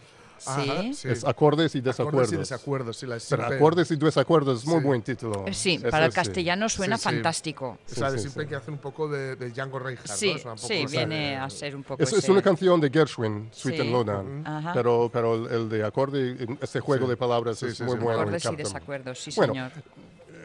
Sí. 0.42 0.50
Ajá, 0.50 0.83
sí. 0.92 1.09
Es 1.09 1.24
acordes 1.24 1.74
y 1.76 1.81
desacuerdos. 1.81 2.22
Acordes 2.22 2.33
y 2.33 2.37
desacuerdos. 2.37 2.96
Sí, 2.96 3.07
la 3.07 3.18
Pero 3.31 3.46
acordes 3.46 3.90
y 3.92 3.96
desacuerdos 3.96 4.61
es 4.62 4.66
muy 4.66 4.81
Sí. 4.81 4.87
buen 4.87 5.02
título. 5.02 5.44
Eh, 5.46 5.55
Sí, 5.55 5.74
Eso 5.74 5.88
para 5.90 6.07
el 6.07 6.12
castellano 6.12 6.68
suena 6.68 6.96
Sí, 6.96 7.02
sí. 7.02 7.09
fantástico. 7.11 7.78
De 7.88 7.94
Sí, 7.94 8.00
sí, 8.14 8.18
Simpen 8.24 8.42
sí. 8.44 8.48
que 8.48 8.57
hace 8.57 8.70
un 8.72 8.78
poco 8.78 9.09
de, 9.09 9.37
de 9.37 9.50
Django 9.50 9.78
Reinhardt. 9.78 10.09
¿no? 10.09 10.16
Sí, 10.16 10.31
Es 10.31 10.42
poco 10.42 10.59
sí, 10.59 10.85
viene 10.90 11.31
de- 11.31 11.37
a 11.37 11.48
ser 11.48 11.76
un 11.76 11.85
poco 11.85 12.02
Es, 12.02 12.12
es 12.12 12.18
ese- 12.18 12.33
una 12.33 12.42
canción 12.42 12.81
de 12.81 12.90
Gershwin, 12.90 13.48
Sweet 13.52 13.76
Sí. 13.76 13.81
and 13.83 13.90
Lowdown. 13.92 14.46
Ajá. 14.46 14.72
Pero, 14.74 15.09
pero 15.12 15.35
el, 15.46 15.52
el 15.55 15.68
de 15.68 15.85
acorde, 15.85 16.37
este 16.61 16.81
juego 16.81 17.05
Sí. 17.07 17.11
de 17.11 17.16
palabras 17.16 17.59
Sí, 17.59 17.66
es 17.66 17.76
sí, 17.76 17.85
muy 17.85 17.94
sí. 17.96 17.98
bueno. 18.02 18.20
Acordes 18.20 18.44
y 18.44 18.57
desacuerdos, 18.57 19.18
sí, 19.20 19.31
Bueno, 19.37 19.52
señor. 19.55 19.72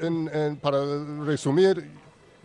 En- 0.02 0.30
en- 0.32 0.58
para 0.58 0.78
resumir, 1.26 1.90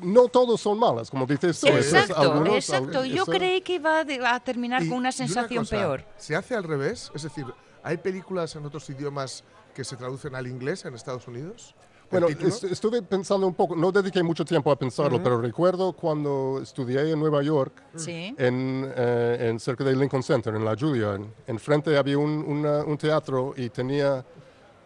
no 0.02 0.28
todos 0.28 0.60
son 0.60 0.78
malas, 0.78 1.10
como 1.10 1.26
dices 1.26 1.60
tú. 1.60 1.68
Exacto, 1.68 2.16
algunos- 2.16 2.54
exacto. 2.56 3.00
al- 3.00 3.08
Yo 3.08 3.22
eso- 3.22 3.32
creí 3.32 3.60
que 3.62 3.74
iba 3.74 4.00
a 4.00 4.40
terminar 4.40 4.82
Y- 4.82 4.88
con 4.88 4.98
una 4.98 5.12
sensación 5.12 5.64
cosa, 5.64 5.76
peor. 5.76 6.04
Se 6.16 6.34
hace 6.36 6.54
al 6.54 6.64
revés, 6.64 7.10
es 7.14 7.22
decir, 7.22 7.46
¿hay 7.82 7.96
películas 7.96 8.54
en 8.56 8.66
otros 8.66 8.88
idiomas 8.90 9.44
que 9.74 9.84
se 9.84 9.96
traducen 9.96 10.34
al 10.34 10.46
inglés 10.46 10.84
en 10.84 10.94
Estados 10.94 11.26
Unidos? 11.28 11.74
¿El 12.10 12.20
Bueno, 12.20 12.28
est- 12.46 12.64
estuve 12.64 13.00
pensando 13.00 13.46
un 13.46 13.54
poco, 13.54 13.74
no 13.74 13.90
dediqué 13.90 14.22
mucho 14.22 14.44
tiempo 14.44 14.70
a 14.70 14.76
pensarlo, 14.76 15.22
pero 15.22 15.40
recuerdo 15.40 15.94
cuando 15.94 16.60
estudié 16.62 17.10
en 17.10 17.18
Nueva 17.18 17.42
York, 17.42 17.72
Sí. 17.96 18.34
en, 18.36 18.92
eh, 18.94 19.48
en 19.48 19.58
cerca 19.58 19.82
del 19.82 19.98
Lincoln 19.98 20.22
Center, 20.22 20.54
en 20.54 20.62
la 20.62 20.76
Juilliard. 20.78 21.22
Enfrente 21.46 21.96
había 21.96 22.18
un, 22.18 22.44
una- 22.46 22.84
un 22.84 22.98
teatro 22.98 23.54
y 23.56 23.70
tenía 23.70 24.22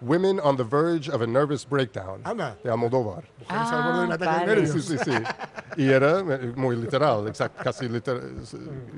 Women 0.00 0.40
on 0.42 0.56
the 0.56 0.62
Verge 0.64 1.08
of 1.08 1.22
a 1.22 1.26
Nervous 1.26 1.66
Breakdown 1.68 2.20
Anda. 2.24 2.56
de 2.62 2.70
Almodóvar. 2.70 3.24
Mujeres 3.40 3.72
al 3.72 3.82
borde 3.82 3.98
de 4.00 4.04
un 4.06 4.12
Ah, 4.12 4.14
ataque 4.14 4.30
de 4.30 4.36
vale. 4.38 4.46
nervios. 4.62 4.84
Sí, 4.84 4.98
sí, 4.98 4.98
sí. 5.04 5.12
Y 5.78 5.90
era 5.90 6.20
eh, 6.20 6.52
muy 6.56 6.76
literal, 6.76 7.26
exact- 7.28 7.56
casi 7.62 7.88
liter- 7.88 8.22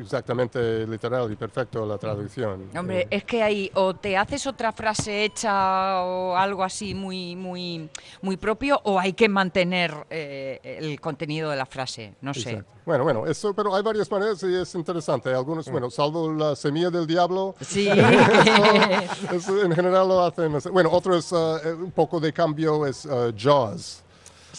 exactamente 0.00 0.86
literal 0.86 1.30
y 1.32 1.36
perfecto 1.36 1.84
la 1.86 1.98
traducción. 1.98 2.68
Hombre, 2.76 3.06
es 3.10 3.24
que 3.24 3.42
ahí 3.42 3.70
o 3.74 3.94
te 3.94 4.16
haces 4.16 4.46
otra 4.46 4.72
frase 4.72 5.24
hecha 5.24 6.02
o 6.04 6.36
algo 6.36 6.62
así 6.64 6.94
muy, 6.94 7.34
muy, 7.36 7.88
muy 8.22 8.36
propio, 8.36 8.80
o 8.84 8.98
hay 8.98 9.12
que 9.12 9.28
mantener 9.28 9.92
eh, 10.10 10.60
el 10.80 11.00
contenido 11.00 11.50
de 11.50 11.56
la 11.56 11.66
frase. 11.66 12.14
No 12.20 12.32
sé. 12.34 12.50
Exacto. 12.50 12.72
Bueno, 12.86 13.04
bueno, 13.04 13.26
eso, 13.26 13.52
pero 13.52 13.74
hay 13.74 13.82
varias 13.82 14.10
maneras 14.10 14.42
y 14.44 14.54
es 14.54 14.74
interesante. 14.74 15.28
Algunos, 15.34 15.68
bueno, 15.70 15.90
salvo 15.90 16.32
la 16.32 16.56
semilla 16.56 16.88
del 16.88 17.06
diablo, 17.06 17.54
Sí. 17.60 17.86
eso 19.30 19.62
en 19.62 19.72
general 19.72 20.08
lo 20.08 20.24
hacen. 20.24 20.56
Bueno, 20.72 20.87
otro 20.90 21.16
es 21.16 21.32
eh, 21.32 21.72
un 21.72 21.90
poco 21.90 22.20
de 22.20 22.32
cambio, 22.32 22.86
es 22.86 23.04
eh, 23.04 23.32
Jaws. 23.36 24.02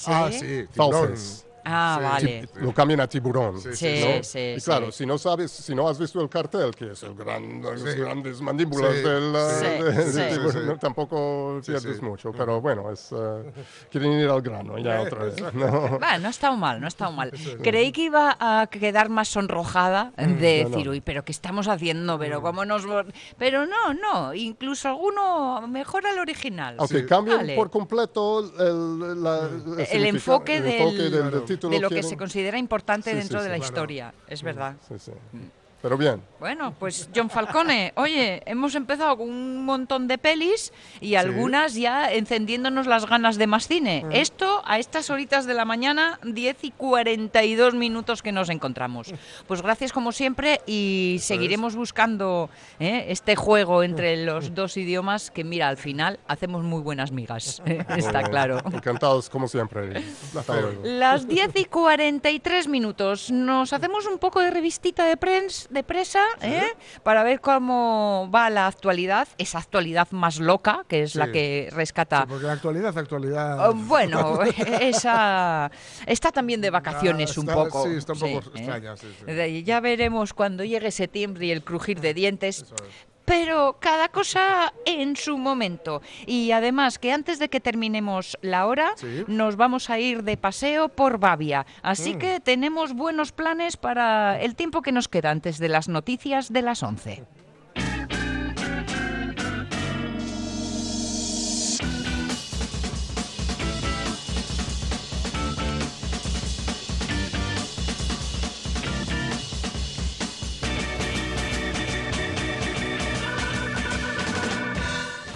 Ah, 0.05 0.29
sí, 0.31 0.65
tiburón. 0.71 1.15
Ah, 1.65 1.97
Sí. 2.19 2.25
vale. 2.25 2.49
Lo 2.61 2.73
cambian 2.73 2.99
a 3.01 3.07
tiburón. 3.07 3.59
Sí, 3.61 3.69
Sí, 3.73 4.01
¿no? 4.17 4.23
sí, 4.23 4.39
y 4.55 4.59
sí. 4.59 4.65
claro, 4.65 4.91
si 4.91 5.05
no 5.05 5.17
sabes, 5.17 5.51
si 5.51 5.75
no 5.75 5.87
has 5.87 5.97
visto 5.99 6.21
el 6.21 6.29
cartel, 6.29 6.73
que 6.75 6.91
es 6.91 7.03
el 7.03 7.13
gran, 7.15 7.61
las 7.61 7.83
grandes 7.83 8.41
mandíbulas 8.41 8.95
Sí, 8.95 9.01
del, 9.01 9.35
sí. 9.35 9.83
de- 9.83 10.11
sí, 10.33 10.39
tiburón, 10.39 10.79
tampoco 10.79 11.59
pierdes 11.65 11.97
sí. 11.97 12.01
mucho. 12.01 12.31
Pero 12.31 12.61
bueno, 12.61 12.91
es, 12.91 13.11
uh, 13.11 13.43
quieren 13.91 14.13
ir 14.13 14.29
al 14.29 14.41
grano 14.41 14.77
ya 14.77 15.01
otra 15.01 15.25
vez. 15.25 15.35
¿no? 15.53 15.99
No 15.99 16.27
ha 16.27 16.29
estado 16.29 16.55
mal, 16.57 16.79
no 16.79 16.85
ha 16.85 16.89
estado 16.89 17.11
mal. 17.11 17.31
Creí 17.61 17.91
que 17.91 18.03
iba 18.03 18.37
a 18.39 18.67
quedar 18.67 19.09
más 19.09 19.27
sonrojada 19.27 20.11
de 20.17 20.25
Mm, 20.27 20.31
no, 20.33 20.39
decir, 20.39 20.85
no. 20.85 20.91
uy, 20.91 21.01
pero 21.01 21.23
¿qué 21.25 21.31
estamos 21.31 21.67
haciendo? 21.67 22.17
Pero 22.19 22.41
cómo 22.41 22.65
nos... 22.65 22.85
vo-?". 22.85 23.05
Pero 23.37 23.65
no, 23.65 23.93
no, 23.93 24.33
incluso 24.33 24.87
alguno 24.89 25.67
mejora 25.67 26.11
el 26.11 26.19
original. 26.19 26.75
Aunque 26.79 26.99
Sí. 27.01 27.05
cambian 27.05 27.37
Vale. 27.37 27.55
por 27.55 27.69
completo 27.69 28.39
el, 28.59 29.23
la- 29.23 29.49
el 29.91 30.05
enfoque, 30.05 30.57
el 30.57 30.63
del, 30.63 30.73
enfoque 30.81 31.09
del. 31.09 31.48
De 31.57 31.79
lo 31.79 31.89
que 31.89 32.03
se 32.03 32.17
considera 32.17 32.57
importante 32.57 33.11
Sí, 33.11 33.17
dentro 33.17 33.39
sí, 33.39 33.43
de 33.43 33.49
la. 33.49 33.57
Claro. 33.57 33.71
historia, 33.71 34.13
es 34.27 34.43
verdad. 34.43 34.75
Sí, 34.87 34.95
sí. 34.99 35.11
Pero 35.81 35.97
bien. 35.97 36.21
Bueno, 36.39 36.73
pues 36.77 37.09
John 37.15 37.29
Falcone, 37.29 37.93
oye, 37.95 38.41
hemos 38.45 38.75
empezado 38.75 39.17
con 39.17 39.29
un 39.29 39.65
montón 39.65 40.07
de 40.07 40.17
pelis 40.17 40.71
y 41.01 41.15
algunas 41.15 41.73
ya 41.73 42.11
encendiéndonos 42.11 42.87
las 42.87 43.05
ganas 43.05 43.37
de 43.37 43.47
más 43.47 43.67
cine. 43.67 44.05
Esto 44.11 44.61
a 44.65 44.79
estas 44.79 45.09
horitas 45.09 45.45
de 45.45 45.53
la 45.53 45.65
mañana, 45.65 46.19
10 46.23 46.63
y 46.63 46.71
42 46.71 47.75
minutos 47.75 48.21
que 48.21 48.31
nos 48.31 48.49
encontramos. 48.49 49.13
Pues 49.47 49.61
gracias 49.61 49.91
como 49.91 50.11
siempre 50.11 50.61
y 50.65 51.17
seguiremos 51.21 51.75
buscando 51.75 52.49
¿eh? 52.79 53.05
este 53.09 53.35
juego 53.35 53.83
entre 53.83 54.23
los 54.23 54.53
dos 54.55 54.77
idiomas 54.77 55.31
que 55.31 55.43
mira, 55.43 55.67
al 55.67 55.77
final 55.77 56.19
hacemos 56.27 56.63
muy 56.63 56.81
buenas 56.81 57.11
migas, 57.11 57.61
está 57.65 58.21
Eh, 58.21 58.29
claro. 58.29 58.59
Encantados 58.71 59.29
como 59.29 59.47
siempre. 59.47 60.03
Hasta 60.37 60.61
luego. 60.61 60.81
Las 60.83 61.27
10 61.27 61.51
y 61.55 61.65
43 61.65 62.67
minutos. 62.67 63.31
Nos 63.31 63.73
hacemos 63.73 64.05
un 64.05 64.19
poco 64.19 64.39
de 64.39 64.51
revistita 64.51 65.05
de, 65.05 65.17
prens, 65.17 65.67
de 65.69 65.83
presa 65.83 66.23
¿eh? 66.41 66.63
para 67.03 67.23
ver 67.23 67.41
cómo 67.41 68.29
va 68.33 68.49
la 68.49 68.67
actualidad, 68.67 69.27
esa 69.37 69.59
actualidad 69.59 70.07
más 70.11 70.39
loca, 70.39 70.83
que 70.87 71.03
es 71.03 71.15
la 71.15 71.31
que 71.31 71.69
rescata. 71.71 72.21
Sí, 72.21 72.25
porque 72.29 72.45
la 72.45 72.53
actualidad, 72.53 72.97
actualidad. 72.97 73.69
Oh, 73.69 73.73
bueno, 73.73 74.39
esa 74.81 75.71
está 76.05 76.31
también 76.31 76.61
de 76.61 76.69
vacaciones 76.69 77.37
Ah, 77.37 77.41
un 77.41 77.47
poco. 77.47 77.83
sí, 77.85 77.95
está 77.95 78.13
un 78.13 78.19
poco 78.19 78.31
¿eh? 78.33 78.41
extraña, 78.55 78.95
Ya 79.63 79.79
veremos 79.79 80.33
cuando 80.33 80.63
llegue 80.63 80.91
septiembre 80.91 81.45
y 81.45 81.51
el 81.51 81.63
crujir 81.63 81.99
de 82.01 82.13
dientes. 82.13 82.61
Es. 82.63 82.73
Pero 83.29 83.77
cada 83.79 84.09
cosa 84.09 84.73
en 84.85 85.15
su 85.15 85.37
momento. 85.37 86.01
Y 86.25 86.51
además 86.51 86.97
que 86.97 87.11
antes 87.13 87.37
de 87.37 87.47
que 87.47 87.59
terminemos 87.59 88.37
la 88.41 88.65
hora, 88.65 88.91
Sí. 88.95 89.23
nos 89.27 89.55
vamos 89.55 89.91
a 89.91 89.99
ir 89.99 90.23
de 90.23 90.35
paseo 90.35 90.89
por 90.89 91.19
Bavia. 91.19 91.67
Así 91.83 92.15
Mm. 92.15 92.17
que 92.17 92.39
tenemos 92.39 92.93
buenos 92.93 93.31
planes 93.31 93.77
para 93.77 94.41
el 94.41 94.55
tiempo 94.55 94.81
que 94.81 94.91
nos 94.91 95.07
queda 95.07 95.29
antes 95.29 95.59
de 95.59 95.69
las 95.69 95.87
noticias 95.87 96.51
de 96.51 96.63
las 96.63 96.81
11. 96.81 97.23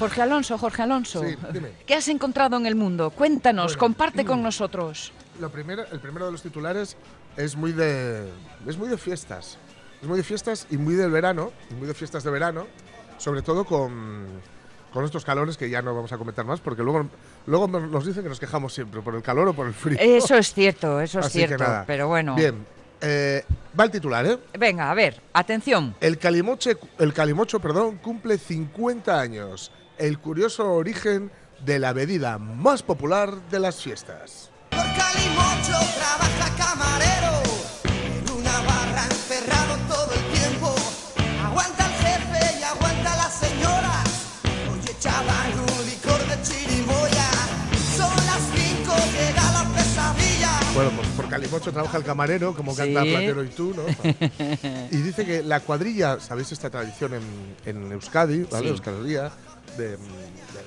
Jorge 0.04 0.22
Alonso, 0.22 0.58
Jorge 0.58 0.82
Alonso, 0.82 1.24
Sí, 1.24 1.36
dime. 1.54 1.70
¿qué 1.86 1.96
has 1.96 2.08
encontrado 2.10 2.58
en 2.58 2.66
el 2.66 2.76
mundo? 2.76 3.10
Cuéntanos, 3.12 3.68
Bueno. 3.74 3.80
comparte 3.80 4.26
con 4.26 4.44
nosotros. 4.44 5.14
Lo 5.40 5.50
primero, 5.50 5.84
el 5.92 6.00
primero 6.02 6.26
de 6.26 6.32
los 6.34 6.42
titulares 6.42 6.98
es 7.38 7.56
muy 7.56 7.72
de 7.72 8.28
es 8.68 8.78
muy 8.78 8.90
de 8.90 8.98
fiestas. 8.98 9.58
Es 10.02 10.08
muy 10.08 10.18
de 10.18 10.24
fiestas 10.24 10.68
y 10.70 10.76
muy 10.78 10.96
del 10.96 11.10
verano, 11.10 11.52
y 11.72 11.76
muy 11.76 11.88
de 11.88 11.94
fiestas 11.94 12.24
de 12.26 12.32
verano, 12.32 12.68
sobre 13.18 13.42
todo 13.42 13.64
con, 13.64 14.26
con 14.92 15.06
estos 15.06 15.24
calores 15.24 15.56
que 15.56 15.70
ya 15.70 15.82
no 15.82 15.96
vamos 15.96 16.12
a 16.12 16.18
comentar 16.18 16.44
más, 16.44 16.60
porque 16.60 16.84
luego, 16.84 17.08
luego 17.46 17.68
nos 17.70 18.06
dicen 18.06 18.24
que 18.24 18.28
nos 18.30 18.42
quejamos 18.42 18.74
siempre 18.74 19.02
por 19.02 19.16
el 19.16 19.22
calor 19.24 19.48
o 19.48 19.54
por 19.54 19.66
el 19.68 19.74
frío. 19.74 19.98
Eso 20.02 20.36
es 20.36 20.54
cierto, 20.54 21.00
eso 21.00 21.22
es 21.22 21.28
Así 21.28 21.38
cierto. 21.40 21.64
nada. 21.64 21.86
Pero 21.88 22.10
bueno, 22.10 22.36
Bien, 22.36 22.66
eh, 23.00 23.46
va 23.80 23.86
el 23.86 23.92
titular, 23.92 24.26
¿eh? 24.26 24.38
venga, 24.60 24.92
a 24.92 24.94
ver, 24.94 25.22
atención. 25.32 25.96
El 26.02 26.18
calimoche, 26.18 26.76
el 27.00 27.14
calimocho, 27.14 27.62
perdón, 27.62 27.98
cumple 28.00 28.38
50 28.38 29.18
años. 29.18 29.72
El 30.04 30.20
curioso 30.20 30.70
origen 30.74 31.32
de 31.64 31.80
la 31.80 31.94
bebida 31.94 32.38
más 32.38 32.84
popular 32.84 33.36
de 33.50 33.58
las 33.58 33.82
fiestas. 33.82 34.52
Por 34.70 34.80
Calimocho 34.82 35.80
trabaja 35.96 36.56
camarero 36.58 37.42
en 37.86 38.32
una 38.38 38.52
barra 38.68 39.06
encerrado 39.06 39.78
todo 39.88 40.12
el 40.14 40.38
tiempo. 40.38 40.76
Aguanta 41.46 41.86
el 41.86 41.94
jefe 41.94 42.60
y 42.60 42.64
aguanta 42.64 43.16
las 43.16 43.34
señoras. 43.34 44.34
Oye 44.74 44.94
chaval, 45.00 45.54
un 45.54 45.86
licor 45.86 46.20
de 46.28 46.42
chirimoya. 46.44 47.30
Son 47.96 48.14
las 48.26 48.42
cinco, 48.54 48.94
llega 49.14 49.52
la 49.54 49.64
pesadilla. 49.74 50.60
Bueno, 50.76 50.92
pues 50.98 51.08
por 51.16 51.30
Calimocho 51.30 51.72
trabaja 51.72 51.98
el 51.98 52.04
camarero, 52.04 52.54
como 52.54 52.76
canta 52.76 53.04
Sí. 53.04 53.10
Platero 53.10 53.42
y 53.42 53.48
tú, 53.48 53.74
¿no? 53.74 53.84
y 54.92 54.98
dice 54.98 55.26
que 55.26 55.44
la 55.44 55.62
cuadrilla, 55.62 56.20
¿sabéis 56.20 56.52
esta 56.52 56.70
tradición 56.70 57.14
en, 57.14 57.56
en 57.64 57.90
Euskadi, 57.94 58.44
¿vale? 58.52 58.66
Sí. 58.66 58.70
Euskal 58.72 58.96
Herria, 58.96 59.32
de, 59.78 59.90
de 59.90 59.98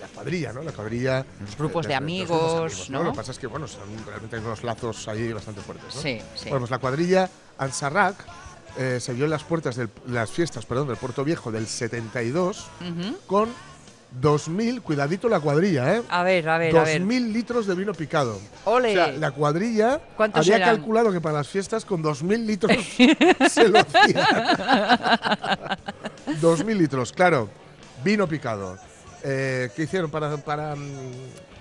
la 0.01 0.09
cuadrilla, 0.15 0.53
¿no? 0.53 0.63
La 0.63 0.73
cuadrilla. 0.73 1.25
Los 1.41 1.57
grupos 1.57 1.87
de 1.87 1.95
amigos, 1.95 2.53
grupos 2.55 2.91
¿no? 2.91 3.03
Lo 3.03 3.13
que 3.13 3.17
pasa 3.17 3.33
es 3.33 3.39
que, 3.39 3.47
bueno, 3.47 3.67
son, 3.69 3.83
realmente 4.07 4.37
hay 4.37 4.43
unos 4.43 4.63
lazos 4.65 5.07
ahí 5.09 5.33
bastante 5.33 5.61
fuertes, 5.61 5.95
¿no? 5.95 6.01
Sí, 6.03 6.21
sí. 6.35 6.45
Bueno, 6.49 6.61
pues 6.61 6.71
la 6.71 6.79
cuadrilla 6.79 7.29
Ansarrak 7.59 8.17
eh, 8.79 8.99
se 9.01 9.13
vio 9.15 9.25
en 9.25 9.31
las 9.31 9.43
puertas 9.45 9.77
de 9.77 9.89
las 10.07 10.31
fiestas, 10.31 10.67
perdón, 10.67 10.89
del 10.89 10.97
Puerto 10.97 11.25
Viejo 11.25 11.51
del 11.51 11.67
72 11.67 12.67
Ujú. 12.81 13.17
con 13.27 13.49
2.000, 14.21 14.83
cuidadito 14.83 15.29
la 15.29 15.41
cuadrilla, 15.41 15.97
¿eh? 15.97 16.03
A 16.09 16.23
ver, 16.23 16.49
a 16.49 16.59
ver, 16.59 16.77
a 16.77 16.85
ver. 16.85 17.03
2.000 17.03 17.33
litros 17.33 17.67
de 17.67 17.75
vino 17.75 17.93
picado. 17.93 18.39
Ole. 18.65 18.91
O 18.93 18.95
sea, 18.95 19.13
la 19.13 19.31
cuadrilla 19.33 20.01
¿Cuántos 20.17 20.41
había 20.47 20.57
eran? 20.57 20.77
calculado 20.77 21.13
que 21.13 21.21
para 21.21 21.39
las 21.39 21.49
fiestas 21.49 21.85
con 21.85 22.03
2.000 22.03 22.47
litros 22.47 22.73
se 23.53 23.69
lo 23.69 23.81
hacía. 23.81 24.27
2.000 26.41 26.77
litros, 26.77 27.13
claro. 27.13 27.49
Vino 28.05 28.27
picado. 28.29 28.79
Eh, 29.29 29.71
¿Qué 29.75 29.83
hicieron 29.83 30.09
para, 30.09 30.37
para 30.37 30.77
mm, 30.77 31.01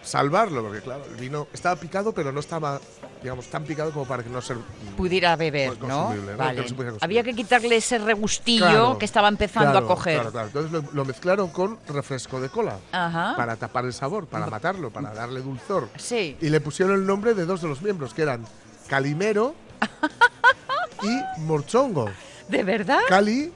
salvarlo? 0.03 0.61
Porque, 0.61 0.81
claro, 0.81 1.03
el 1.09 1.15
vino 1.15 1.47
estaba 1.51 1.75
picado, 1.75 2.13
pero 2.13 2.31
no 2.31 2.39
estaba, 2.39 2.79
digamos, 3.23 3.47
tan 3.47 3.63
picado 3.63 3.91
como 3.91 4.05
para 4.05 4.21
que 4.21 4.29
no 4.29 4.39
ser. 4.39 4.57
Pudiera 4.95 5.35
beber, 5.35 5.79
¿no? 5.81 6.13
¿no? 6.13 6.37
Vale. 6.37 6.63
Que 6.63 6.73
no 6.83 6.91
se. 6.91 6.97
Había 7.01 7.23
que 7.23 7.33
quitarle 7.33 7.77
ese 7.77 7.97
regustillo 7.97 8.65
Claro, 8.65 8.97
que 8.99 9.05
estaba 9.05 9.29
empezando 9.29 9.71
claro, 9.71 9.85
a 9.87 9.89
coger. 9.89 10.15
Claro, 10.15 10.31
claro. 10.31 10.47
Entonces 10.47 10.71
lo, 10.71 10.83
lo 10.91 11.05
mezclaron 11.05 11.49
con 11.49 11.79
refresco 11.87 12.39
de 12.39 12.49
cola. 12.49 12.77
Ajá. 12.91 13.33
Para 13.35 13.55
tapar 13.55 13.85
el 13.85 13.93
sabor, 13.93 14.27
para 14.27 14.45
matarlo, 14.45 14.91
para 14.91 15.11
darle 15.11 15.41
dulzor. 15.41 15.89
Sí. 15.97 16.37
y 16.39 16.49
le 16.49 16.61
pusieron 16.61 16.93
el 16.93 17.07
nombre 17.07 17.33
de 17.33 17.45
dos 17.45 17.63
de 17.63 17.67
los 17.67 17.81
miembros, 17.81 18.13
que 18.13 18.21
eran 18.21 18.45
Calimero 18.87 19.55
y 21.01 21.41
Morchongo. 21.41 22.11
¿De 22.47 22.63
verdad? 22.63 22.99
Cali 23.07 23.51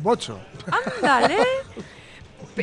Bocho. 0.00 0.38
Ándale. 1.00 1.38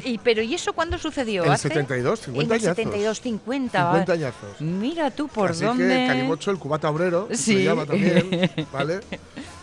Y, 0.04 0.18
pero 0.18 0.42
¿y 0.42 0.54
eso 0.56 0.74
cuándo 0.74 0.98
sucedió? 0.98 1.44
En 1.44 1.48
el 1.50 1.54
¿Hace? 1.54 1.70
72, 1.70 2.20
50 2.22 2.56
En 2.56 2.62
añazos. 2.62 2.76
72, 2.76 3.22
50. 3.22 3.80
50 3.92 4.12
va. 4.12 4.14
añazos. 4.14 4.62
Mira 4.62 5.12
tú 5.12 5.28
por 5.28 5.52
Así 5.52 5.64
dónde. 5.64 5.88
que 5.88 6.08
Calimocho, 6.08 6.52
el 6.52 6.58
cubata 6.58 6.90
obrero, 6.90 7.28
se 7.32 7.38
Sí. 7.38 7.54
le 7.56 7.64
llama 7.66 7.86
también, 7.86 8.52
¿vale? 8.74 9.00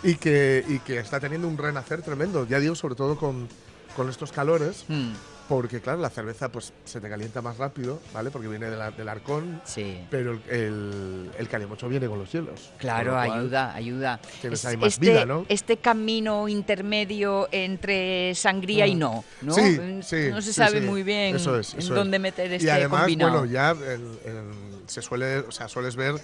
Y 0.02 0.14
que, 0.16 0.64
y 0.68 0.78
que 0.80 0.98
está 0.98 1.20
teniendo 1.20 1.46
un 1.48 1.58
renacer 1.58 2.02
tremendo. 2.02 2.46
Ya 2.46 2.58
digo, 2.60 2.74
sobre 2.74 2.94
todo 2.94 3.16
con, 3.16 3.48
con 3.96 4.08
estos 4.08 4.32
calores, 4.32 4.84
Mm, 4.88 5.12
porque 5.56 5.80
claro, 5.80 6.00
la 6.00 6.08
cerveza 6.08 6.50
pues 6.50 6.72
se 6.84 6.98
te 7.00 7.08
calienta 7.10 7.42
más 7.42 7.58
rápido, 7.58 8.00
¿vale? 8.14 8.30
Porque 8.30 8.48
viene 8.48 8.70
de 8.70 8.76
la- 8.76 8.90
del 8.90 9.06
arcón, 9.08 9.60
sí. 9.64 9.98
pero 10.10 10.32
el, 10.32 10.40
el, 10.48 11.30
el 11.38 11.48
calimocho 11.48 11.88
viene 11.88 12.06
con 12.08 12.18
los 12.18 12.32
hielos. 12.32 12.70
Claro, 12.78 13.12
cual, 13.12 13.30
ayuda, 13.32 13.74
ayuda. 13.74 14.20
Es- 14.42 14.64
ahí 14.64 14.76
más 14.78 14.94
este, 14.94 15.10
vida, 15.10 15.26
¿no? 15.26 15.44
este 15.50 15.76
camino 15.76 16.48
intermedio 16.48 17.48
entre 17.52 18.34
sangría 18.34 18.86
y 18.86 18.94
no, 18.94 19.24
¿no? 19.42 19.52
Mm. 19.52 19.56
Sí, 19.56 19.78
Mm, 19.82 20.02
sí, 20.02 20.28
No 20.30 20.40
se 20.42 20.52
sabe 20.52 20.80
muy 20.80 21.02
bien 21.02 21.36
Eso 21.36 21.58
es, 21.58 21.74
en 21.74 21.86
dónde 21.88 22.16
es. 22.16 22.22
meter 22.22 22.52
este 22.52 22.66
y 22.66 22.70
además, 22.70 23.00
combinado. 23.02 23.30
bueno, 23.32 23.44
ya 23.46 23.70
el- 23.72 24.18
el- 24.24 24.82
se 24.86 25.02
suele, 25.02 25.38
o 25.40 25.52
sea, 25.52 25.68
sueles 25.68 25.96
ver 25.96 26.14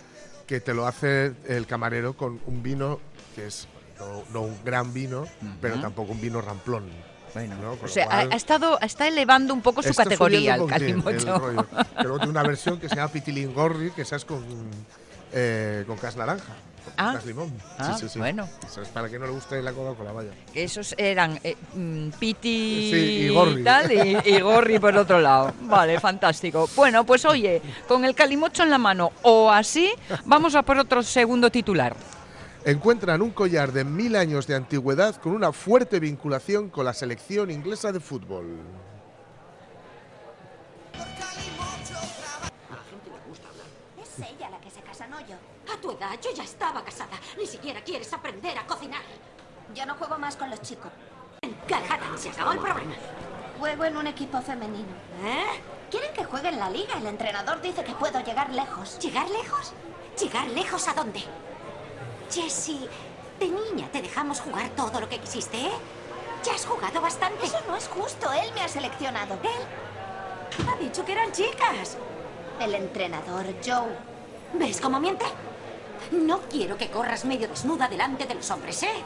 que 0.46 0.60
te 0.60 0.72
lo 0.72 0.86
hace 0.86 1.32
el 1.46 1.66
camarero 1.66 2.14
con 2.16 2.40
un 2.46 2.62
vino 2.62 2.98
que 3.34 3.46
es 3.46 3.68
no, 3.98 4.22
no 4.32 4.40
un 4.42 4.56
gran 4.64 4.94
vino, 4.94 5.26
pero 5.60 5.80
tampoco 5.80 6.12
un 6.12 6.20
vino 6.20 6.40
ramplón. 6.40 6.84
Bueno, 7.34 7.56
¿no? 7.56 7.76
O 7.82 7.88
sea, 7.88 8.04
ha, 8.04 8.08
cual, 8.08 8.32
ha 8.32 8.36
estado, 8.36 8.80
está 8.80 9.06
elevando 9.08 9.54
un 9.54 9.60
poco 9.60 9.82
su 9.82 9.94
categoría 9.94 10.56
el 10.56 10.66
calimocho. 10.66 11.66
luego 12.02 12.18
tiene 12.18 12.30
una 12.30 12.42
versión 12.42 12.78
que 12.78 12.88
se 12.88 12.96
llama 12.96 13.12
Pitilingorri, 13.12 13.90
que 13.90 14.02
es 14.02 14.24
con, 14.24 14.44
eh, 15.32 15.84
con 15.86 15.96
cas 15.98 16.16
naranja. 16.16 16.54
Ah. 16.96 17.18
limón. 17.24 17.52
Ah, 17.78 17.94
sí, 17.94 18.06
sí, 18.06 18.14
sí. 18.14 18.18
bueno. 18.18 18.48
Eso 18.66 18.82
es 18.82 18.88
para 18.88 19.08
que 19.08 19.18
no 19.18 19.26
le 19.26 19.32
guste 19.32 19.60
la 19.62 19.72
Coca-Cola, 19.72 20.12
vaya. 20.12 20.30
Que 20.52 20.64
esos 20.64 20.94
eran 20.96 21.38
eh, 21.44 21.56
mm, 21.74 22.10
Piti 22.18 22.48
y 22.48 23.28
Gorri. 23.28 23.62
tal, 23.62 23.92
y, 23.92 24.18
y 24.24 24.40
Gorri 24.40 24.78
por 24.78 24.96
otro 24.96 25.20
lado. 25.20 25.52
Vale, 25.62 26.00
fantástico. 26.00 26.68
Bueno, 26.74 27.04
pues 27.04 27.24
oye, 27.24 27.60
con 27.86 28.04
el 28.04 28.14
calimocho 28.14 28.62
en 28.62 28.70
la 28.70 28.78
mano 28.78 29.12
o 29.22 29.50
así, 29.50 29.92
vamos 30.24 30.54
a 30.54 30.62
por 30.62 30.78
otro 30.78 31.02
segundo 31.02 31.50
titular. 31.50 31.94
Encuentran 32.68 33.22
un 33.22 33.30
collar 33.30 33.72
de 33.72 33.82
mil 33.82 34.14
años 34.14 34.46
de 34.46 34.54
antigüedad 34.54 35.16
con 35.16 35.32
una 35.32 35.52
fuerte 35.52 36.00
vinculación 36.00 36.68
con 36.68 36.84
la 36.84 36.92
selección 36.92 37.50
inglesa 37.50 37.92
de 37.92 37.98
fútbol. 37.98 38.58
Por 40.92 41.00
Calimocho 41.00 41.94
trabaja. 42.20 42.52
Es 44.02 44.18
ella 44.18 44.50
la 44.50 44.60
que 44.60 44.70
se 44.70 44.82
casa, 44.82 45.06
no 45.06 45.18
yo. 45.20 45.36
A 45.72 45.80
tu 45.80 45.92
edad 45.92 46.10
yo 46.22 46.30
ya 46.36 46.44
estaba 46.44 46.84
casada. 46.84 47.18
Ni 47.38 47.46
siquiera 47.46 47.80
quieres 47.82 48.12
aprender 48.12 48.58
a 48.58 48.66
cocinar. 48.66 49.00
Yo 49.74 49.86
no 49.86 49.94
juego 49.94 50.18
más 50.18 50.36
con 50.36 50.50
los 50.50 50.60
chicos. 50.60 50.92
Manhattan, 51.70 52.18
se 52.18 52.28
acabó 52.28 52.52
el 52.52 52.58
problema. 52.58 52.92
Juego 53.58 53.84
en 53.86 53.96
un 53.96 54.06
equipo 54.08 54.42
femenino. 54.42 54.92
¿Eh? 55.24 55.62
Quieren 55.90 56.12
que 56.12 56.22
juegue 56.22 56.50
en 56.50 56.58
la 56.58 56.68
liga. 56.68 56.98
El 56.98 57.06
entrenador 57.06 57.62
dice 57.62 57.82
que 57.82 57.94
puedo 57.94 58.20
llegar 58.20 58.50
lejos. 58.52 58.98
¿Llegar 58.98 59.26
lejos? 59.30 59.72
¿Llegar 60.20 60.48
lejos 60.48 60.86
a 60.86 60.92
dónde? 60.92 61.24
Jessie, 62.30 62.88
De 63.38 63.46
niña 63.46 63.88
te 63.92 64.02
dejamos 64.02 64.40
jugar 64.40 64.68
todo 64.70 65.00
lo 65.00 65.08
que 65.08 65.18
quisiste, 65.18 65.56
¿eh? 65.56 65.70
Ya 66.44 66.54
has 66.54 66.66
jugado 66.66 67.00
bastante. 67.00 67.46
Eso 67.46 67.58
no 67.68 67.76
es 67.76 67.86
justo. 67.88 68.32
Él 68.32 68.50
me 68.54 68.62
ha 68.62 68.68
seleccionado. 68.68 69.38
Él 69.42 70.66
ha 70.68 70.76
dicho 70.82 71.04
que 71.04 71.12
eran 71.12 71.32
chicas. 71.32 71.96
El 72.60 72.74
entrenador, 72.74 73.46
Joe. 73.64 73.96
¿Ves 74.54 74.80
cómo 74.80 74.98
miente? 74.98 75.24
No 76.10 76.40
quiero 76.50 76.76
que 76.76 76.90
corras 76.90 77.24
medio 77.24 77.48
desnuda 77.48 77.88
delante 77.88 78.26
de 78.26 78.34
los 78.34 78.50
hombres, 78.50 78.82
¿eh? 78.82 79.04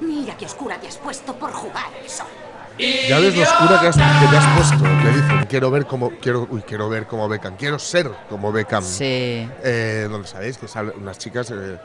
Mira 0.00 0.36
qué 0.36 0.46
oscura 0.46 0.80
te 0.80 0.88
has 0.88 0.96
puesto 0.96 1.34
por 1.34 1.52
jugar 1.52 1.86
al 2.00 2.08
sol. 2.08 2.26
Ya 2.78 3.18
ves 3.18 3.34
lo 3.34 3.42
oscura 3.42 3.80
que, 3.80 3.86
has, 3.88 3.96
que 3.96 4.26
te 4.30 4.36
has 4.36 4.56
puesto. 4.56 4.84
Le 4.86 5.10
dicen, 5.10 5.46
quiero 5.48 5.70
ver 5.70 5.86
cómo, 5.86 6.12
quiero, 6.20 6.46
uy, 6.48 6.62
quiero 6.62 6.88
ver 6.88 7.06
cómo 7.06 7.28
Beckham, 7.28 7.56
quiero 7.56 7.78
ser 7.78 8.10
como 8.30 8.52
Beckham. 8.52 8.84
Sí. 8.84 9.48
Eh, 9.64 10.06
donde 10.08 10.28
sabéis 10.28 10.58
que 10.58 10.68
salen 10.68 10.94
unas 10.96 11.18
chicas, 11.18 11.50
eh, 11.50 11.78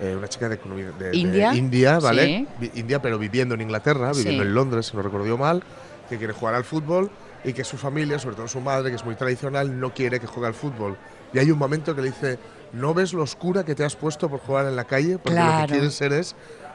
eh, 0.00 0.14
una 0.16 0.28
chica 0.28 0.48
de, 0.48 0.56
de- 0.56 0.92
de 1.10 1.16
¿India? 1.16 1.54
India, 1.54 1.98
¿vale? 1.98 2.46
Sí. 2.60 2.70
India, 2.74 3.00
pero 3.02 3.18
viviendo 3.18 3.54
en 3.54 3.60
Inglaterra, 3.60 4.12
viviendo 4.12 4.42
Sí. 4.42 4.48
en 4.48 4.54
Londres, 4.54 4.86
si 4.86 4.96
no 4.96 5.02
recuerdo 5.02 5.36
mal, 5.36 5.62
que 6.08 6.16
quiere 6.18 6.32
jugar 6.32 6.54
al 6.54 6.64
fútbol 6.64 7.10
y 7.44 7.52
que 7.52 7.64
su 7.64 7.76
familia, 7.76 8.18
sobre 8.18 8.36
todo 8.36 8.48
su 8.48 8.60
madre, 8.60 8.90
que 8.90 8.96
es 8.96 9.04
muy 9.04 9.14
tradicional, 9.14 9.78
no 9.78 9.92
quiere 9.94 10.18
que 10.20 10.26
juegue 10.26 10.48
al 10.48 10.54
fútbol. 10.54 10.96
Y 11.32 11.38
hay 11.38 11.50
un 11.50 11.58
momento 11.58 11.94
que 11.94 12.02
le 12.02 12.08
dice, 12.08 12.38
¿no 12.72 12.92
ves 12.94 13.12
lo 13.12 13.22
oscura 13.22 13.64
que 13.64 13.74
te 13.74 13.84
has 13.84 13.94
puesto 13.96 14.28
por 14.28 14.40
jugar 14.40 14.66
en 14.66 14.76
la 14.76 14.84
calle? 14.84 15.18
Porque 15.18 15.38
lo 15.38 15.44
Claro. 15.46 15.66
que 15.66 15.72
quieres 15.74 15.94
ser 15.94 16.12
es 16.12 16.34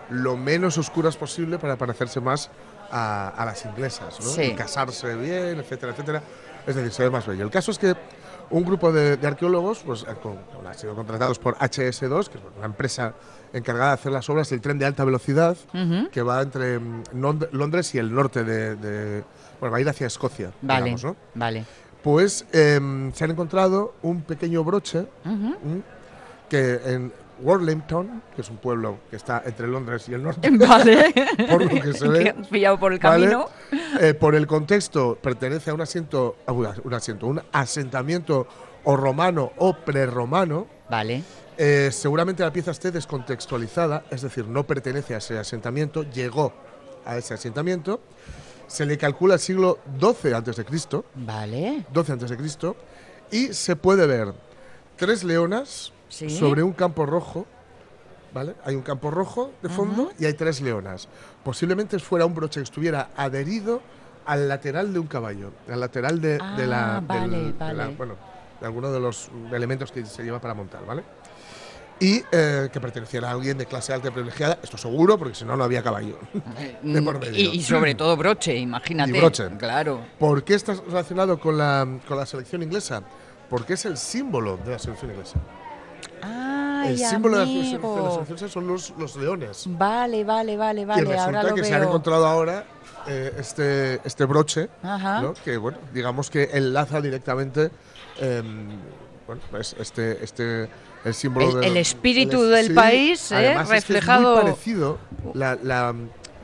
lo 0.10 0.38
menos 0.38 0.78
oscuras 0.78 1.18
posible 1.18 1.58
para 1.60 1.76
parecerse 1.78 2.20
más 2.22 2.50
a, 2.92 3.30
a 3.30 3.46
las 3.46 3.66
inglesas, 3.66 4.20
¿no? 4.22 4.28
Sí. 4.28 4.44
Y 4.44 4.54
casarse 4.54 5.16
bien, 5.16 5.60
etcétera, 5.60 5.92
etcétera. 5.92 6.22
Es 6.66 6.76
decir, 6.76 6.92
se 6.92 7.04
ve 7.04 7.10
más 7.10 7.26
bello. 7.28 7.44
El 7.44 7.50
caso 7.52 7.72
es 7.72 7.78
que 7.80 7.96
un 8.50 8.64
grupo 8.64 8.92
de, 8.92 9.18
de 9.18 9.28
arqueólogos 9.28 9.80
pues, 9.86 10.04
eh, 10.04 10.14
con- 10.22 10.38
han 10.68 10.74
sido 10.76 10.96
contratados 10.96 11.40
por 11.40 11.56
HS2, 11.58 12.28
que 12.30 12.38
es 12.38 12.44
una 12.58 12.66
empresa 12.66 13.14
encargada 13.54 13.90
de 13.90 13.94
hacer 13.96 14.12
las 14.12 14.30
obras 14.30 14.50
del 14.50 14.62
tren 14.62 14.78
de 14.80 14.86
alta 14.86 15.04
velocidad 15.06 15.56
que 16.12 16.22
va 16.22 16.42
entre 16.42 16.80
mm, 16.80 17.04
Lond- 17.14 17.50
Londres 17.52 17.94
y 17.96 18.00
el 18.00 18.14
norte 18.14 18.44
de, 18.44 18.76
de- 18.76 19.24
Bueno, 19.60 19.72
va 19.72 19.78
a 19.78 19.82
ir 19.82 19.90
hacia 19.90 20.08
Escocia, 20.08 20.52
Vale. 20.62 20.84
digamos, 20.84 21.04
¿no? 21.04 21.16
Vale. 21.36 21.66
Pues 22.04 22.46
em, 22.52 23.12
se 23.14 23.24
han 23.24 23.32
encontrado 23.32 23.96
un 24.04 24.22
pequeño 24.22 24.64
broche 24.64 25.06
que 26.50 26.80
en 26.86 27.12
Worlington, 27.42 28.22
que 28.36 28.42
es 28.42 28.50
un 28.50 28.58
pueblo 28.58 29.00
que 29.10 29.16
está 29.16 29.44
entre 29.46 29.68
Londres 29.68 30.08
y 30.10 30.14
el 30.14 30.24
norte, 30.24 30.50
Vale. 30.52 31.14
por 31.50 31.62
lo 31.62 31.82
que 31.82 31.94
se 31.94 32.08
ve, 32.08 32.36
pillado 32.52 32.80
por 32.80 32.94
el 32.94 33.00
¿vale? 33.00 33.26
camino. 33.26 33.50
Eh, 34.00 34.14
por 34.14 34.36
el 34.36 34.48
contexto, 34.48 35.18
pertenece 35.22 35.70
a 35.72 35.74
un 35.74 35.82
asiento, 35.82 36.38
a 36.46 36.52
un 36.52 36.94
asiento, 36.94 37.28
un 37.28 37.42
asentamiento 37.52 38.48
o 38.84 38.96
romano 38.96 39.52
o 39.58 39.74
prerromano. 39.74 40.68
Vale. 40.90 41.24
Eh, 41.58 41.90
seguramente 41.92 42.44
la 42.44 42.52
pieza 42.52 42.72
esté 42.72 42.92
descontextualizada, 42.92 44.04
es 44.12 44.22
decir, 44.22 44.48
no 44.48 44.68
pertenece 44.68 45.16
a 45.16 45.18
ese 45.18 45.38
asentamiento, 45.38 46.04
llegó 46.04 46.54
a 47.06 47.18
ese 47.18 47.34
asentamiento. 47.34 48.02
Se 48.68 48.86
le 48.86 48.98
calcula 48.98 49.36
el 49.36 49.40
siglo 49.40 49.80
XII 50.00 50.34
antes 50.34 50.56
de 50.58 50.66
Cristo, 50.66 51.06
Vale. 51.16 51.86
12 51.94 52.12
antes 52.12 52.30
de 52.30 52.38
Cristo, 52.38 52.76
y 53.32 53.54
se 53.54 53.76
puede 53.76 54.06
ver 54.08 54.34
tres 54.98 55.24
leonas 55.24 55.94
Sí. 56.16 56.30
sobre 56.30 56.64
un 56.64 56.72
campo 56.74 57.06
rojo, 57.06 57.46
¿vale? 58.34 58.56
Hay 58.64 58.76
un 58.76 58.82
campo 58.84 59.12
rojo 59.12 59.52
de 59.62 59.68
fondo 59.70 60.12
y 60.18 60.26
hay 60.26 60.34
tres 60.34 60.62
leonas. 60.62 61.10
Posiblemente 61.44 62.00
fuera 62.00 62.26
un 62.26 62.34
broche 62.34 62.60
que 62.62 62.64
estuviera 62.64 63.10
adherido 63.18 63.82
al 64.26 64.48
lateral 64.48 64.94
de 64.94 65.00
un 65.00 65.08
caballo, 65.08 65.52
al 65.70 65.80
lateral 65.82 66.22
de, 66.22 66.38
de 66.58 66.68
la, 66.68 66.98
Ah, 66.98 67.02
vale, 67.02 67.38
del- 67.38 67.46
de 67.52 67.60
vale. 67.60 67.74
la- 67.78 67.88
bueno, 67.90 68.16
de 68.62 68.66
alguno 68.66 68.92
de 68.92 69.00
los 69.02 69.30
elementos 69.52 69.92
que 69.92 70.06
se 70.06 70.24
lleva 70.24 70.40
para 70.40 70.54
montar, 70.54 70.86
¿vale? 70.86 71.04
Y 72.00 72.22
eh, 72.32 72.70
que 72.74 72.80
perteneciera 72.82 73.30
a 73.30 73.32
alguien 73.32 73.58
de 73.58 73.66
clase 73.66 73.94
alta 73.94 74.08
y 74.10 74.12
privilegiada, 74.12 74.58
esto 74.64 74.78
seguro, 74.78 75.18
porque 75.18 75.36
si 75.36 75.46
no, 75.46 75.56
no 75.58 75.64
había 75.66 75.82
caballo. 75.84 76.18
de 76.82 77.02
por 77.02 77.20
medio. 77.20 77.36
Y, 77.54 77.58
y 77.58 77.62
sobre 77.62 77.96
todo 77.96 78.16
broche, 78.18 78.56
imagínate. 78.56 79.12
Y 79.12 79.20
broche. 79.20 79.50
Claro. 79.58 80.00
¿Por 80.20 80.44
qué 80.44 80.56
está 80.56 80.74
relacionado 80.74 81.40
con 81.40 81.58
la, 81.58 81.88
con 82.08 82.18
la 82.18 82.26
selección 82.26 82.64
inglesa? 82.64 83.02
Porque 83.50 83.74
es 83.74 83.86
el 83.86 83.98
símbolo 83.98 84.58
de 84.58 84.72
la 84.72 84.80
selección 84.80 85.12
inglesa. 85.12 85.40
Ay, 86.28 86.90
el 86.94 86.98
símbolo 86.98 87.38
de 87.40 87.46
la, 87.46 87.52
amigo. 87.52 87.96
de 87.96 88.04
la 88.18 88.22
inglesa 88.22 88.48
son 88.50 88.68
los, 88.68 88.94
los 88.98 89.16
leones. 89.16 89.64
Vale, 89.68 90.24
vale, 90.24 90.58
vale, 90.58 90.82
y 90.82 90.86
vale. 90.86 91.02
resulta 91.04 91.26
Ahora 91.26 91.44
lo 91.44 91.56
que 91.56 91.62
veo. 91.62 91.70
se 91.70 91.76
han 91.76 91.84
encontrado 91.84 92.26
ahora 92.26 92.66
eh, 93.08 93.34
este, 93.40 94.02
este 94.04 94.26
broche. 94.26 94.70
¿no? 94.84 95.34
que 95.44 95.58
bueno, 95.58 95.78
digamos 95.94 96.30
que 96.30 96.50
enlaza 96.54 97.02
directamente 97.02 97.72
eh, 98.20 98.42
bueno, 99.28 99.42
pues 99.52 99.76
este, 99.80 100.24
este, 100.24 100.70
el 101.04 101.14
símbolo 101.14 101.48
El- 101.50 101.56
del- 101.56 101.64
el 101.72 101.78
espíritu 101.78 102.44
el- 102.44 102.50
del 102.52 102.74
país, 102.76 103.32
¿eh? 103.32 103.36
además 103.36 103.64
es 103.64 103.70
que 103.70 103.76
es 103.78 103.88
reflejado. 103.88 104.36
muy 104.36 104.44
parecido 104.44 104.98
la, 105.34 105.58
la- 105.62 105.94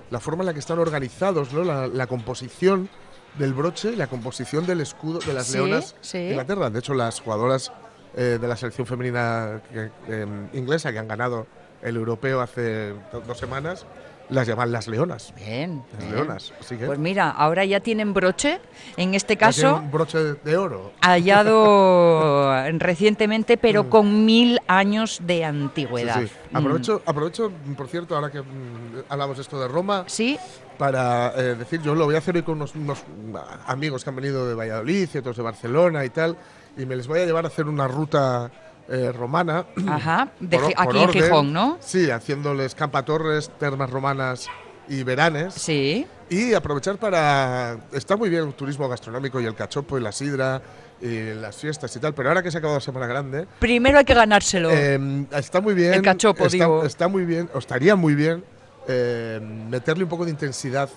la 0.10 0.20
forma 0.20 0.42
en 0.42 0.48
la 0.48 0.54
que 0.54 0.60
están 0.60 0.80
organizados, 0.80 1.54
¿no? 1.54 1.64
la, 1.64 1.88
la 1.88 2.08
composición 2.08 2.90
del 3.38 3.54
broche 3.54 3.92
y 3.94 3.96
la 3.96 4.08
composición 4.08 4.66
del 4.66 4.82
escudo 4.82 5.20
de 5.20 5.34
las 5.34 5.48
Sí, 5.48 5.54
leonas 5.54 5.96
sí. 6.02 6.18
de 6.18 6.30
Inglaterra. 6.32 6.70
De 6.70 6.80
hecho, 6.80 6.94
las 6.94 7.22
jugadoras 7.22 7.72
eh, 8.16 8.38
de 8.42 8.48
la 8.48 8.56
selección 8.58 8.86
femenina 8.88 9.62
que- 9.74 9.92
em, 10.22 10.48
inglesa 10.54 10.92
que 10.92 11.00
han 11.00 11.08
ganado 11.08 11.48
el 11.82 11.96
europeo 11.96 12.42
hace 12.42 12.90
do- 13.12 13.22
dos 13.26 13.38
semanas 13.38 13.86
las 14.30 14.48
llaman 14.48 14.72
las 14.72 14.88
leonas. 14.88 15.34
Bien. 15.36 15.84
Las 15.92 16.00
bien. 16.00 16.16
leonas. 16.16 16.54
Así 16.62 16.78
que 16.78 16.86
Pues 16.86 16.98
mira, 17.00 17.30
ahora 17.32 17.66
ya 17.66 17.82
tienen 17.82 18.14
broche. 18.14 18.62
En 18.96 19.14
este 19.14 19.36
caso, 19.36 19.76
un 19.78 19.92
broche 19.92 20.20
de, 20.42 20.56
oro. 20.58 20.94
hallado 21.02 22.54
recientemente, 22.80 23.58
pero 23.58 23.90
con 23.90 24.26
mil 24.26 24.60
años 24.68 25.20
de 25.24 25.36
Mm. 25.36 25.38
Sí, 25.40 25.44
antigüedad. 25.44 26.22
sí. 26.22 26.32
Aprovecho, 26.54 27.02
aprovecho, 27.06 27.52
por 27.76 27.88
cierto, 27.90 28.16
ahora 28.16 28.30
que 28.32 28.42
mm, 28.42 29.04
hablamos 29.10 29.36
de 29.38 29.42
esto 29.44 29.60
de 29.60 29.68
Roma, 29.68 30.04
Mm. 30.04 30.10
Sí, 30.10 30.38
para 30.78 31.34
eh, 31.36 31.56
decir, 31.56 31.82
yo 31.82 31.94
lo 31.94 32.06
voy 32.06 32.16
a 32.16 32.20
hacer 32.20 32.36
hoy 32.36 32.44
con 32.44 32.56
unos, 32.56 32.74
unos 32.76 33.04
amigos 33.68 34.04
que 34.04 34.10
han 34.12 34.16
venido 34.16 34.48
de 34.48 34.56
Valladolid 34.56 35.10
y 35.14 35.18
otros 35.18 35.36
de 35.38 35.44
Barcelona 35.44 36.06
y 36.06 36.10
tal, 36.10 36.38
y 36.78 36.86
me 36.86 36.96
les 36.96 37.08
voy 37.08 37.20
a 37.20 37.26
llevar 37.26 37.46
a 37.46 37.48
hacer 37.48 37.68
una 37.68 37.88
ruta 37.88 38.52
eh, 38.90 39.12
romana. 39.12 39.66
ajá. 39.88 40.30
de 40.40 40.58
por- 40.58 40.68
Gi- 40.68 40.74
por 40.76 40.88
aquí 40.90 40.98
en 40.98 41.10
orden. 41.10 41.24
Gijón, 41.24 41.54
¿no? 41.54 41.78
Sí, 41.80 42.10
haciéndoles 42.12 42.76
Campatorres, 42.76 43.50
termas 43.60 43.90
romanas 43.90 44.48
y 44.88 45.04
veranes. 45.04 45.54
Sí. 45.54 46.06
Y 46.30 46.54
aprovechar 46.54 46.98
para... 46.98 47.78
Está 47.94 48.16
muy 48.18 48.30
bien 48.30 48.48
el 48.48 48.54
turismo 48.54 48.88
gastronómico 48.90 49.40
y 49.42 49.46
el 49.46 49.56
cachopo 49.56 49.98
y 49.98 50.02
la 50.02 50.12
sidra 50.12 50.62
y 51.02 51.34
las 51.34 51.56
fiestas 51.58 51.96
y 51.96 52.00
tal, 52.00 52.14
pero 52.14 52.30
ahora 52.30 52.44
que 52.44 52.52
se 52.52 52.58
ha 52.58 52.60
acabado 52.60 52.78
la 52.80 52.84
Semana 52.86 53.08
Grande, 53.08 53.48
Primero 53.60 53.98
hay 53.98 54.06
que 54.06 54.14
ganárselo. 54.14 54.70
eh, 54.72 55.26
está 55.32 55.60
muy 55.60 55.74
bien. 55.74 55.94
El 55.96 56.02
cachopo, 56.04 56.46
está, 56.46 56.58
digo. 56.58 56.84
Está 56.86 57.08
muy 57.08 57.26
bien, 57.26 57.50
o 57.54 57.58
estaría 57.60 57.96
muy 57.96 58.14
bien, 58.16 58.44
eh, 58.88 59.40
meterle 59.70 60.04
un 60.04 60.10
poco 60.10 60.26
de 60.26 60.32
intensidad 60.32 60.90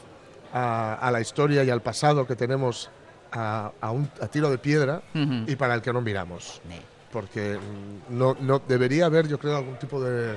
a, 0.53 0.95
a 0.95 1.11
la 1.11 1.20
historia 1.20 1.64
y 1.64 1.70
al 1.70 1.81
pasado 1.81 2.27
que 2.27 2.37
tenemos 2.37 2.91
a, 3.35 3.72
a 3.80 3.91
un, 3.91 4.09
a 4.20 4.28
tiro 4.28 4.49
de 4.51 4.59
piedra 4.59 5.03
y 5.47 5.57
para 5.57 5.74
el 5.74 5.82
que 5.82 5.93
no 5.93 6.01
miramos. 6.01 6.61
Porque 7.12 7.59
mm, 7.59 8.16
no, 8.18 8.37
no 8.41 8.61
debería 8.66 9.07
haber, 9.07 9.28
yo 9.28 9.39
creo, 9.39 9.57
algún 9.57 9.76
tipo 9.78 10.01
de 10.01 10.37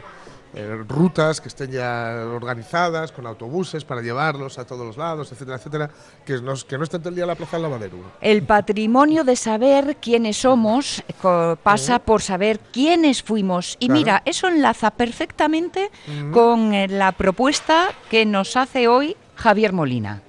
eh, 0.53 0.83
rutas 0.87 1.41
que 1.41 1.49
estén 1.49 1.71
ya 1.71 2.23
organizadas 2.33 3.11
con 3.11 3.25
autobuses 3.27 3.83
para 3.83 4.01
llevarlos 4.01 4.57
a 4.59 4.65
todos 4.65 4.85
los 4.85 4.95
lados, 4.95 5.31
etcétera, 5.31 5.57
etcétera, 5.57 5.89
que, 6.25 6.39
nos, 6.41 6.63
que 6.65 6.77
no 6.77 6.83
estén 6.83 7.01
todo 7.01 7.09
el 7.09 7.15
día 7.15 7.23
en 7.25 7.29
la 7.29 7.35
plaza 7.35 7.57
del 7.57 7.63
lavadero. 7.63 7.97
El 8.21 8.43
patrimonio 8.43 9.23
de 9.23 9.35
saber 9.35 9.97
quiénes 9.99 10.37
somos 10.37 11.03
pasa 11.63 11.99
por 11.99 12.21
saber 12.21 12.59
quiénes 12.71 13.21
fuimos. 13.23 13.75
Y 13.79 13.87
Claro. 13.87 13.99
mira, 13.99 14.21
eso 14.25 14.47
enlaza 14.47 14.91
perfectamente 14.91 15.89
con 16.31 16.73
eh, 16.73 16.87
la 16.87 17.11
propuesta 17.11 17.89
que 18.09 18.25
nos 18.25 18.55
hace 18.55 18.87
hoy 18.87 19.15
Javier 19.35 19.73
Molina. 19.73 20.21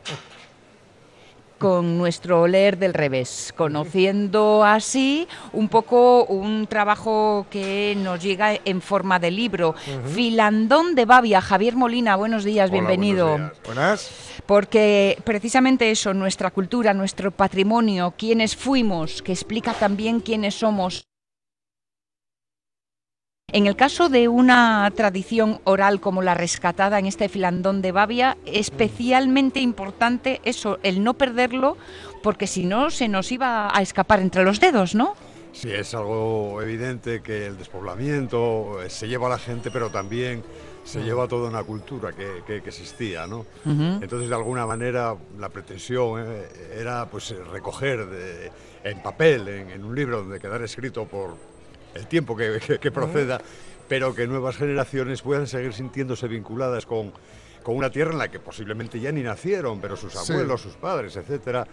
Con 1.59 1.98
nuestro 1.98 2.46
leer 2.46 2.78
del 2.78 2.94
revés, 2.94 3.52
conociendo 3.56 4.62
así 4.62 5.26
un 5.52 5.68
poco 5.68 6.24
un 6.26 6.68
trabajo 6.68 7.46
que 7.50 7.96
nos 7.98 8.22
llega 8.22 8.61
en 8.64 8.80
forma 8.80 9.18
de 9.18 9.32
libro. 9.32 9.74
Filandón 10.14 10.94
de 10.94 11.04
Bavia, 11.04 11.40
Javier 11.40 11.74
Molina, 11.74 12.14
buenos 12.14 12.44
días, 12.44 12.70
Hola, 12.70 12.78
bienvenido. 12.78 13.30
buenos 13.30 13.50
días. 13.50 13.62
Buenas. 13.64 14.11
Porque 14.46 15.18
precisamente 15.24 15.90
eso, 15.90 16.14
nuestra 16.14 16.52
cultura, 16.52 16.94
nuestro 16.94 17.32
patrimonio, 17.32 18.14
quiénes 18.16 18.54
fuimos, 18.54 19.20
que 19.20 19.32
explica 19.32 19.72
también 19.74 20.20
quiénes 20.20 20.54
somos. 20.54 21.02
En 23.51 23.66
el 23.66 23.76
caso 23.76 24.11
de 24.11 24.28
una 24.28 24.92
tradición 24.94 25.59
oral 25.64 26.01
como 26.03 26.20
la 26.20 26.34
rescatada 26.34 26.99
en 26.99 27.07
este 27.07 27.30
filandón 27.30 27.80
de 27.80 27.92
Bavia, 27.92 28.36
especialmente 28.44 29.59
importante 29.61 30.42
eso, 30.44 30.78
el 30.82 31.03
no 31.03 31.14
perderlo, 31.14 31.78
porque 32.22 32.46
si 32.46 32.66
no 32.66 32.90
se 32.90 33.09
nos 33.09 33.32
iba 33.32 33.74
a 33.74 33.80
escapar 33.80 34.20
entre 34.20 34.44
los 34.44 34.61
dedos, 34.61 34.94
¿no? 34.94 35.14
Sí, 35.55 35.72
es 35.72 35.94
algo 35.94 36.61
evidente 36.61 37.22
que 37.22 37.46
el 37.46 37.57
despoblamiento 37.57 38.82
eh, 38.82 38.90
se 38.90 39.09
lleva 39.09 39.28
a 39.28 39.30
la 39.30 39.38
gente, 39.38 39.70
pero 39.70 39.88
también 39.88 40.42
se 40.84 41.01
lleva 41.03 41.26
toda 41.26 41.49
una 41.49 41.62
cultura 41.64 42.12
que, 42.12 42.42
que- 42.46 42.61
que 42.61 42.68
existía, 42.68 43.26
¿no? 43.26 43.46
Entonces, 43.64 44.28
de 44.28 44.34
alguna 44.34 44.66
manera, 44.66 45.16
la 45.38 45.49
pretensión 45.49 46.22
eh, 46.22 46.49
era 46.78 47.07
pues 47.07 47.34
recoger 47.51 48.05
de- 48.09 48.53
en 48.84 49.03
papel, 49.03 49.49
en, 49.49 49.70
en 49.70 49.84
un 49.86 49.94
libro 49.94 50.18
donde 50.18 50.38
quedara 50.38 50.66
escrito 50.66 51.07
por 51.07 51.34
el 51.95 52.07
tiempo 52.07 52.36
que, 52.36 52.59
que- 52.64 52.78
que 52.78 52.91
proceda, 52.91 53.41
pero 53.89 54.14
que 54.14 54.26
nuevas 54.26 54.57
generaciones 54.57 55.22
puedan 55.22 55.47
seguir 55.47 55.72
sintiéndose 55.72 56.28
vinculadas 56.28 56.84
con, 56.86 57.12
con 57.62 57.76
una 57.76 57.91
tierra 57.91 58.12
en 58.12 58.18
la 58.18 58.28
que 58.30 58.39
posiblemente 58.41 59.01
ya 59.01 59.11
ni 59.12 59.22
nacieron, 59.22 59.80
pero 59.80 59.97
sus 59.97 60.12
Sí. 60.12 60.32
abuelos, 60.32 60.61
sus 60.61 60.74
padres, 60.74 61.16
etcétera. 61.16 61.66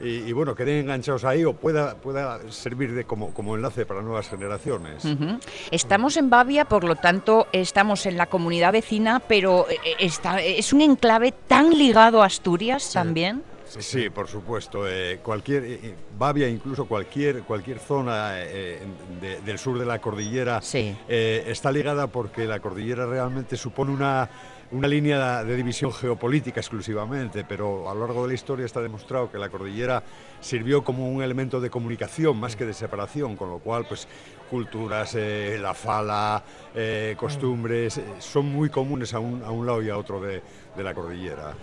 Y, 0.00 0.18
y 0.28 0.32
bueno, 0.32 0.54
queden 0.54 0.76
enganchados 0.84 1.24
ahí 1.24 1.44
o 1.44 1.54
pueda, 1.54 1.96
pueda 1.96 2.38
servir 2.52 2.94
de 2.94 3.02
como, 3.04 3.34
como 3.34 3.56
enlace 3.56 3.84
para 3.84 4.00
nuevas 4.00 4.28
generaciones. 4.28 5.02
Estamos 5.72 6.16
en 6.16 6.30
Bavia, 6.30 6.66
por 6.66 6.84
lo 6.84 6.94
tanto, 6.94 7.48
estamos 7.52 8.06
en 8.06 8.16
la 8.16 8.26
comunidad 8.26 8.72
vecina, 8.72 9.18
pero 9.20 9.66
eh, 9.68 9.76
está, 9.98 10.40
es 10.40 10.72
un 10.72 10.82
enclave 10.82 11.32
tan 11.32 11.76
ligado 11.76 12.22
a 12.22 12.26
Asturias 12.26 12.92
también. 12.92 13.42
Sí, 13.78 14.10
por 14.10 14.28
supuesto. 14.28 14.88
eh, 14.88 15.20
cualquier 15.22 15.64
eh, 15.64 15.80
eh, 15.82 15.94
Bavia, 16.18 16.48
incluso 16.48 16.86
cualquier 16.86 17.42
cualquier 17.42 17.78
zona 17.78 18.32
eh, 18.40 18.80
de- 19.20 19.40
del 19.42 19.58
sur 19.58 19.78
de 19.78 19.84
la 19.86 19.98
cordillera 20.00 20.60
Sí. 20.62 20.96
eh, 21.08 21.44
está 21.46 21.70
ligada 21.70 22.06
porque 22.06 22.44
la 22.46 22.60
cordillera 22.60 23.06
realmente 23.06 23.56
supone 23.56 23.92
una 23.92 24.28
una 24.70 24.86
línea 24.86 25.44
de 25.44 25.56
división 25.56 25.92
geopolítica 25.92 26.60
exclusivamente, 26.60 27.44
pero 27.44 27.90
a 27.90 27.94
lo 27.94 28.06
largo 28.06 28.22
de 28.22 28.28
la 28.28 28.34
historia 28.34 28.66
está 28.66 28.80
demostrado 28.80 29.30
que 29.30 29.38
la 29.38 29.48
cordillera 29.48 30.02
sirvió 30.40 30.84
como 30.84 31.08
un 31.08 31.22
elemento 31.22 31.60
de 31.60 31.70
comunicación 31.70 32.38
más 32.38 32.54
que 32.54 32.66
de 32.66 32.74
separación, 32.74 33.36
con 33.36 33.48
lo 33.48 33.58
cual, 33.58 33.86
pues, 33.88 34.06
culturas, 34.50 35.14
eh, 35.14 35.58
la 35.60 35.74
fala, 35.74 36.42
eh, 36.74 37.14
costumbres, 37.18 37.98
eh, 37.98 38.04
son 38.18 38.46
muy 38.52 38.70
comunes 38.70 39.12
a 39.14 39.18
un, 39.18 39.42
a 39.42 39.50
un 39.50 39.66
lado 39.66 39.82
y 39.82 39.90
a 39.90 39.96
otro 39.96 40.20
de, 40.20 40.42
de 40.76 40.82
la 40.82 40.94
cordillera. 40.94 41.54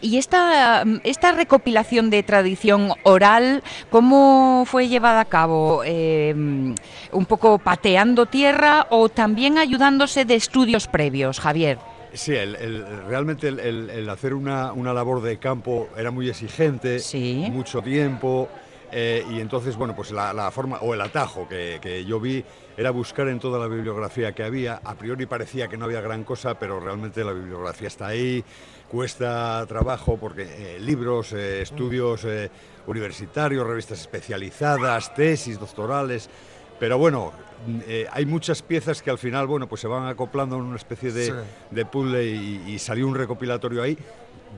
Y 0.00 0.16
esta, 0.16 0.84
esta 1.04 1.32
recopilación 1.32 2.10
de 2.10 2.22
tradición 2.22 2.92
oral, 3.02 3.62
¿cómo 3.90 4.64
fue 4.66 4.88
llevada 4.88 5.20
a 5.20 5.24
cabo? 5.26 5.82
Eh, 5.84 6.34
¿Un 6.34 7.26
poco 7.26 7.58
pateando 7.58 8.26
tierra 8.26 8.86
o 8.90 9.08
también 9.08 9.58
ayudándose 9.58 10.24
de 10.24 10.36
estudios 10.36 10.86
previos, 10.86 11.40
Javier? 11.40 11.78
Sí, 12.12 12.34
el- 12.34 12.56
el- 12.56 12.86
realmente 13.06 13.48
el, 13.48 14.08
hacer 14.08 14.32
una, 14.34 14.72
una 14.72 14.94
labor 14.94 15.20
de 15.22 15.38
campo 15.38 15.88
era 15.96 16.10
muy 16.10 16.28
exigente, 16.28 16.98
Sí. 17.00 17.46
mucho 17.50 17.82
tiempo, 17.82 18.48
eh, 18.92 19.24
y 19.30 19.40
entonces, 19.40 19.76
bueno, 19.76 19.94
pues 19.96 20.12
la, 20.12 20.32
la 20.32 20.50
forma, 20.50 20.78
o 20.78 20.94
el 20.94 21.00
atajo 21.00 21.46
que, 21.48 21.78
que 21.82 22.04
yo 22.04 22.18
vi 22.20 22.42
era 22.76 22.90
buscar 22.90 23.28
en 23.28 23.38
toda 23.40 23.58
la 23.58 23.66
bibliografía 23.66 24.32
que 24.32 24.44
había. 24.44 24.80
A 24.84 24.94
priori 24.94 25.26
parecía 25.26 25.68
que 25.68 25.76
no 25.76 25.84
había 25.86 26.00
gran 26.00 26.24
cosa, 26.24 26.58
pero 26.58 26.78
realmente 26.80 27.24
la 27.24 27.32
bibliografía 27.32 27.88
está 27.88 28.06
ahí, 28.08 28.42
cuesta 28.88 29.64
trabajo 29.66 30.16
porque 30.16 30.42
eh, 30.76 30.78
libros, 30.80 31.32
eh, 31.32 31.62
estudios 31.62 32.26
universitarios, 32.86 33.66
revistas 33.66 34.00
especializadas, 34.00 35.12
tesis 35.14 35.58
doctorales. 35.58 36.30
Pero 36.78 36.98
bueno, 36.98 37.32
eh, 37.86 38.06
hay 38.12 38.26
muchas 38.26 38.62
piezas 38.62 39.02
que 39.02 39.10
al 39.10 39.18
final, 39.18 39.46
bueno, 39.46 39.66
pues 39.68 39.80
se 39.80 39.88
van 39.88 40.06
acoplando 40.06 40.56
en 40.56 40.62
una 40.62 40.76
especie 40.76 41.10
de, 41.12 41.26
Sí. 41.26 41.32
de 41.70 41.84
puzzle 41.86 42.24
y, 42.26 42.62
y 42.66 42.78
salió 42.78 43.06
un 43.06 43.14
recopilatorio 43.14 43.82
ahí 43.82 43.96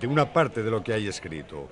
de 0.01 0.07
una 0.07 0.33
parte 0.33 0.63
de 0.63 0.71
lo 0.71 0.83
que 0.83 0.93
hay 0.93 1.09
escrito. 1.09 1.69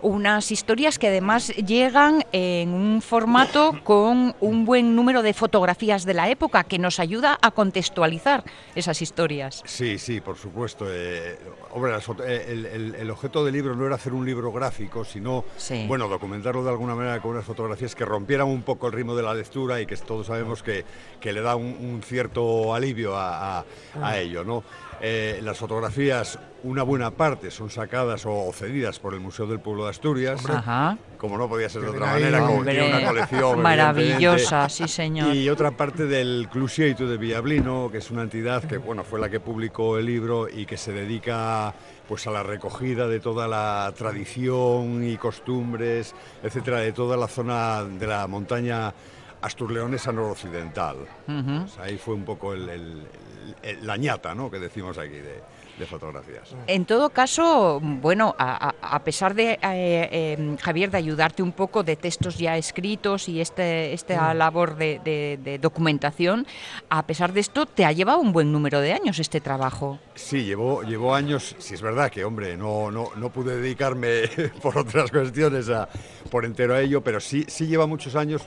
Unas 0.00 0.50
historias 0.50 0.98
que 0.98 1.08
además 1.08 1.48
llegan 1.56 2.24
en 2.32 2.70
un 2.70 3.02
formato 3.02 3.74
con 3.84 4.34
un 4.40 4.64
buen 4.64 4.94
número 4.96 5.22
de 5.22 5.34
fotografías 5.34 6.04
de 6.04 6.14
la 6.14 6.28
época 6.30 6.64
que 6.64 6.78
nos 6.78 7.00
ayuda 7.00 7.38
a 7.40 7.50
contextualizar 7.50 8.44
esas 8.74 9.02
historias. 9.02 9.62
Sí, 9.64 9.98
sí, 9.98 10.20
por 10.20 10.36
supuesto. 10.36 10.86
eh, 10.88 11.38
hombre, 11.70 11.92
eh, 12.26 12.46
el, 12.48 12.66
el- 12.66 12.94
el 12.94 13.10
objeto 13.10 13.44
del 13.44 13.54
libro 13.54 13.74
no 13.74 13.86
era 13.86 13.94
hacer 13.96 14.12
un 14.12 14.24
libro 14.26 14.52
gráfico, 14.52 15.04
sino, 15.04 15.44
Sí. 15.56 15.84
bueno, 15.88 16.08
documentarlo 16.08 16.62
de 16.64 16.70
alguna 16.70 16.94
manera 16.94 17.20
con 17.20 17.32
unas 17.32 17.44
fotografías 17.44 17.94
que 17.94 18.04
rompieran 18.04 18.46
un 18.48 18.62
poco 18.62 18.86
el 18.86 18.92
ritmo 18.92 19.14
de 19.14 19.22
la 19.22 19.34
lectura 19.34 19.80
y 19.80 19.86
que 19.86 19.96
todos 19.96 20.26
sabemos 20.26 20.62
que, 20.62 20.84
que 21.20 21.32
le 21.32 21.40
da 21.40 21.56
un, 21.56 21.66
un 21.66 22.02
cierto 22.02 22.74
alivio 22.74 23.16
a, 23.16 23.58
a- 23.60 23.64
a 24.02 24.18
ello, 24.18 24.44
¿no? 24.44 24.62
Eh, 25.04 25.40
las 25.42 25.58
fotografías, 25.58 26.38
una 26.62 26.84
buena 26.84 27.10
parte 27.10 27.50
son 27.50 27.70
sacadas 27.70 28.24
o, 28.24 28.52
cedidas 28.52 29.00
por 29.00 29.14
el 29.14 29.20
Museo 29.20 29.48
del 29.48 29.58
Pueblo 29.58 29.82
de 29.82 29.90
Asturias, 29.90 30.48
Ajá. 30.48 30.96
como 31.18 31.36
no 31.36 31.48
podía 31.48 31.68
ser 31.68 31.82
de 31.82 31.88
otra 31.88 32.06
manera, 32.06 32.38
como 32.38 32.58
Hombre, 32.58 32.72
tiene 32.74 32.96
una 32.98 33.08
colección 33.08 33.60
maravillosa, 33.62 34.68
sí 34.68 34.86
señor. 34.86 35.34
Y 35.34 35.50
otra 35.50 35.72
parte 35.72 36.06
del 36.06 36.46
Clusieitu 36.52 37.08
de 37.08 37.16
Villablino, 37.16 37.88
que 37.90 37.98
es 37.98 38.12
una 38.12 38.22
entidad 38.22 38.62
que 38.62 38.76
bueno, 38.76 39.02
fue 39.02 39.18
la 39.18 39.28
que 39.28 39.40
publicó 39.40 39.98
el 39.98 40.06
libro 40.06 40.48
y 40.48 40.66
que 40.66 40.76
se 40.76 40.92
dedica 40.92 41.74
pues 42.06 42.24
a 42.28 42.30
la 42.30 42.44
recogida 42.44 43.08
de 43.08 43.18
toda 43.18 43.48
la 43.48 43.92
tradición 43.98 45.02
y 45.02 45.16
costumbres, 45.16 46.14
etcétera, 46.44 46.78
de 46.78 46.92
toda 46.92 47.16
la 47.16 47.26
zona 47.26 47.82
de 47.82 48.06
la 48.06 48.28
montaña 48.28 48.94
asturleonesa 49.40 50.12
noroccidental. 50.12 50.96
Ujú. 51.26 51.64
O 51.64 51.66
sea, 51.66 51.84
ahí 51.84 51.98
fue 51.98 52.14
un 52.14 52.24
poco 52.24 52.52
el- 52.52 52.68
el- 52.68 52.80
el- 53.00 53.31
la 53.82 53.96
ñata, 53.96 54.34
¿no? 54.34 54.50
que 54.50 54.58
decimos 54.58 54.98
aquí 54.98 55.14
de, 55.16 55.40
de 55.78 55.86
fotografías. 55.86 56.54
En 56.66 56.84
todo 56.84 57.10
caso, 57.10 57.80
bueno, 57.82 58.34
a, 58.38 59.00
pesar 59.04 59.34
de, 59.34 59.52
eh, 59.52 59.58
eh, 59.62 60.56
Javier, 60.60 60.90
de 60.90 60.98
ayudarte 60.98 61.42
un 61.42 61.52
poco 61.52 61.82
de 61.82 61.96
textos 61.96 62.36
ya 62.38 62.56
escritos 62.56 63.28
y 63.28 63.40
este, 63.40 63.92
esta 63.92 64.32
labor 64.34 64.76
de, 64.76 65.00
de- 65.04 65.38
de 65.42 65.58
documentación, 65.58 66.46
a 66.88 67.06
pesar 67.06 67.32
de 67.32 67.40
esto, 67.40 67.66
te 67.66 67.84
ha 67.84 67.92
llevado 67.92 68.20
un 68.20 68.32
buen 68.32 68.52
número 68.52 68.80
de 68.80 68.92
años 68.92 69.18
este 69.18 69.40
trabajo. 69.40 69.98
Sí, 70.14 70.44
llevó, 70.44 70.82
llevó 70.82 71.14
años, 71.14 71.54
sí 71.58 71.74
es 71.74 71.82
verdad 71.82 72.10
que, 72.10 72.24
hombre, 72.24 72.56
no, 72.56 72.90
no, 72.90 73.08
no 73.16 73.30
pude 73.30 73.56
dedicarme 73.56 74.22
por 74.62 74.76
otras 74.78 75.10
cuestiones 75.10 75.68
a, 75.70 75.88
por 76.30 76.44
entero 76.44 76.74
a 76.74 76.80
ello, 76.80 77.00
pero 77.02 77.20
sí, 77.20 77.44
sí 77.48 77.66
lleva 77.66 77.86
muchos 77.86 78.14
años, 78.14 78.42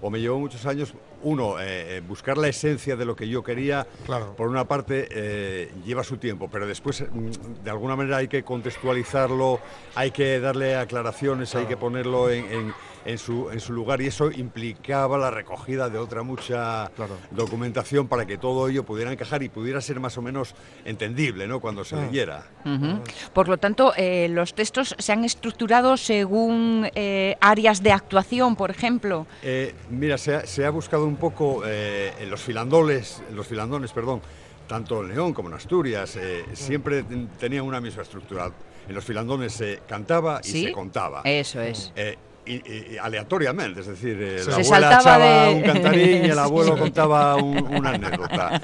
o 0.00 0.10
me 0.10 0.20
llevó 0.20 0.38
muchos 0.38 0.64
años, 0.66 0.94
uno, 1.22 1.60
eh, 1.60 1.96
eh, 1.98 2.02
buscar 2.06 2.38
la 2.38 2.48
esencia 2.48 2.96
de 2.96 3.04
lo 3.04 3.14
que 3.16 3.28
yo 3.28 3.42
quería, 3.42 3.86
Claro. 4.06 4.34
por 4.36 4.48
una 4.48 4.64
parte, 4.66 5.08
eh, 5.10 5.70
lleva 5.84 6.02
su 6.04 6.16
tiempo, 6.16 6.48
pero 6.50 6.66
después, 6.66 7.02
mm, 7.10 7.62
de 7.64 7.70
alguna 7.70 7.96
manera, 7.96 8.18
hay 8.18 8.28
que 8.28 8.42
contextualizarlo, 8.42 9.60
hay 9.94 10.10
que 10.10 10.40
darle 10.40 10.76
aclaraciones, 10.76 11.54
hay 11.54 11.66
que 11.66 11.76
ponerlo 11.76 12.30
en, 12.30 12.44
en- 12.52 12.74
en 13.04 13.18
su, 13.18 13.50
en 13.50 13.60
su 13.60 13.72
lugar, 13.72 14.00
y 14.02 14.06
eso 14.06 14.30
implicaba 14.30 15.16
la 15.18 15.30
recogida 15.30 15.88
de 15.88 15.98
otra 15.98 16.22
mucha 16.22 16.90
Claro. 16.96 17.16
documentación 17.30 18.08
para 18.08 18.26
que 18.26 18.36
todo 18.38 18.68
ello 18.68 18.84
pudiera 18.84 19.10
encajar 19.12 19.42
y 19.42 19.48
pudiera 19.48 19.80
ser 19.80 20.00
más 20.00 20.18
o 20.18 20.22
menos 20.22 20.54
entendible 20.84 21.46
¿no? 21.46 21.60
cuando 21.60 21.82
Ah. 21.82 21.84
se 21.84 21.96
leyera. 21.96 22.46
Ujú. 22.64 23.00
Por 23.32 23.48
lo 23.48 23.56
tanto, 23.56 23.92
eh, 23.96 24.28
los 24.28 24.54
textos 24.54 24.94
se 24.98 25.12
han 25.12 25.24
estructurado 25.24 25.96
según 25.96 26.88
eh, 26.94 27.36
áreas 27.40 27.82
de 27.82 27.92
actuación, 27.92 28.54
por 28.56 28.70
ejemplo. 28.70 29.26
Eh, 29.42 29.74
mira, 29.88 30.18
se 30.18 30.34
ha, 30.34 30.46
se 30.46 30.64
ha 30.66 30.70
buscado 30.70 31.04
un 31.06 31.16
poco 31.16 31.62
eh, 31.66 32.12
en 32.20 32.30
los 32.30 32.40
filandoles, 32.42 33.22
en 33.28 33.36
los 33.36 33.46
filandones, 33.46 33.92
perdón, 33.92 34.20
tanto 34.66 35.02
en 35.02 35.08
León 35.08 35.32
como 35.32 35.48
en 35.48 35.54
Asturias, 35.54 36.16
eh, 36.16 36.44
siempre 36.52 37.02
ten- 37.02 37.28
tenían 37.38 37.64
una 37.64 37.80
misma 37.80 38.02
estructura. 38.02 38.50
En 38.88 38.94
los 38.94 39.04
filandones 39.04 39.52
se 39.52 39.80
cantaba 39.88 40.40
y 40.44 40.48
¿Sí? 40.48 40.64
se 40.66 40.72
contaba. 40.72 41.22
Eso 41.24 41.60
es. 41.60 41.92
Eh, 41.96 42.16
y, 42.50 42.62
y- 42.72 42.94
y 42.94 42.98
aleatoriamente, 42.98 43.80
es 43.80 43.86
decir, 43.86 44.18
eh, 44.20 44.36
la 44.46 44.54
Se 44.54 44.60
abuela 44.62 44.88
echaba 44.98 45.18
de- 45.46 45.54
un 45.54 45.62
cantarín 45.62 46.24
y 46.24 46.28
el 46.30 46.38
abuelo 46.38 46.76
contaba 46.78 47.36
un- 47.36 47.66
una 47.76 47.90
anécdota. 47.90 48.60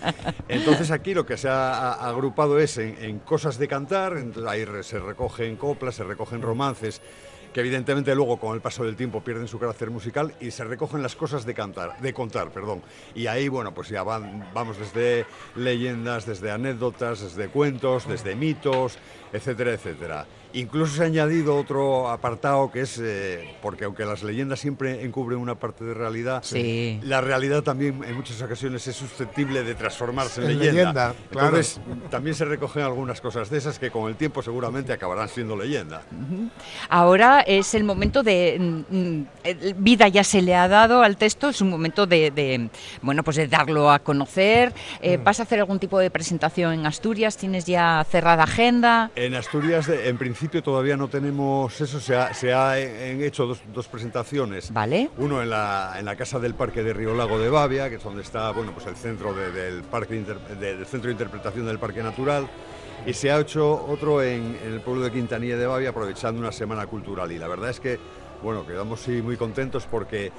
Entonces 0.48 0.90
aquí 0.90 1.14
lo 1.14 1.24
que 1.26 1.36
se 1.36 1.48
ha 1.48 1.92
agrupado 1.92 2.58
es 2.58 2.76
en, 2.78 2.96
en 3.00 3.18
cosas 3.20 3.58
de 3.58 3.68
cantar, 3.68 4.16
entonces 4.16 4.50
ahí 4.50 4.64
se 4.82 4.98
recogen 4.98 5.56
coplas, 5.56 5.94
se 5.94 6.04
recogen 6.04 6.42
romances, 6.42 7.00
que 7.56 7.60
evidentemente 7.60 8.14
luego 8.14 8.36
con 8.36 8.54
el 8.54 8.60
paso 8.60 8.84
del 8.84 8.96
tiempo 8.96 9.22
pierden 9.24 9.48
su 9.48 9.58
carácter 9.58 9.88
musical 9.90 10.34
y 10.42 10.50
se 10.50 10.62
recogen 10.62 11.02
las 11.02 11.16
cosas 11.16 11.46
de 11.46 11.54
cantar, 11.54 11.98
de 12.02 12.12
contar, 12.12 12.50
perdón. 12.50 12.82
Y 13.14 13.28
ahí, 13.28 13.48
bueno, 13.48 13.72
pues 13.72 13.88
ya 13.88 14.02
van, 14.02 14.46
vamos 14.52 14.76
desde 14.78 15.24
leyendas, 15.54 16.26
desde 16.26 16.50
anécdotas, 16.50 17.22
desde 17.22 17.48
cuentos, 17.48 18.06
desde 18.06 18.36
mitos, 18.36 18.98
etcétera, 19.32 19.72
etcétera. 19.72 20.26
Incluso 20.52 20.96
se 20.96 21.02
ha 21.02 21.06
añadido 21.06 21.54
otro 21.56 22.08
apartado 22.08 22.70
que 22.70 22.80
es, 22.80 22.98
eh, 23.02 23.56
porque 23.60 23.84
aunque 23.84 24.06
las 24.06 24.22
leyendas 24.22 24.58
siempre 24.58 25.04
encubren 25.04 25.38
una 25.38 25.56
parte 25.56 25.84
de 25.84 25.92
realidad, 25.92 26.42
Sí. 26.44 26.98
la 27.02 27.20
realidad 27.20 27.62
también 27.62 28.02
en 28.04 28.14
muchas 28.14 28.40
ocasiones 28.40 28.86
es 28.86 28.96
susceptible 28.96 29.64
de 29.64 29.74
transformarse 29.74 30.42
en, 30.44 30.50
En 30.52 30.58
leyenda. 30.58 30.72
leyenda, 31.08 31.14
claro. 31.30 31.48
Entonces, 31.48 31.80
también 32.10 32.34
se 32.36 32.46
recogen 32.46 32.84
algunas 32.84 33.20
cosas 33.20 33.50
de 33.50 33.58
esas 33.58 33.78
que 33.78 33.90
con 33.90 34.08
el 34.08 34.16
tiempo 34.16 34.40
seguramente 34.40 34.94
acabarán 34.94 35.28
siendo 35.28 35.56
leyenda. 35.56 36.02
Ahora 36.88 37.44
es 37.46 37.74
el 37.74 37.84
momento 37.84 38.22
de 38.22 38.56
mm, 38.58 38.96
mm, 38.96 39.26
vida 39.78 40.08
ya 40.08 40.24
se 40.24 40.42
le 40.42 40.54
ha 40.54 40.68
dado 40.68 41.02
al 41.02 41.16
texto, 41.16 41.48
es 41.48 41.60
un 41.60 41.70
momento 41.70 42.06
de, 42.06 42.30
de, 42.30 42.68
bueno 43.02 43.22
pues 43.22 43.36
de 43.36 43.46
darlo 43.48 43.90
a 43.90 43.98
conocer. 44.00 44.72
Eh, 45.00 45.18
¿Vas 45.22 45.40
a 45.40 45.44
hacer 45.44 45.60
algún 45.60 45.78
tipo 45.78 45.98
de 45.98 46.10
presentación 46.10 46.72
en 46.74 46.86
Asturias? 46.86 47.36
¿Tienes 47.36 47.64
ya 47.64 48.04
cerrada 48.10 48.42
agenda? 48.44 49.10
En 49.16 49.34
Asturias, 49.34 49.88
en 49.88 50.18
principio, 50.18 50.62
todavía 50.62 50.96
no 50.96 51.08
tenemos 51.08 51.80
eso. 51.80 52.00
Se 52.00 52.16
ha, 52.16 52.34
se 52.34 52.52
ha 52.52 52.78
en- 52.78 53.22
hecho 53.22 53.46
dos, 53.46 53.60
dos 53.72 53.86
presentaciones. 53.88 54.72
Vale. 54.72 55.10
Uno 55.18 55.42
en 55.42 55.50
la, 55.50 55.94
en 55.98 56.04
la 56.04 56.16
Casa 56.16 56.38
del 56.38 56.54
Parque 56.54 56.82
de 56.82 56.92
Río 56.92 57.14
Lago 57.14 57.38
de 57.38 57.48
Bavia, 57.48 57.88
que 57.88 57.96
es 57.96 58.02
donde 58.04 58.22
está 58.22 58.50
bueno, 58.50 58.72
pues 58.72 58.86
el 58.86 58.96
centro 58.96 59.32
de- 59.34 59.50
del, 59.52 59.82
parque 59.82 60.14
de- 60.14 60.56
del 60.76 60.86
centro 60.86 61.08
de 61.08 61.12
interpretación 61.12 61.66
del 61.66 61.78
Parque 61.78 62.02
Natural. 62.02 62.46
Y 63.04 63.12
se 63.12 63.30
ha 63.30 63.38
hecho 63.38 63.86
otro 63.86 64.22
en, 64.22 64.58
el 64.64 64.80
pueblo 64.80 65.04
de 65.04 65.12
Quintanilla 65.12 65.56
de 65.56 65.66
Bavia, 65.66 65.90
aprovechando 65.90 66.40
una 66.40 66.52
semana 66.52 66.86
cultural. 66.86 67.30
Y 67.30 67.38
la 67.38 67.48
verdad 67.48 67.70
es 67.70 67.80
que, 67.80 67.98
bueno, 68.42 68.66
quedamos 68.66 69.06
muy 69.08 69.36
contentos 69.36 69.86
porque 69.90 70.32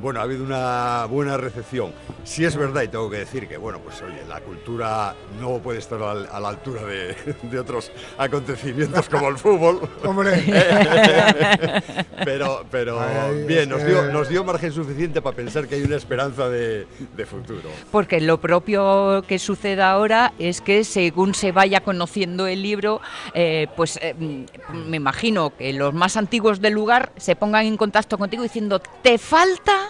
bueno, 0.00 0.20
ha 0.20 0.22
habido 0.24 0.44
una 0.44 1.06
buena 1.06 1.36
recepción. 1.36 1.92
Sí 2.24 2.44
es 2.44 2.56
verdad 2.56 2.82
y 2.82 2.88
tengo 2.88 3.08
que 3.10 3.18
decir 3.18 3.48
que, 3.48 3.56
bueno, 3.56 3.78
pues 3.80 4.00
oye, 4.02 4.22
la 4.28 4.40
cultura 4.40 5.14
no 5.40 5.58
puede 5.58 5.78
estar 5.78 6.02
al- 6.02 6.28
a 6.30 6.38
la 6.40 6.48
altura 6.48 6.82
de, 6.84 7.14
de 7.42 7.58
otros 7.58 7.90
acontecimientos 8.18 9.08
como 9.08 9.28
el 9.28 9.38
fútbol. 9.38 9.80
Hombre, 10.04 10.42
Pero, 12.24 12.64
pero 12.70 13.00
Ay, 13.00 13.44
bien, 13.46 13.68
nos 13.68 13.84
dio, 13.84 14.10
nos 14.10 14.28
dio 14.28 14.42
margen 14.44 14.72
suficiente 14.72 15.20
para 15.22 15.36
pensar 15.36 15.66
que 15.68 15.76
hay 15.76 15.82
una 15.82 15.96
esperanza 15.96 16.48
de, 16.48 16.86
de 17.16 17.26
futuro. 17.26 17.68
Porque 17.90 18.20
lo 18.20 18.40
propio 18.40 19.22
que 19.26 19.38
sucede 19.38 19.82
ahora 19.82 20.32
es 20.38 20.60
que 20.60 20.84
según 20.84 21.34
se 21.34 21.52
vaya 21.52 21.80
conociendo 21.80 22.46
el 22.46 22.62
libro, 22.62 23.00
eh, 23.34 23.68
pues 23.76 23.98
eh, 24.02 24.14
mm, 24.18 24.44
me 24.88 24.96
imagino 24.96 25.54
que 25.56 25.72
los 25.72 25.94
más 25.94 26.16
antiguos 26.16 26.60
del 26.60 26.72
lugar 26.74 27.12
se 27.16 27.36
pongan 27.36 27.66
en 27.66 27.76
contacto 27.76 28.18
contigo 28.18 28.42
diciendo, 28.42 28.80
te 29.02 29.18
falta, 29.18 29.85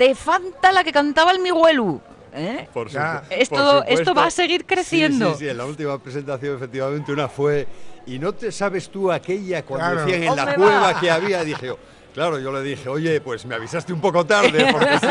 te 0.00 0.14
falta 0.14 0.72
la 0.72 0.82
que 0.82 0.92
cantaba 0.92 1.30
el 1.30 1.40
Miguelu. 1.40 2.00
¿Eh? 2.32 2.66
Por 2.72 2.88
Ya. 2.88 3.22
Esto- 3.28 3.54
por 3.56 3.66
esto 3.66 3.80
supuesto. 3.90 4.14
va 4.14 4.24
a 4.26 4.30
seguir 4.30 4.64
creciendo. 4.64 5.26
Sí, 5.26 5.32
sí, 5.34 5.44
sí, 5.44 5.48
en 5.50 5.58
la 5.58 5.66
última 5.66 5.98
presentación 5.98 6.56
efectivamente 6.56 7.12
una 7.12 7.28
fue, 7.28 7.66
y 8.06 8.18
no 8.18 8.32
te 8.32 8.50
sabes 8.50 8.88
tú 8.88 9.12
aquella 9.12 9.62
cuando 9.62 9.90
Claro. 9.90 10.00
decían 10.06 10.22
en 10.22 10.36
la 10.36 10.42
¡Hombre, 10.44 10.54
cueva 10.56 10.80
va! 10.94 11.00
que 11.00 11.10
había, 11.10 11.44
dije 11.44 11.66
yo. 11.66 11.78
Claro, 12.14 12.38
yo 12.40 12.52
le 12.52 12.62
dije, 12.62 12.88
oye, 12.88 13.20
pues 13.20 13.46
me 13.46 13.54
avisaste 13.54 13.92
un 13.92 14.00
poco 14.00 14.26
tarde. 14.26 14.66
Porque 14.72 14.98
sí". 14.98 15.06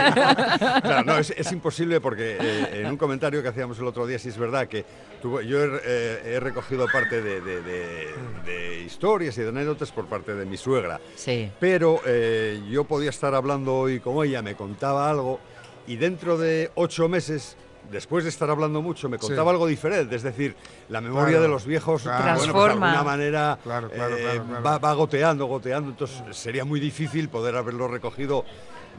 Claro, 0.82 1.04
no, 1.06 1.18
es, 1.18 1.32
es 1.36 1.52
imposible 1.52 2.02
porque 2.02 2.38
eh, 2.40 2.82
en 2.82 2.88
un 2.88 2.98
comentario 2.98 3.42
que 3.42 3.48
hacíamos 3.48 3.80
el 3.80 3.86
otro 3.88 4.06
día, 4.06 4.20
sí 4.20 4.30
es 4.30 4.38
verdad 4.38 4.68
que 4.68 4.84
tuvo- 5.22 5.42
yo 5.42 5.64
he, 5.64 5.80
eh, 5.86 6.22
he 6.36 6.40
recogido 6.40 6.86
parte 6.92 7.22
de, 7.22 7.40
de- 7.42 7.62
de- 7.62 8.08
de 8.46 8.82
historias 8.82 9.38
y 9.38 9.42
de 9.42 9.50
anécdotas 9.50 9.92
por 9.92 10.06
parte 10.08 10.34
de 10.34 10.46
mi 10.46 10.58
suegra. 10.58 11.00
Sí. 11.16 11.50
Pero 11.60 12.02
eh, 12.06 12.62
yo 12.70 12.84
podía 12.84 13.10
estar 13.12 13.34
hablando 13.34 13.76
hoy 13.76 14.00
con 14.00 14.26
ella, 14.26 14.42
me 14.42 14.56
contaba 14.56 15.10
algo 15.10 15.40
y 15.88 15.96
dentro 15.96 16.38
de 16.38 16.70
ocho 16.76 17.08
meses, 17.10 17.56
después 17.92 18.24
de 18.24 18.30
estar 18.30 18.50
hablando 18.50 18.82
mucho, 18.82 19.10
me 19.10 19.18
contaba 19.18 19.44
Sí. 19.52 19.54
algo 19.56 19.68
diferente. 19.68 20.16
Es 20.16 20.24
decir, 20.24 20.56
la 20.90 21.02
memoria 21.02 21.28
Claro, 21.30 21.42
de 21.44 21.48
los 21.50 21.66
viejos, 21.66 22.04
claro. 22.04 22.18
bueno, 22.18 22.34
pues 22.36 22.48
de 22.48 22.52
Transforma. 22.54 22.92
alguna 22.92 23.04
manera 23.12 23.60
Claro, 23.64 23.90
claro, 23.90 24.18
eh. 24.18 24.42
Va, 24.66 24.78
va 24.78 24.94
goteando, 24.94 25.46
goteando. 25.46 25.90
Entonces 25.92 26.22
sería 26.36 26.66
muy 26.66 26.80
difícil 26.80 27.30
poder 27.30 27.56
haberlo 27.56 27.88
recogido. 27.88 28.46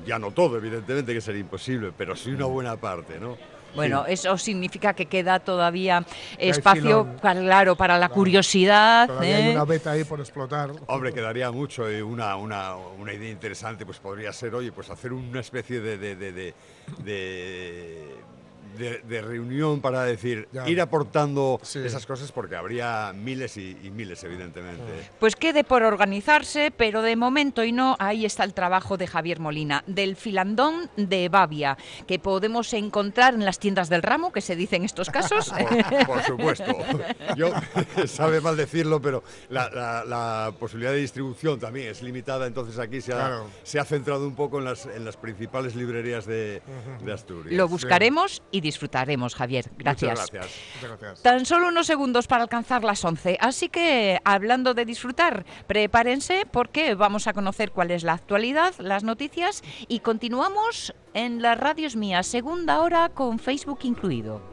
Ya 0.07 0.19
no 0.19 0.31
todo, 0.31 0.57
evidentemente, 0.57 1.13
que 1.13 1.21
sería 1.21 1.41
imposible, 1.43 1.93
pero 1.97 2.17
sí 2.17 2.31
una 2.31 2.47
buena 2.47 2.77
parte, 2.77 3.21
¿no? 3.21 3.37
Bueno, 3.75 4.05
Sí. 4.07 4.15
eso 4.15 4.37
significa 4.37 4.95
que 4.95 5.07
queda 5.07 5.39
todavía 5.39 6.05
espacio, 6.39 7.07
claro, 7.21 7.77
para 7.77 7.99
la 7.99 8.09
curiosidad. 8.09 9.07
todavía 9.07 9.37
hay 9.37 9.49
¿eh? 9.49 9.53
una 9.53 9.65
beta 9.65 9.93
ahí 9.93 10.03
por 10.05 10.19
explotar. 10.19 10.73
Hombre, 10.89 11.13
quedaría 11.13 11.53
mucho 11.53 11.89
y 11.89 12.01
una, 12.01 12.35
una, 12.37 12.75
una 12.77 13.13
idea 13.13 13.31
interesante 13.31 13.85
pues 13.87 13.99
podría 13.99 14.33
ser, 14.33 14.55
oye, 14.57 14.73
pues 14.73 14.91
hacer 14.91 15.13
una 15.13 15.39
especie 15.41 15.81
de, 15.81 15.99
de, 15.99 16.17
de, 16.17 16.33
de, 16.33 16.55
de- 18.81 18.99
de- 19.01 19.21
reunión 19.23 19.81
para 19.81 20.03
decir, 20.05 20.49
Ya. 20.53 20.69
ir 20.69 20.81
aportando 20.81 21.61
Sí. 21.63 21.79
esas 21.85 22.07
cosas 22.07 22.33
porque 22.33 22.57
habría 22.57 23.13
miles 23.15 23.57
y, 23.57 23.77
y 23.83 23.91
miles, 23.91 24.25
evidentemente. 24.25 24.83
Pues 25.21 25.37
quede 25.37 25.63
por 25.63 25.83
organizarse, 25.83 26.73
pero 26.77 27.03
de 27.03 27.15
momento 27.17 27.63
y 27.63 27.73
no, 27.73 27.97
ahí 27.99 28.25
está 28.25 28.45
el 28.45 28.55
trabajo 28.55 28.97
de 28.97 29.07
Javier 29.07 29.39
Molina, 29.41 29.85
del 29.87 30.17
filandón 30.17 30.91
de 30.97 31.29
Bavia, 31.29 31.77
que 32.07 32.19
podemos 32.19 32.73
encontrar 32.73 33.35
en 33.35 33.45
las 33.45 33.59
tiendas 33.59 33.89
del 33.89 34.03
ramo, 34.03 34.33
que 34.33 34.41
se 34.41 34.57
dice 34.57 34.77
en 34.77 34.85
estos 34.85 35.11
casos. 35.11 35.53
Por, 36.07 36.07
por 36.07 36.23
supuesto. 36.25 36.73
Yo, 37.37 37.51
sabe 38.07 38.41
mal 38.41 38.57
decirlo, 38.57 39.01
pero 39.01 39.23
la, 39.49 39.69
la- 39.71 40.05
la 40.05 40.53
posibilidad 40.59 40.93
de 40.93 40.99
distribución 40.99 41.59
también 41.61 41.89
es 41.89 42.03
limitada, 42.03 42.47
entonces 42.47 42.79
aquí 42.79 43.01
se 43.01 43.13
ha, 43.13 43.17
Claro. 43.17 43.47
se 43.63 43.79
ha 43.79 43.85
centrado 43.85 44.27
un 44.27 44.35
poco 44.35 44.59
en 44.59 44.65
las, 44.65 44.87
en 44.87 45.05
las 45.05 45.17
principales 45.17 45.75
librerías 45.77 46.25
de, 46.27 46.63
de 47.05 47.13
Asturias. 47.13 47.55
Lo 47.55 47.69
buscaremos 47.69 48.43
y 48.51 48.61
disfrutaremos, 48.71 49.35
Javier. 49.35 49.71
Gracias. 49.77 50.11
Muchas 50.13 50.31
gracias. 50.31 50.61
Muchas 50.77 51.01
gracias. 51.01 51.23
Tan 51.23 51.45
solo 51.45 51.69
unos 51.69 51.87
segundos 51.87 52.27
para 52.27 52.43
alcanzar 52.43 52.85
las 52.85 53.05
11. 53.05 53.37
Así 53.41 53.69
que, 53.69 54.21
hablando 54.25 54.75
de 54.75 54.85
disfrutar, 54.85 55.45
prepárense 55.67 56.47
porque 56.51 56.95
vamos 56.95 57.27
a 57.27 57.33
conocer 57.33 57.73
cuál 57.73 57.91
es 57.91 58.03
la 58.03 58.15
actualidad, 58.15 58.75
las 58.79 59.05
noticias 59.05 59.63
y 59.89 60.01
continuamos 60.01 60.95
en 61.15 61.43
las 61.43 61.59
radios 61.59 61.97
mías, 61.97 62.27
segunda 62.27 62.81
hora 62.81 63.09
con 63.09 63.39
Facebook 63.39 63.81
incluido. 63.83 64.50